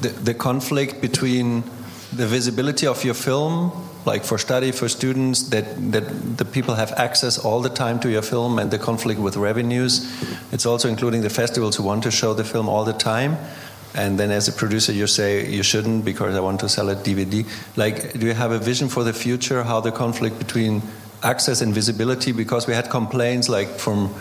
the, 0.00 0.08
the, 0.08 0.34
conflict 0.34 1.00
between 1.00 1.62
the 2.12 2.26
visibility 2.26 2.86
of 2.86 3.04
your 3.04 3.14
film, 3.14 3.72
like 4.04 4.24
for 4.24 4.38
study, 4.38 4.72
for 4.72 4.88
students, 4.88 5.50
that, 5.50 5.92
that 5.92 6.38
the 6.38 6.44
people 6.44 6.74
have 6.74 6.92
access 6.92 7.38
all 7.38 7.60
the 7.60 7.68
time 7.68 8.00
to 8.00 8.10
your 8.10 8.22
film, 8.22 8.58
and 8.58 8.70
the 8.70 8.78
conflict 8.78 9.20
with 9.20 9.36
revenues. 9.36 10.10
It's 10.52 10.66
also 10.66 10.88
including 10.88 11.22
the 11.22 11.30
festivals 11.30 11.76
who 11.76 11.82
want 11.82 12.02
to 12.04 12.10
show 12.10 12.34
the 12.34 12.44
film 12.44 12.68
all 12.68 12.84
the 12.84 12.92
time. 12.92 13.36
And 13.94 14.18
then 14.18 14.30
as 14.30 14.48
a 14.48 14.52
producer, 14.52 14.92
you 14.92 15.06
say 15.06 15.48
you 15.48 15.62
shouldn't 15.62 16.04
because 16.04 16.34
I 16.34 16.40
want 16.40 16.60
to 16.60 16.68
sell 16.68 16.88
a 16.90 16.96
DVD. 16.96 17.46
Like, 17.76 18.18
do 18.18 18.26
you 18.26 18.34
have 18.34 18.50
a 18.50 18.58
vision 18.58 18.88
for 18.88 19.04
the 19.04 19.12
future, 19.12 19.62
how 19.62 19.80
the 19.80 19.92
conflict 19.92 20.38
between 20.38 20.82
access 21.22 21.60
and 21.60 21.72
visibility? 21.72 22.32
Because 22.32 22.66
we 22.66 22.74
had 22.74 22.90
complaints 22.90 23.48
like 23.48 23.68
from 23.68 24.14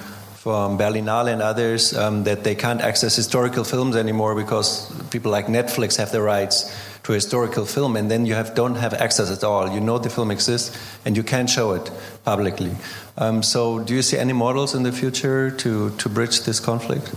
from 0.44 0.78
Berlinale 0.78 1.32
and 1.32 1.42
others 1.42 1.96
um, 1.96 2.26
that 2.26 2.44
they 2.44 2.54
can't 2.54 2.82
access 2.82 3.16
historical 3.16 3.64
films 3.64 3.96
anymore 3.96 4.36
because 4.36 4.92
people 5.10 5.32
like 5.32 5.46
Netflix 5.48 5.96
have 5.96 6.12
the 6.12 6.22
rights 6.22 6.70
to 7.04 7.14
historical 7.14 7.66
film, 7.66 7.96
and 7.96 8.12
then 8.12 8.26
you 8.26 8.34
have, 8.34 8.54
don't 8.54 8.76
have 8.76 8.94
access 8.94 9.32
at 9.32 9.46
all. 9.46 9.72
You 9.72 9.80
know 9.80 10.00
the 10.00 10.10
film 10.10 10.32
exists, 10.32 10.78
and 11.06 11.16
you 11.16 11.24
can't 11.24 11.50
show 11.50 11.72
it 11.72 11.90
publicly. 12.26 12.76
Um, 13.18 13.42
so, 13.42 13.80
do 13.80 13.96
you 13.96 14.02
see 14.02 14.18
any 14.18 14.34
models 14.34 14.76
in 14.76 14.84
the 14.84 14.92
future 14.92 15.50
to, 15.50 15.92
to 15.92 16.10
bridge 16.10 16.42
this 16.42 16.60
conflict? 16.60 17.14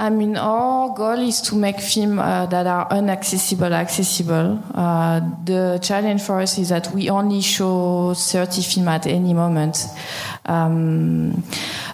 I 0.00 0.08
mean, 0.08 0.38
our 0.38 0.94
goal 0.94 1.18
is 1.18 1.42
to 1.42 1.56
make 1.56 1.78
films 1.78 2.18
uh, 2.18 2.46
that 2.46 2.66
are 2.66 2.88
inaccessible 2.90 3.74
accessible. 3.74 4.58
Uh, 4.72 5.20
the 5.44 5.78
challenge 5.82 6.22
for 6.22 6.40
us 6.40 6.56
is 6.56 6.70
that 6.70 6.90
we 6.94 7.10
only 7.10 7.42
show 7.42 8.14
30 8.14 8.62
films 8.62 8.88
at 8.88 9.06
any 9.06 9.34
moment. 9.34 9.76
Um, 10.46 11.44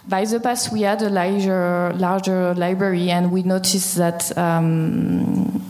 by 0.09 0.25
the 0.25 0.41
past, 0.41 0.73
we 0.73 0.83
had 0.83 1.03
a 1.03 1.11
larger, 1.11 1.93
larger 1.95 2.55
library, 2.55 3.11
and 3.11 3.33
we 3.33 3.43
noticed 3.43 3.97
that. 3.97 4.37
Um, 4.37 5.63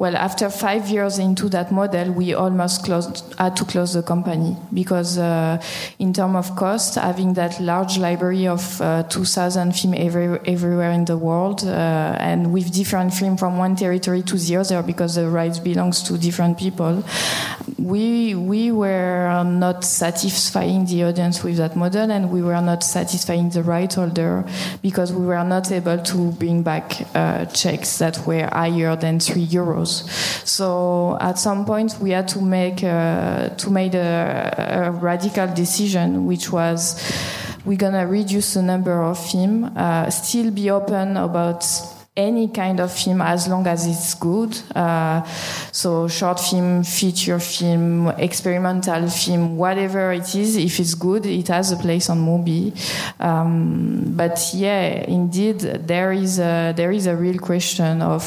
well, 0.00 0.16
after 0.16 0.48
five 0.48 0.88
years 0.88 1.18
into 1.18 1.50
that 1.50 1.70
model, 1.70 2.10
we 2.12 2.32
almost 2.32 2.86
closed, 2.86 3.34
had 3.36 3.54
to 3.56 3.66
close 3.66 3.92
the 3.92 4.02
company 4.02 4.56
because, 4.72 5.18
uh, 5.18 5.62
in 5.98 6.14
terms 6.14 6.36
of 6.36 6.56
cost, 6.56 6.94
having 6.94 7.34
that 7.34 7.60
large 7.60 7.98
library 7.98 8.46
of 8.46 8.80
uh, 8.80 9.02
2,000 9.02 9.76
films 9.76 9.96
every, 9.98 10.38
everywhere 10.46 10.92
in 10.92 11.04
the 11.04 11.18
world, 11.18 11.64
uh, 11.66 12.16
and 12.18 12.50
with 12.50 12.72
different 12.72 13.12
films 13.12 13.38
from 13.38 13.58
one 13.58 13.76
territory 13.76 14.22
to 14.22 14.38
the 14.38 14.56
other 14.56 14.82
because 14.82 15.16
the 15.16 15.28
rights 15.28 15.58
belongs 15.58 16.02
to 16.04 16.16
different 16.16 16.56
people, 16.56 17.04
we 17.76 18.34
we 18.34 18.70
were 18.70 19.42
not 19.44 19.84
satisfying 19.84 20.86
the 20.86 21.04
audience 21.04 21.42
with 21.42 21.56
that 21.56 21.76
model, 21.76 22.10
and 22.10 22.30
we 22.30 22.40
were 22.40 22.60
not 22.60 22.82
satisfying 22.82 23.50
the 23.50 23.62
right 23.62 23.92
holder 23.92 24.44
because 24.80 25.12
we 25.12 25.26
were 25.26 25.44
not 25.44 25.70
able 25.70 25.98
to 25.98 26.32
bring 26.32 26.62
back 26.62 26.86
uh, 27.14 27.44
checks 27.46 27.98
that 27.98 28.26
were 28.26 28.48
higher 28.52 28.96
than 28.96 29.18
three 29.18 29.46
euros. 29.46 29.89
So 30.44 31.18
at 31.20 31.38
some 31.38 31.64
point 31.64 31.96
we 32.00 32.10
had 32.10 32.28
to 32.28 32.40
make 32.40 32.82
uh, 32.82 33.50
to 33.50 33.70
make 33.70 33.94
a, 33.94 34.86
a, 34.86 34.90
radical 34.90 35.46
decision, 35.54 36.26
which 36.26 36.50
was 36.50 36.96
we're 37.64 37.78
gonna 37.78 38.06
reduce 38.06 38.54
the 38.54 38.62
number 38.62 39.02
of 39.02 39.18
film, 39.18 39.64
uh, 39.76 40.10
still 40.10 40.50
be 40.50 40.70
open 40.70 41.16
about 41.16 41.64
any 42.16 42.48
kind 42.48 42.80
of 42.80 42.92
film 42.92 43.22
as 43.22 43.48
long 43.48 43.66
as 43.66 43.86
it's 43.86 44.14
good. 44.14 44.56
Uh, 44.74 45.24
so 45.72 46.08
short 46.08 46.40
film, 46.40 46.82
feature 46.82 47.38
film, 47.38 48.08
experimental 48.18 49.08
film, 49.08 49.56
whatever 49.56 50.12
it 50.12 50.34
is, 50.34 50.56
if 50.56 50.80
it's 50.80 50.94
good, 50.94 51.24
it 51.26 51.48
has 51.48 51.72
a 51.72 51.76
place 51.76 52.10
on 52.10 52.18
Mubi. 52.18 52.72
Um, 53.20 54.12
but 54.16 54.38
yeah, 54.54 55.04
indeed, 55.06 55.60
there 55.60 56.12
is 56.12 56.38
a, 56.38 56.72
there 56.76 56.90
is 56.90 57.06
a 57.06 57.16
real 57.16 57.38
question 57.38 58.02
of 58.02 58.22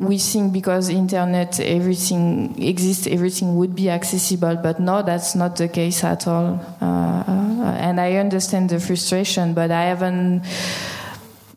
we 0.00 0.16
think 0.16 0.52
because 0.52 0.88
internet 0.88 1.60
everything 1.60 2.60
exists 2.60 3.06
everything 3.06 3.56
would 3.56 3.74
be 3.76 3.90
accessible 3.90 4.56
but 4.56 4.80
no 4.80 5.02
that's 5.02 5.34
not 5.34 5.56
the 5.56 5.68
case 5.68 6.02
at 6.02 6.26
all. 6.26 6.58
Uh, 6.80 7.76
and 7.78 8.00
i 8.00 8.14
understand 8.14 8.70
the 8.70 8.80
frustration 8.80 9.52
but 9.52 9.70
i 9.70 9.84
haven't 9.84 10.42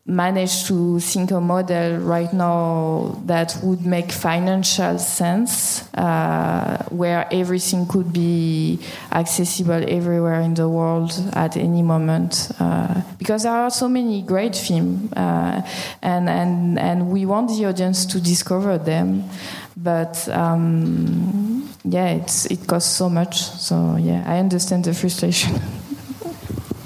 manage 0.05 0.65
to 0.65 0.99
think 0.99 1.31
a 1.31 1.39
model 1.39 1.97
right 1.99 2.33
now 2.33 3.21
that 3.25 3.57
would 3.63 3.85
make 3.85 4.11
financial 4.11 4.99
sense, 4.99 5.87
uh, 5.93 6.83
where 6.89 7.25
everything 7.31 7.87
could 7.87 8.11
be 8.11 8.79
accessible 9.13 9.81
everywhere 9.87 10.41
in 10.41 10.53
the 10.55 10.67
world 10.67 11.13
at 11.33 11.55
any 11.55 11.81
moment. 11.81 12.51
Uh, 12.59 13.01
because 13.17 13.43
there 13.43 13.53
are 13.53 13.69
so 13.69 13.87
many 13.87 14.21
great 14.21 14.55
films, 14.57 15.11
uh, 15.13 15.61
and, 16.01 16.27
and, 16.27 16.77
and 16.77 17.09
we 17.09 17.25
want 17.25 17.49
the 17.49 17.65
audience 17.65 18.05
to 18.05 18.19
discover 18.19 18.77
them. 18.77 19.23
But 19.77 20.27
um, 20.27 21.69
yeah, 21.85 22.09
it's, 22.09 22.45
it 22.47 22.67
costs 22.67 22.93
so 22.93 23.09
much. 23.09 23.41
So 23.41 23.95
yeah, 23.95 24.23
I 24.27 24.39
understand 24.39 24.83
the 24.83 24.93
frustration. 24.93 25.61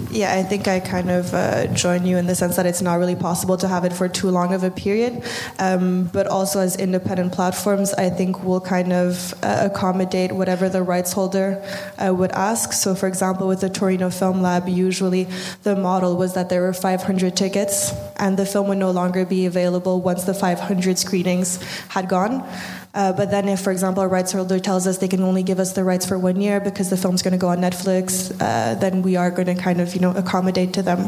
Yeah, 0.10 0.34
I 0.34 0.44
think 0.44 0.70
I 0.70 0.80
kind 0.80 1.12
of 1.12 1.34
uh, 1.34 1.68
join 1.68 2.06
you 2.06 2.18
in 2.18 2.28
the 2.28 2.36
sense 2.36 2.56
that 2.56 2.66
it's 2.66 2.82
not 2.82 2.96
really 2.96 3.16
possible 3.16 3.58
to 3.58 3.68
have 3.68 3.84
it 3.84 3.92
for 3.92 4.08
too 4.08 4.30
long 4.30 4.54
of 4.54 4.64
a 4.64 4.72
period. 4.72 5.22
Um, 5.60 6.06
but 6.06 6.28
also, 6.28 6.62
as 6.62 6.78
independent 6.78 7.34
platforms, 7.34 7.94
I 7.94 8.10
think 8.10 8.42
we'll 8.42 8.62
kind 8.62 8.94
of 8.94 9.34
uh, 9.44 9.70
accommodate 9.70 10.32
whatever 10.32 10.70
the 10.70 10.82
rights 10.82 11.12
holder 11.12 11.62
uh, 11.98 12.14
would 12.14 12.32
ask. 12.32 12.72
So, 12.72 12.96
for 12.96 13.08
example, 13.08 13.50
with 13.50 13.60
the 13.60 13.70
Torino 13.70 14.10
Film 14.10 14.42
Lab, 14.42 14.70
usually 14.70 15.28
the 15.64 15.76
model 15.76 16.16
was 16.16 16.36
that 16.36 16.48
there 16.48 16.62
were 16.62 16.74
500 16.74 17.36
tickets 17.36 17.92
and 18.16 18.38
the 18.38 18.46
film 18.46 18.70
would 18.70 18.78
no 18.78 18.92
longer 18.92 19.26
be 19.26 19.46
available 19.46 20.02
once 20.02 20.24
the 20.24 20.34
500 20.34 20.98
screenings 20.98 21.62
had 21.90 22.08
gone. 22.08 22.48
Uh, 22.98 23.14
but 23.14 23.30
then, 23.30 23.48
if, 23.48 23.62
for 23.62 23.70
example, 23.70 24.02
a 24.02 24.08
rights 24.08 24.32
holder 24.32 24.60
tells 24.60 24.88
us 24.88 24.98
they 24.98 25.08
can 25.08 25.22
only 25.22 25.44
give 25.44 25.60
us 25.60 25.74
the 25.74 25.84
rights 25.84 26.04
for 26.04 26.18
one 26.18 26.42
year 26.42 26.60
because 26.60 26.90
the 26.90 26.98
film's 26.98 27.22
going 27.22 27.32
to 27.32 27.38
go 27.38 27.50
on 27.50 27.60
Netflix, 27.60 28.36
uh, 28.42 28.74
then 28.74 29.04
we 29.04 29.16
are 29.16 29.30
going 29.30 29.46
to 29.46 29.54
kind 29.54 29.80
of, 29.80 29.94
you 29.94 30.02
know, 30.02 30.10
accommodate 30.16 30.74
to 30.74 30.82
them. 30.82 31.08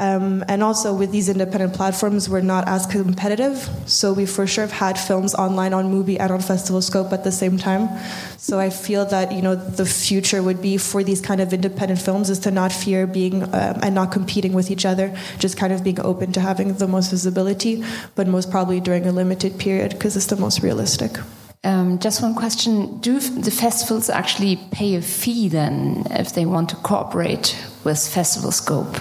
Um, 0.00 0.42
and 0.48 0.62
also 0.62 0.94
with 0.94 1.12
these 1.12 1.28
independent 1.28 1.74
platforms, 1.74 2.26
we're 2.26 2.40
not 2.40 2.66
as 2.66 2.86
competitive. 2.86 3.68
So 3.84 4.14
we 4.14 4.24
for 4.24 4.46
sure 4.46 4.64
have 4.64 4.72
had 4.72 4.98
films 4.98 5.34
online 5.34 5.74
on 5.74 5.92
Mubi 5.92 6.18
and 6.18 6.32
on 6.32 6.40
Festival 6.40 6.80
Scope 6.80 7.12
at 7.12 7.22
the 7.22 7.30
same 7.30 7.58
time. 7.58 7.86
So 8.38 8.58
I 8.58 8.70
feel 8.70 9.04
that 9.06 9.30
you 9.30 9.42
know 9.42 9.54
the 9.54 9.84
future 9.84 10.42
would 10.42 10.62
be 10.62 10.78
for 10.78 11.04
these 11.04 11.20
kind 11.20 11.42
of 11.42 11.52
independent 11.52 12.00
films 12.00 12.30
is 12.30 12.38
to 12.40 12.50
not 12.50 12.72
fear 12.72 13.06
being 13.06 13.42
um, 13.42 13.78
and 13.82 13.94
not 13.94 14.10
competing 14.10 14.54
with 14.54 14.70
each 14.70 14.86
other, 14.86 15.14
just 15.38 15.58
kind 15.58 15.70
of 15.70 15.84
being 15.84 16.00
open 16.00 16.32
to 16.32 16.40
having 16.40 16.72
the 16.72 16.88
most 16.88 17.10
visibility, 17.10 17.84
but 18.14 18.26
most 18.26 18.50
probably 18.50 18.80
during 18.80 19.04
a 19.06 19.12
limited 19.12 19.58
period 19.58 19.90
because 19.90 20.16
it's 20.16 20.26
the 20.26 20.36
most 20.36 20.62
realistic. 20.62 21.12
Um, 21.62 21.98
just 21.98 22.22
one 22.22 22.34
question: 22.34 23.00
Do 23.00 23.20
the 23.20 23.50
festivals 23.50 24.08
actually 24.08 24.56
pay 24.72 24.94
a 24.94 25.02
fee 25.02 25.50
then 25.50 26.06
if 26.10 26.32
they 26.32 26.46
want 26.46 26.70
to 26.70 26.76
cooperate 26.76 27.54
with 27.84 27.98
Festival 27.98 28.50
Scope? 28.50 28.96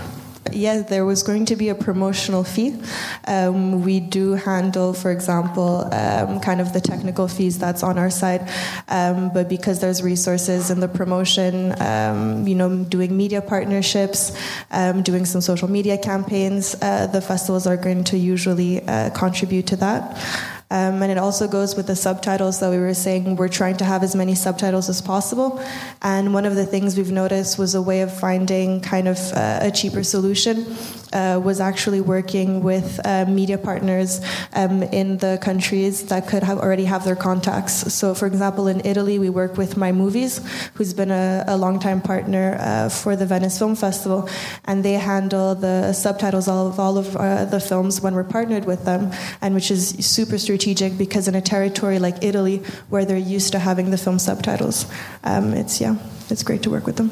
Yeah, 0.54 0.82
there 0.82 1.06
was 1.06 1.24
going 1.24 1.46
to 1.46 1.56
be 1.56 1.70
a 1.70 1.76
promotional 1.76 2.44
fee. 2.44 2.80
Um, 3.28 3.84
we 3.84 4.00
do 4.00 4.34
handle, 4.34 4.94
for 4.94 5.12
example, 5.12 5.88
um, 5.94 6.40
kind 6.40 6.62
of 6.62 6.74
the 6.74 6.82
technical 6.82 7.28
fees 7.28 7.58
that's 7.60 7.84
on 7.84 7.98
our 7.98 8.10
side, 8.10 8.50
um, 8.88 9.32
but 9.34 9.50
because 9.50 9.80
there's 9.80 10.02
resources 10.02 10.70
in 10.70 10.80
the 10.80 10.88
promotion, 10.88 11.80
um, 11.82 12.48
you 12.48 12.56
know, 12.56 12.84
doing 12.84 13.16
media 13.16 13.42
partnerships, 13.42 14.36
um, 14.72 15.04
doing 15.04 15.26
some 15.26 15.42
social 15.42 15.70
media 15.70 15.98
campaigns, 15.98 16.76
uh, 16.82 17.08
the 17.08 17.22
festivals 17.22 17.68
are 17.68 17.78
going 17.78 18.04
to 18.04 18.18
usually 18.18 18.86
uh, 18.88 19.10
contribute 19.12 19.68
to 19.68 19.76
that. 19.76 20.59
Um, 20.72 21.02
and 21.02 21.12
it 21.12 21.18
also 21.18 21.48
goes 21.48 21.76
with 21.76 21.88
the 21.88 21.96
subtitles 21.96 22.60
that 22.60 22.70
we 22.70 22.78
were 22.78 22.94
saying. 22.94 23.36
We're 23.36 23.48
trying 23.48 23.78
to 23.78 23.86
have 23.86 24.04
as 24.04 24.16
many 24.16 24.36
subtitles 24.36 24.88
as 24.88 25.02
possible. 25.02 25.62
And 26.02 26.34
one 26.34 26.46
of 26.46 26.56
the 26.56 26.66
things 26.66 26.96
we've 26.96 27.12
noticed 27.12 27.58
was 27.58 27.74
a 27.74 27.82
way 27.82 28.02
of 28.02 28.16
finding 28.18 28.80
kind 28.82 29.08
of 29.08 29.18
uh, 29.34 29.60
a 29.62 29.72
cheaper 29.72 30.04
solution 30.04 30.66
uh, 31.14 31.40
was 31.44 31.60
actually 31.60 32.02
working 32.02 32.62
with 32.64 33.00
uh, 33.06 33.26
media 33.26 33.58
partners 33.58 34.22
um, 34.54 34.84
in 34.84 35.18
the 35.18 35.40
countries 35.42 36.06
that 36.08 36.28
could 36.28 36.44
have 36.44 36.60
already 36.60 36.86
have 36.86 37.06
their 37.06 37.16
contacts. 37.16 37.94
So, 37.94 38.14
for 38.14 38.28
example, 38.28 38.68
in 38.68 38.82
Italy, 38.86 39.20
we 39.20 39.30
work 39.30 39.58
with 39.58 39.78
My 39.78 39.92
Movies, 39.92 40.42
who's 40.76 40.94
been 40.94 41.12
a, 41.12 41.44
a 41.48 41.58
longtime 41.58 42.02
partner 42.02 42.58
uh, 42.60 42.90
for 42.90 43.16
the 43.16 43.26
Venice 43.26 43.58
Film 43.58 43.76
Festival, 43.76 44.30
and 44.66 44.84
they 44.84 44.94
handle 44.94 45.56
the 45.56 45.94
subtitles 45.94 46.48
of 46.48 46.80
all 46.80 46.98
of 46.98 47.16
uh, 47.16 47.46
the 47.46 47.60
films 47.60 48.02
when 48.02 48.14
we're 48.14 48.24
partnered 48.24 48.66
with 48.66 48.86
them, 48.86 49.12
and 49.42 49.56
which 49.56 49.72
is 49.72 49.90
super 50.06 50.38
strategic 50.38 50.98
because 50.98 51.28
in 51.28 51.36
a 51.36 51.42
territory 51.42 52.00
like 52.00 52.24
Italy, 52.24 52.58
where 52.90 53.06
they're 53.06 53.18
used 53.18 53.52
to 53.52 53.60
having 53.60 53.92
the 53.92 53.98
film 53.98 54.20
subtitles, 54.20 54.86
um, 55.24 55.54
it's 55.54 55.82
yeah, 55.82 55.96
it's 56.30 56.44
great 56.44 56.64
to 56.64 56.70
work 56.70 56.86
with 56.86 56.98
them 56.98 57.10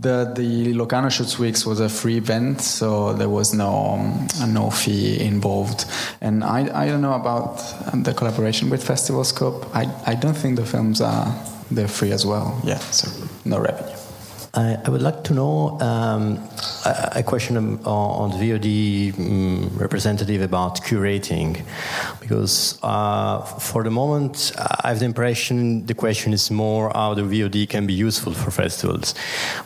the 0.00 0.32
the 0.34 0.74
Locarno 0.74 1.08
Shorts 1.08 1.38
Weeks 1.38 1.66
was 1.66 1.80
a 1.80 1.88
free 1.88 2.16
event, 2.16 2.60
so 2.60 3.12
there 3.12 3.28
was 3.28 3.52
no 3.54 3.98
um, 4.40 4.52
no 4.52 4.70
fee 4.70 5.20
involved. 5.20 5.86
And 6.20 6.44
I 6.44 6.60
I 6.82 6.86
don't 6.88 7.02
know 7.02 7.14
about 7.14 7.58
the 7.92 8.14
collaboration 8.14 8.70
with 8.70 8.82
Festival 8.82 9.24
Scope. 9.24 9.66
I 9.74 9.84
I 10.06 10.14
don't 10.14 10.36
think 10.36 10.56
the 10.56 10.66
films 10.66 11.00
are 11.00 11.26
they're 11.70 11.88
free 11.88 12.12
as 12.12 12.24
well. 12.24 12.60
Yeah, 12.64 12.78
so 12.78 13.08
no 13.44 13.58
revenue. 13.58 13.93
I, 14.56 14.78
I 14.84 14.90
would 14.90 15.02
like 15.02 15.24
to 15.24 15.34
know 15.34 15.80
um, 15.80 16.38
a, 16.84 17.12
a, 17.16 17.22
question 17.24 17.56
on, 17.56 17.84
on 17.84 18.30
the 18.30 18.36
VOD 18.36 19.18
um, 19.18 19.76
representative 19.76 20.42
about 20.42 20.80
curating, 20.80 21.60
because 22.20 22.78
uh, 22.82 23.42
for 23.42 23.82
the 23.82 23.90
moment 23.90 24.52
I 24.56 24.88
have 24.88 25.00
the 25.00 25.06
impression 25.06 25.86
the 25.86 25.94
question 25.94 26.32
is 26.32 26.50
more 26.52 26.90
how 26.94 27.14
the 27.14 27.22
VOD 27.22 27.68
can 27.68 27.86
be 27.86 27.94
useful 27.94 28.32
for 28.32 28.52
festivals, 28.52 29.14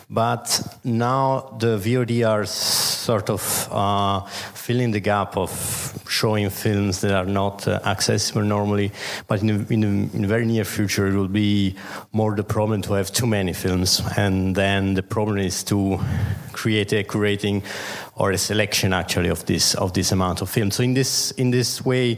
but 0.08 0.60
now 0.84 1.54
the 1.58 1.76
VOD 1.76 2.26
are 2.26 2.46
sort 2.46 3.28
of 3.28 3.68
uh, 3.70 4.20
filling 4.54 4.92
the 4.92 5.00
gap 5.00 5.36
of 5.36 6.02
showing 6.08 6.48
films 6.48 7.02
that 7.02 7.12
are 7.12 7.26
not 7.26 7.68
uh, 7.68 7.80
accessible 7.84 8.42
normally, 8.42 8.90
but 9.26 9.42
in 9.42 9.66
in, 9.70 9.84
in 9.84 10.22
the 10.22 10.28
very 10.28 10.46
near 10.46 10.64
future 10.64 11.08
it 11.08 11.14
will 11.14 11.28
be 11.28 11.74
more 12.12 12.34
the 12.34 12.44
problem 12.44 12.80
to 12.82 12.94
have 12.94 13.12
too 13.12 13.26
many 13.26 13.52
films. 13.52 14.00
And 14.16 14.54
then 14.56 14.77
and 14.78 14.96
the 14.96 15.02
problem 15.02 15.38
is 15.38 15.64
to 15.64 15.98
create 16.52 16.92
a 16.92 17.04
curating 17.04 17.62
or 18.14 18.30
a 18.30 18.38
selection 18.38 18.92
actually 18.92 19.28
of 19.28 19.44
this 19.46 19.74
of 19.74 19.92
this 19.92 20.12
amount 20.12 20.40
of 20.42 20.48
film. 20.48 20.70
So 20.70 20.82
in 20.82 20.94
this 20.94 21.32
in 21.32 21.50
this 21.50 21.84
way, 21.84 22.14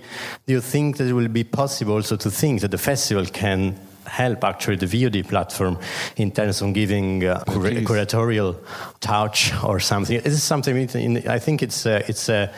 do 0.47 0.53
you 0.53 0.61
think 0.61 0.97
that 0.97 1.09
it 1.09 1.13
will 1.13 1.29
be 1.29 1.45
possible 1.45 1.95
also 1.95 2.17
to 2.17 2.31
think 2.31 2.61
that 2.61 2.71
the 2.71 2.79
festival 2.79 3.25
can 3.27 3.79
help 4.07 4.45
actually 4.45 4.77
the 4.77 4.87
VOD 4.87 5.29
platform 5.29 5.79
in 6.17 6.31
terms 6.31 6.63
of 6.63 6.73
giving 6.73 7.25
uh, 7.25 7.45
a 7.47 7.83
curatorial 7.85 8.57
touch 9.01 9.53
or 9.63 9.81
something? 9.81 10.21
This 10.21 10.35
is 10.35 10.43
something 10.43 10.77
I 11.29 11.39
think 11.39 11.63
it's 11.63 11.87
uh, 11.87 12.03
it's 12.09 12.29
a 12.29 12.51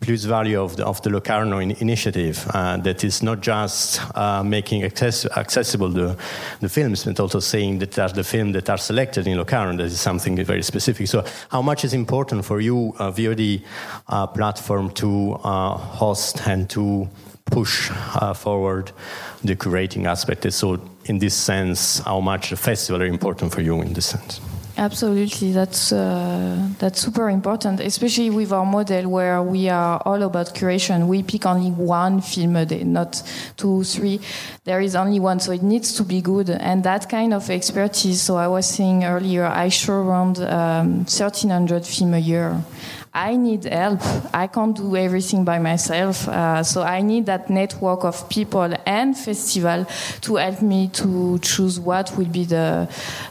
plus 0.00 0.24
value 0.24 0.60
of 0.60 0.76
the, 0.76 0.86
of 0.86 1.00
the 1.02 1.10
Locarno 1.10 1.58
in, 1.58 1.72
initiative 1.72 2.46
uh, 2.52 2.76
that 2.78 3.04
is 3.04 3.22
not 3.22 3.40
just 3.40 4.00
uh, 4.16 4.42
making 4.42 4.82
access, 4.82 5.26
accessible 5.36 5.88
the, 5.88 6.16
the 6.60 6.68
films, 6.68 7.04
but 7.04 7.18
also 7.20 7.40
saying 7.40 7.78
that 7.78 7.98
are 7.98 8.08
the 8.08 8.24
films 8.24 8.54
that 8.54 8.68
are 8.70 8.78
selected 8.78 9.26
in 9.26 9.36
Locarno. 9.36 9.76
That 9.76 9.84
is 9.84 10.00
something 10.00 10.36
very 10.44 10.62
specific. 10.62 11.08
So, 11.08 11.24
how 11.50 11.62
much 11.62 11.84
is 11.84 11.94
important 11.94 12.44
for 12.44 12.60
you, 12.60 12.94
uh, 12.98 13.10
VOD 13.10 13.62
uh, 14.08 14.26
platform, 14.26 14.90
to 14.94 15.34
uh, 15.44 15.76
host 15.76 16.46
and 16.46 16.68
to 16.70 17.08
push 17.46 17.90
uh, 17.92 18.34
forward 18.34 18.92
the 19.42 19.56
curating 19.56 20.06
aspect? 20.06 20.52
So, 20.52 20.80
in 21.06 21.18
this 21.18 21.34
sense, 21.34 22.00
how 22.00 22.20
much 22.20 22.50
the 22.50 22.56
festival 22.56 23.02
are 23.02 23.06
important 23.06 23.52
for 23.52 23.60
you 23.60 23.80
in 23.82 23.92
this 23.92 24.06
sense? 24.06 24.40
Absolutely, 24.76 25.52
that's 25.52 25.92
uh, 25.92 26.68
that's 26.80 27.00
super 27.00 27.30
important, 27.30 27.78
especially 27.78 28.28
with 28.30 28.52
our 28.52 28.66
model 28.66 29.08
where 29.08 29.40
we 29.40 29.68
are 29.68 30.02
all 30.04 30.20
about 30.24 30.52
curation. 30.52 31.06
We 31.06 31.22
pick 31.22 31.46
only 31.46 31.70
one 31.70 32.20
film 32.20 32.56
a 32.56 32.66
day, 32.66 32.82
not 32.82 33.22
two, 33.56 33.84
three. 33.84 34.18
There 34.64 34.80
is 34.80 34.96
only 34.96 35.20
one, 35.20 35.38
so 35.38 35.52
it 35.52 35.62
needs 35.62 35.94
to 35.94 36.02
be 36.02 36.20
good. 36.20 36.50
And 36.50 36.82
that 36.82 37.08
kind 37.08 37.32
of 37.32 37.48
expertise. 37.50 38.20
So 38.20 38.36
I 38.36 38.48
was 38.48 38.66
saying 38.66 39.04
earlier, 39.04 39.44
I 39.44 39.68
show 39.68 39.94
around 39.94 40.40
um, 40.40 41.04
1,300 41.04 41.86
film 41.86 42.14
a 42.14 42.18
year. 42.18 42.60
I 43.16 43.36
need 43.36 43.62
help. 43.64 44.00
I 44.34 44.48
can't 44.48 44.76
do 44.76 44.96
everything 44.96 45.44
by 45.44 45.60
myself. 45.60 46.26
Uh, 46.26 46.64
so 46.64 46.82
I 46.82 47.00
need 47.00 47.26
that 47.26 47.48
network 47.48 48.04
of 48.04 48.28
people 48.28 48.74
and 48.84 49.16
festival 49.16 49.86
to 50.22 50.36
help 50.36 50.60
me 50.60 50.88
to 50.94 51.38
choose 51.38 51.78
what 51.78 52.16
will 52.16 52.26
be 52.26 52.44
the 52.44 52.88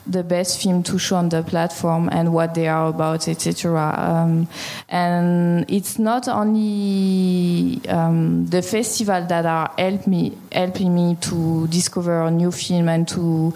the 0.08 0.24
best 0.24 0.62
film 0.64 0.84
to 0.84 0.98
show 0.98 1.18
on 1.18 1.28
the 1.28 1.44
platform 1.44 2.08
and 2.14 2.34
what 2.34 2.54
they 2.54 2.70
are 2.70 2.88
about, 2.88 3.28
etc. 3.28 3.94
Um, 3.98 4.48
and 4.88 5.70
it's 5.70 6.00
not 6.00 6.30
only 6.30 7.82
um, 7.90 8.46
the 8.48 8.62
festival 8.62 9.26
that 9.26 9.46
are 9.46 9.70
help 9.78 10.08
me 10.08 10.38
helping 10.54 10.96
me 10.96 11.18
to 11.22 11.68
discover 11.68 12.22
a 12.22 12.32
new 12.32 12.52
film 12.52 12.88
and 12.88 13.06
to 13.10 13.54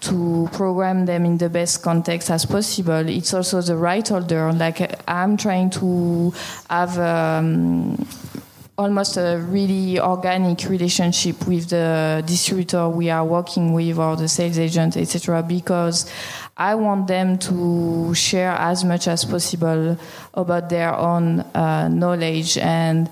to 0.00 0.48
program 0.52 1.06
them 1.06 1.24
in 1.24 1.38
the 1.38 1.48
best 1.48 1.82
context 1.82 2.30
as 2.30 2.46
possible. 2.46 3.08
It's 3.08 3.34
also 3.34 3.60
the 3.60 3.76
right 3.76 4.06
holder. 4.06 4.52
Like 4.52 5.00
I'm 5.08 5.36
trying 5.36 5.70
to 5.70 6.32
have. 6.68 6.98
Um, 6.98 8.06
almost 8.80 9.18
a 9.18 9.36
really 9.50 10.00
organic 10.00 10.66
relationship 10.66 11.46
with 11.46 11.68
the 11.68 12.24
distributor 12.26 12.88
we 12.88 13.10
are 13.10 13.26
working 13.26 13.74
with 13.74 13.98
or 13.98 14.16
the 14.16 14.26
sales 14.26 14.58
agent 14.58 14.96
etc 14.96 15.42
because 15.42 16.10
i 16.56 16.74
want 16.74 17.06
them 17.06 17.36
to 17.36 18.14
share 18.14 18.52
as 18.52 18.82
much 18.82 19.06
as 19.06 19.22
possible 19.26 19.98
about 20.32 20.70
their 20.70 20.94
own 20.94 21.40
uh, 21.54 21.88
knowledge 21.88 22.56
and 22.56 23.10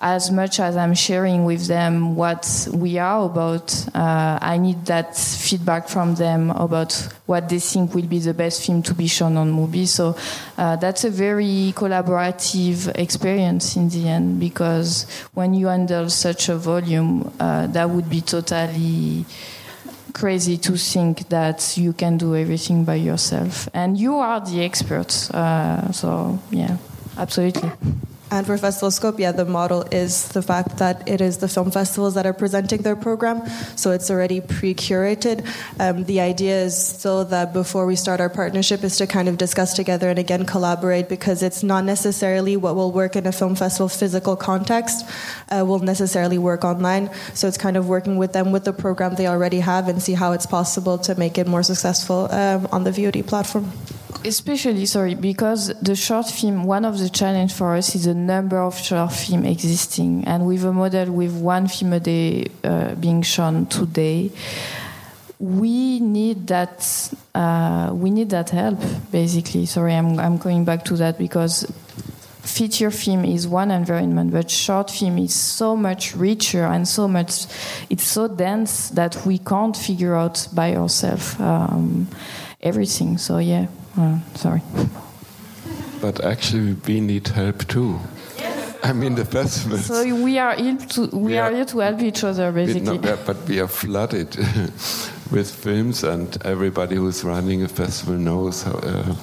as 0.00 0.30
much 0.30 0.60
as 0.60 0.78
I'm 0.78 0.94
sharing 0.94 1.44
with 1.44 1.66
them 1.66 2.16
what 2.16 2.68
we 2.72 2.96
are 2.96 3.26
about, 3.26 3.86
uh, 3.94 4.38
I 4.40 4.56
need 4.56 4.86
that 4.86 5.14
feedback 5.14 5.88
from 5.88 6.14
them 6.14 6.50
about 6.52 6.94
what 7.26 7.50
they 7.50 7.58
think 7.58 7.94
will 7.94 8.06
be 8.06 8.18
the 8.18 8.32
best 8.32 8.64
film 8.66 8.82
to 8.84 8.94
be 8.94 9.06
shown 9.06 9.36
on 9.36 9.52
Mubi. 9.52 9.86
So 9.86 10.16
uh, 10.56 10.76
that's 10.76 11.04
a 11.04 11.10
very 11.10 11.74
collaborative 11.76 12.96
experience 12.98 13.76
in 13.76 13.90
the 13.90 14.08
end 14.08 14.40
because 14.40 15.04
when 15.34 15.52
you 15.52 15.66
handle 15.66 16.08
such 16.08 16.48
a 16.48 16.56
volume, 16.56 17.30
uh, 17.38 17.66
that 17.66 17.90
would 17.90 18.08
be 18.08 18.22
totally 18.22 19.26
crazy 20.14 20.56
to 20.56 20.78
think 20.78 21.28
that 21.28 21.76
you 21.76 21.92
can 21.92 22.16
do 22.16 22.34
everything 22.34 22.84
by 22.84 22.94
yourself, 22.94 23.68
and 23.74 23.98
you 23.98 24.16
are 24.16 24.40
the 24.40 24.64
experts. 24.64 25.30
Uh, 25.30 25.92
so 25.92 26.38
yeah, 26.50 26.78
absolutely. 27.18 27.70
And 28.30 28.46
for 28.46 28.56
Festival 28.56 28.92
Scope, 28.92 29.18
yeah, 29.18 29.32
the 29.32 29.44
model 29.44 29.82
is 29.90 30.28
the 30.28 30.42
fact 30.42 30.78
that 30.78 31.08
it 31.08 31.20
is 31.20 31.38
the 31.38 31.48
film 31.48 31.72
festivals 31.72 32.14
that 32.14 32.26
are 32.26 32.32
presenting 32.32 32.82
their 32.82 32.94
program, 32.94 33.42
so 33.74 33.90
it's 33.90 34.08
already 34.08 34.40
pre-curated. 34.40 35.46
Um, 35.80 36.04
the 36.04 36.20
idea 36.20 36.62
is 36.62 36.76
still 36.78 37.24
that 37.24 37.52
before 37.52 37.86
we 37.86 37.96
start 37.96 38.20
our 38.20 38.28
partnership 38.28 38.84
is 38.84 38.96
to 38.98 39.06
kind 39.08 39.28
of 39.28 39.36
discuss 39.36 39.74
together 39.74 40.08
and 40.08 40.18
again 40.18 40.46
collaborate 40.46 41.08
because 41.08 41.42
it's 41.42 41.64
not 41.64 41.84
necessarily 41.84 42.56
what 42.56 42.76
will 42.76 42.92
work 42.92 43.16
in 43.16 43.26
a 43.26 43.32
film 43.32 43.56
festival 43.56 43.88
physical 43.88 44.36
context 44.36 45.04
uh, 45.50 45.64
will 45.66 45.80
necessarily 45.80 46.38
work 46.38 46.64
online. 46.64 47.10
So 47.34 47.48
it's 47.48 47.58
kind 47.58 47.76
of 47.76 47.88
working 47.88 48.16
with 48.16 48.32
them 48.32 48.52
with 48.52 48.64
the 48.64 48.72
program 48.72 49.16
they 49.16 49.26
already 49.26 49.58
have 49.60 49.88
and 49.88 50.00
see 50.00 50.14
how 50.14 50.32
it's 50.32 50.46
possible 50.46 50.98
to 50.98 51.16
make 51.16 51.36
it 51.36 51.48
more 51.48 51.64
successful 51.64 52.28
um, 52.30 52.68
on 52.70 52.84
the 52.84 52.90
VOD 52.90 53.26
platform 53.26 53.72
especially 54.24 54.86
sorry 54.86 55.14
because 55.14 55.68
the 55.80 55.96
short 55.96 56.26
film 56.26 56.64
one 56.64 56.84
of 56.84 56.98
the 56.98 57.08
challenge 57.08 57.52
for 57.52 57.74
us 57.74 57.94
is 57.94 58.04
the 58.04 58.14
number 58.14 58.60
of 58.60 58.76
short 58.76 59.12
film 59.12 59.44
existing. 59.44 60.24
And 60.24 60.46
with 60.46 60.64
a 60.64 60.72
model 60.72 61.12
with 61.12 61.32
one 61.32 61.68
film 61.68 61.92
a 61.92 62.00
day 62.00 62.46
uh, 62.64 62.94
being 62.96 63.22
shown 63.22 63.66
today 63.66 64.30
we 65.38 66.00
need 66.00 66.48
that 66.48 67.14
uh, 67.34 67.90
we 67.94 68.10
need 68.10 68.30
that 68.30 68.50
help 68.50 68.78
basically. 69.10 69.66
Sorry 69.66 69.94
I'm, 69.94 70.18
I'm 70.18 70.36
going 70.36 70.64
back 70.64 70.84
to 70.86 70.96
that 70.96 71.18
because 71.18 71.70
feature 72.42 72.90
film 72.90 73.24
is 73.24 73.46
one 73.46 73.70
environment 73.70 74.32
but 74.32 74.50
short 74.50 74.90
film 74.90 75.18
is 75.18 75.34
so 75.34 75.76
much 75.76 76.14
richer 76.16 76.64
and 76.64 76.86
so 76.86 77.06
much 77.06 77.46
it's 77.88 78.04
so 78.04 78.28
dense 78.28 78.90
that 78.90 79.24
we 79.24 79.38
can't 79.38 79.76
figure 79.76 80.14
out 80.14 80.46
by 80.52 80.74
ourselves 80.74 81.38
um, 81.40 82.06
everything. 82.60 83.16
So 83.16 83.38
yeah 83.38 83.66
uh, 84.00 84.18
sorry. 84.34 84.62
But 86.00 86.24
actually, 86.24 86.76
we 86.86 87.00
need 87.00 87.28
help 87.28 87.66
too. 87.68 88.00
I 88.82 88.92
mean, 88.94 89.14
the 89.14 89.24
festival. 89.24 89.78
So 89.78 90.14
we 90.14 90.38
are 90.38 90.54
here 90.54 90.76
to 90.76 91.06
we, 91.12 91.36
are, 91.38 91.50
are, 91.50 91.54
here 91.54 91.64
to 91.66 91.78
help 91.80 92.00
each 92.00 92.24
other, 92.24 92.50
basically. 92.50 92.98
We, 92.98 93.04
no, 93.04 93.18
but 93.26 93.36
we 93.46 93.60
are 93.60 93.68
flooded 93.68 94.36
with 95.30 95.54
films, 95.54 96.02
and 96.02 96.36
everybody 96.44 96.96
who's 96.96 97.22
running 97.22 97.62
a 97.62 97.68
festival 97.68 98.14
knows 98.14 98.62
how. 98.62 98.72
Uh, 98.72 99.14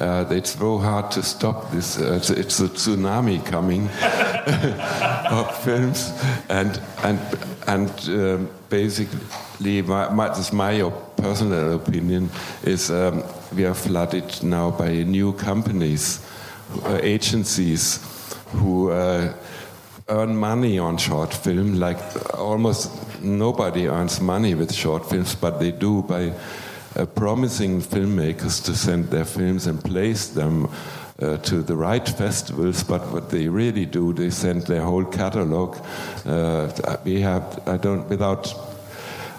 uh, 0.00 0.26
it's 0.30 0.58
so 0.58 0.78
hard 0.78 1.12
to 1.12 1.22
stop 1.22 1.70
this. 1.70 2.00
Uh, 2.00 2.14
it's, 2.14 2.30
it's, 2.30 2.58
a 2.58 2.68
tsunami 2.68 3.44
coming 3.46 3.88
of 5.30 5.64
films, 5.64 6.12
and 6.48 6.80
and 7.04 7.20
and 7.68 7.90
um, 8.08 8.50
basically, 8.68 9.82
my, 9.82 10.08
my, 10.10 10.28
this 10.28 10.38
is 10.38 10.52
my 10.52 10.90
personal 11.16 11.76
opinion 11.76 12.28
is 12.64 12.90
um, 12.90 13.22
we 13.54 13.64
are 13.64 13.74
flooded 13.74 14.42
now 14.42 14.70
by 14.70 15.02
new 15.02 15.32
companies, 15.32 16.20
uh, 16.84 16.98
agencies 17.02 18.00
who 18.52 18.90
uh, 18.90 19.32
earn 20.08 20.36
money 20.36 20.78
on 20.78 20.96
short 20.96 21.32
film. 21.32 21.78
Like 21.78 21.98
almost 22.38 22.90
nobody 23.22 23.88
earns 23.88 24.20
money 24.20 24.54
with 24.54 24.72
short 24.72 25.08
films, 25.08 25.34
but 25.34 25.60
they 25.60 25.70
do 25.70 26.02
by 26.02 26.32
uh, 26.96 27.06
promising 27.06 27.80
filmmakers 27.80 28.64
to 28.64 28.74
send 28.74 29.10
their 29.10 29.24
films 29.24 29.66
and 29.66 29.82
place 29.82 30.28
them. 30.28 30.68
Uh, 31.22 31.36
to 31.36 31.62
the 31.62 31.76
right 31.76 32.08
festivals, 32.08 32.82
but 32.82 33.00
what 33.12 33.30
they 33.30 33.46
really 33.46 33.86
do, 33.86 34.12
they 34.12 34.30
send 34.30 34.62
their 34.66 34.82
whole 34.82 35.04
catalog. 35.04 35.76
Uh, 36.26 36.68
we 37.04 37.20
have, 37.20 37.62
I 37.68 37.76
don't, 37.76 38.08
without 38.08 38.52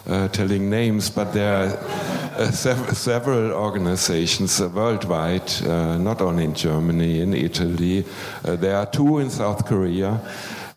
uh, 0.08 0.28
telling 0.30 0.70
names, 0.70 1.10
but 1.10 1.34
there 1.34 1.56
are 1.56 1.78
uh, 2.38 2.52
sev 2.52 2.98
several 2.98 3.52
organizations 3.52 4.62
uh, 4.62 4.70
worldwide, 4.70 5.52
uh, 5.64 5.98
not 5.98 6.22
only 6.22 6.44
in 6.44 6.54
Germany, 6.54 7.22
in 7.22 7.34
Italy. 7.34 8.06
there 8.44 8.76
are 8.76 8.86
two 8.86 9.20
in 9.20 9.30
South 9.30 9.66
Korea. 9.66 10.20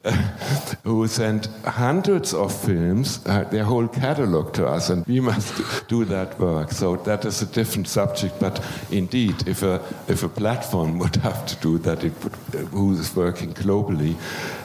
who 0.85 1.07
sent 1.09 1.49
hundreds 1.65 2.33
of 2.33 2.55
films, 2.55 3.21
uh, 3.27 3.45
their 3.51 3.65
whole 3.65 3.89
catalog 3.89 4.53
to 4.55 4.67
us, 4.67 4.91
and 4.91 5.05
we 5.07 5.21
must 5.31 5.89
do 5.89 6.05
that 6.05 6.39
work. 6.39 6.71
So 6.71 6.97
that 6.97 7.25
is 7.25 7.43
a 7.43 7.47
different 7.47 7.89
subject. 7.89 8.39
But 8.39 8.63
indeed, 8.91 9.49
if 9.49 9.63
a 9.63 9.83
if 10.09 10.23
a 10.23 10.29
platform 10.29 10.99
would 11.01 11.17
have 11.17 11.47
to 11.47 11.57
do 11.57 11.79
that, 11.79 12.05
it 12.05 12.13
would, 12.23 12.33
uh, 12.55 12.67
who 12.69 12.93
is 12.93 13.15
working 13.15 13.55
globally. 13.55 14.17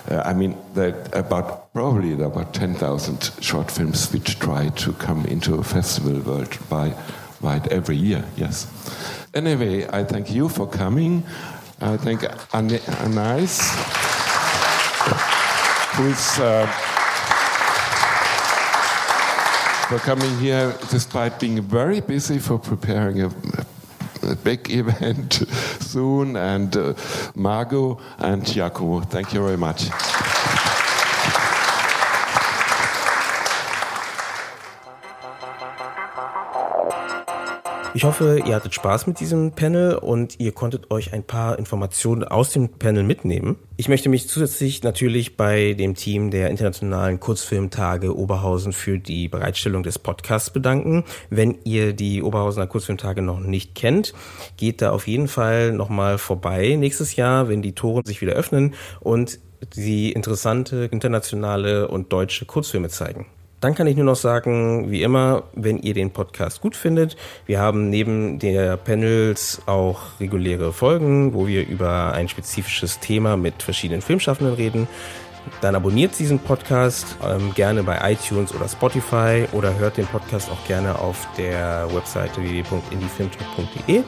Uh, 0.10 0.22
I 0.26 0.34
mean, 0.34 0.58
that 0.74 1.16
about 1.16 1.72
probably 1.74 2.14
there 2.16 2.28
about 2.28 2.54
ten 2.54 2.74
thousand 2.76 3.32
short 3.39 3.72
films 3.72 4.12
which 4.12 4.38
try 4.39 4.70
to 4.70 4.93
come 4.93 5.26
into 5.26 5.56
a 5.56 5.64
festival 5.64 6.20
worldwide 6.20 7.68
every 7.72 7.95
year. 7.95 8.24
Yes. 8.36 8.68
Anyway, 9.34 9.88
I 9.89 10.04
thank 10.04 10.30
you 10.32 10.49
for 10.49 10.68
coming. 10.68 11.24
I 11.82 11.97
thank 11.97 12.24
Anais 12.54 13.47
who's 15.95 16.39
uh, 16.39 16.66
for 19.88 19.99
coming 19.99 20.38
here 20.39 20.74
despite 20.89 21.39
being 21.39 21.62
very 21.62 22.01
busy 22.01 22.39
for 22.39 22.58
preparing 22.58 23.22
a 23.22 23.30
big 24.44 24.70
event 24.82 25.34
soon, 25.80 26.36
and 26.36 26.76
uh, 26.76 26.94
Margot 27.36 28.00
and 28.18 28.46
Giacomo. 28.46 29.02
Thank 29.02 29.34
you 29.34 29.42
very 29.44 29.58
much. 29.58 29.90
Ich 37.96 38.06
hoffe, 38.06 38.41
ihr 38.44 38.56
hattet 38.56 38.74
Spaß 38.74 39.06
mit 39.06 39.20
diesem 39.20 39.52
Panel 39.52 39.94
und 39.94 40.39
ihr 40.39 40.52
konntet 40.52 40.89
euch 40.89 41.14
ein 41.14 41.24
paar 41.24 41.60
Informationen 41.60 42.24
aus 42.24 42.50
dem 42.50 42.70
Panel 42.70 43.04
mitnehmen. 43.04 43.56
Ich 43.78 43.88
möchte 43.88 44.10
mich 44.10 44.28
zusätzlich 44.28 44.82
natürlich 44.82 45.38
bei 45.38 45.74
dem 45.74 45.94
Team 45.94 46.32
der 46.32 46.50
Internationalen 46.50 47.20
Kurzfilmtage 47.20 48.18
Oberhausen 48.18 48.74
für 48.74 48.98
die 48.98 49.28
Bereitstellung 49.28 49.84
des 49.84 50.00
Podcasts 50.00 50.50
bedanken. 50.50 51.04
Wenn 51.30 51.60
ihr 51.66 51.94
die 51.94 52.24
Oberhausener 52.24 52.66
Kurzfilmtage 52.66 53.22
noch 53.22 53.39
nicht 53.39 53.76
kennt, 53.76 54.16
geht 54.58 54.82
da 54.82 54.89
auf 54.89 55.08
jeden 55.08 55.28
Fall 55.28 55.72
nochmal 55.72 56.18
vorbei 56.18 56.76
nächstes 56.76 57.16
Jahr, 57.16 57.48
wenn 57.48 57.62
die 57.62 57.76
Tore 57.76 58.02
sich 58.04 58.22
wieder 58.22 58.34
öffnen 58.34 58.74
und 59.02 59.39
die 59.76 60.14
interessante 60.14 60.89
internationale 60.91 61.88
und 61.89 62.12
deutsche 62.12 62.46
Kurzfilme 62.46 62.89
zeigen. 62.89 63.28
Dann 63.64 63.76
kann 63.76 63.88
ich 63.88 63.95
nur 63.95 64.03
noch 64.03 64.18
sagen, 64.18 64.91
wie 64.91 65.03
immer, 65.03 65.43
wenn 65.53 65.78
ihr 65.78 65.93
den 65.93 66.11
Podcast 66.11 66.59
gut 66.59 66.76
findet, 66.76 67.16
wir 67.45 67.61
haben 67.61 67.89
neben 67.89 68.38
der 68.38 68.76
Panels 68.76 69.61
auch 69.68 70.01
reguläre 70.20 70.74
Folgen, 70.74 71.34
wo 71.34 71.47
wir 71.47 71.66
über 71.66 72.11
ein 72.11 72.28
spezifisches 72.28 72.99
Thema 72.99 73.38
mit 73.38 73.64
verschiedenen 73.64 74.01
Filmschaffenden 74.01 74.55
reden. 74.55 74.89
Dann 75.61 75.76
abonniert 75.76 76.20
diesen 76.20 76.39
Podcast 76.39 77.16
ähm, 77.26 77.53
gerne 77.53 77.84
bei 77.84 78.11
iTunes 78.11 78.53
oder 78.53 78.68
Spotify 78.68 79.45
oder 79.53 79.74
hört 79.78 79.95
den 79.95 80.07
Podcast 80.07 80.51
auch 80.51 80.68
gerne 80.68 80.99
auf 80.99 81.26
der 81.38 81.88
Webseite 81.93 82.41
www.indiefilmtalk.de 82.41 84.03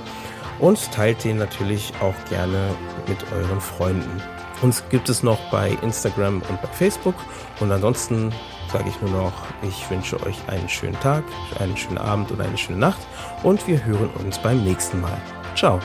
und 0.60 0.92
teilt 0.92 1.24
den 1.24 1.38
natürlich 1.38 1.94
auch 2.02 2.30
gerne 2.30 2.72
mit 3.08 3.20
euren 3.32 3.62
Freunden. 3.62 4.22
Uns 4.62 4.84
gibt 4.90 5.08
es 5.08 5.24
noch 5.24 5.40
bei 5.50 5.78
Instagram 5.82 6.42
und 6.50 6.62
bei 6.62 6.68
Facebook 6.68 7.16
und 7.62 7.72
ansonsten 7.72 8.34
sage 8.78 8.90
ich 8.90 9.02
nur 9.02 9.12
noch, 9.12 9.32
ich 9.62 9.90
wünsche 9.90 10.22
euch 10.26 10.38
einen 10.48 10.68
schönen 10.68 11.00
Tag, 11.00 11.24
einen 11.60 11.78
schönen 11.78 11.98
Abend 11.98 12.30
oder 12.32 12.44
eine 12.44 12.58
schöne 12.58 12.78
Nacht 12.78 13.00
und 13.42 13.66
wir 13.68 13.86
hören 13.86 14.10
uns 14.20 14.38
beim 14.38 14.66
nächsten 14.66 15.00
Mal. 15.00 15.18
Ciao. 15.56 15.80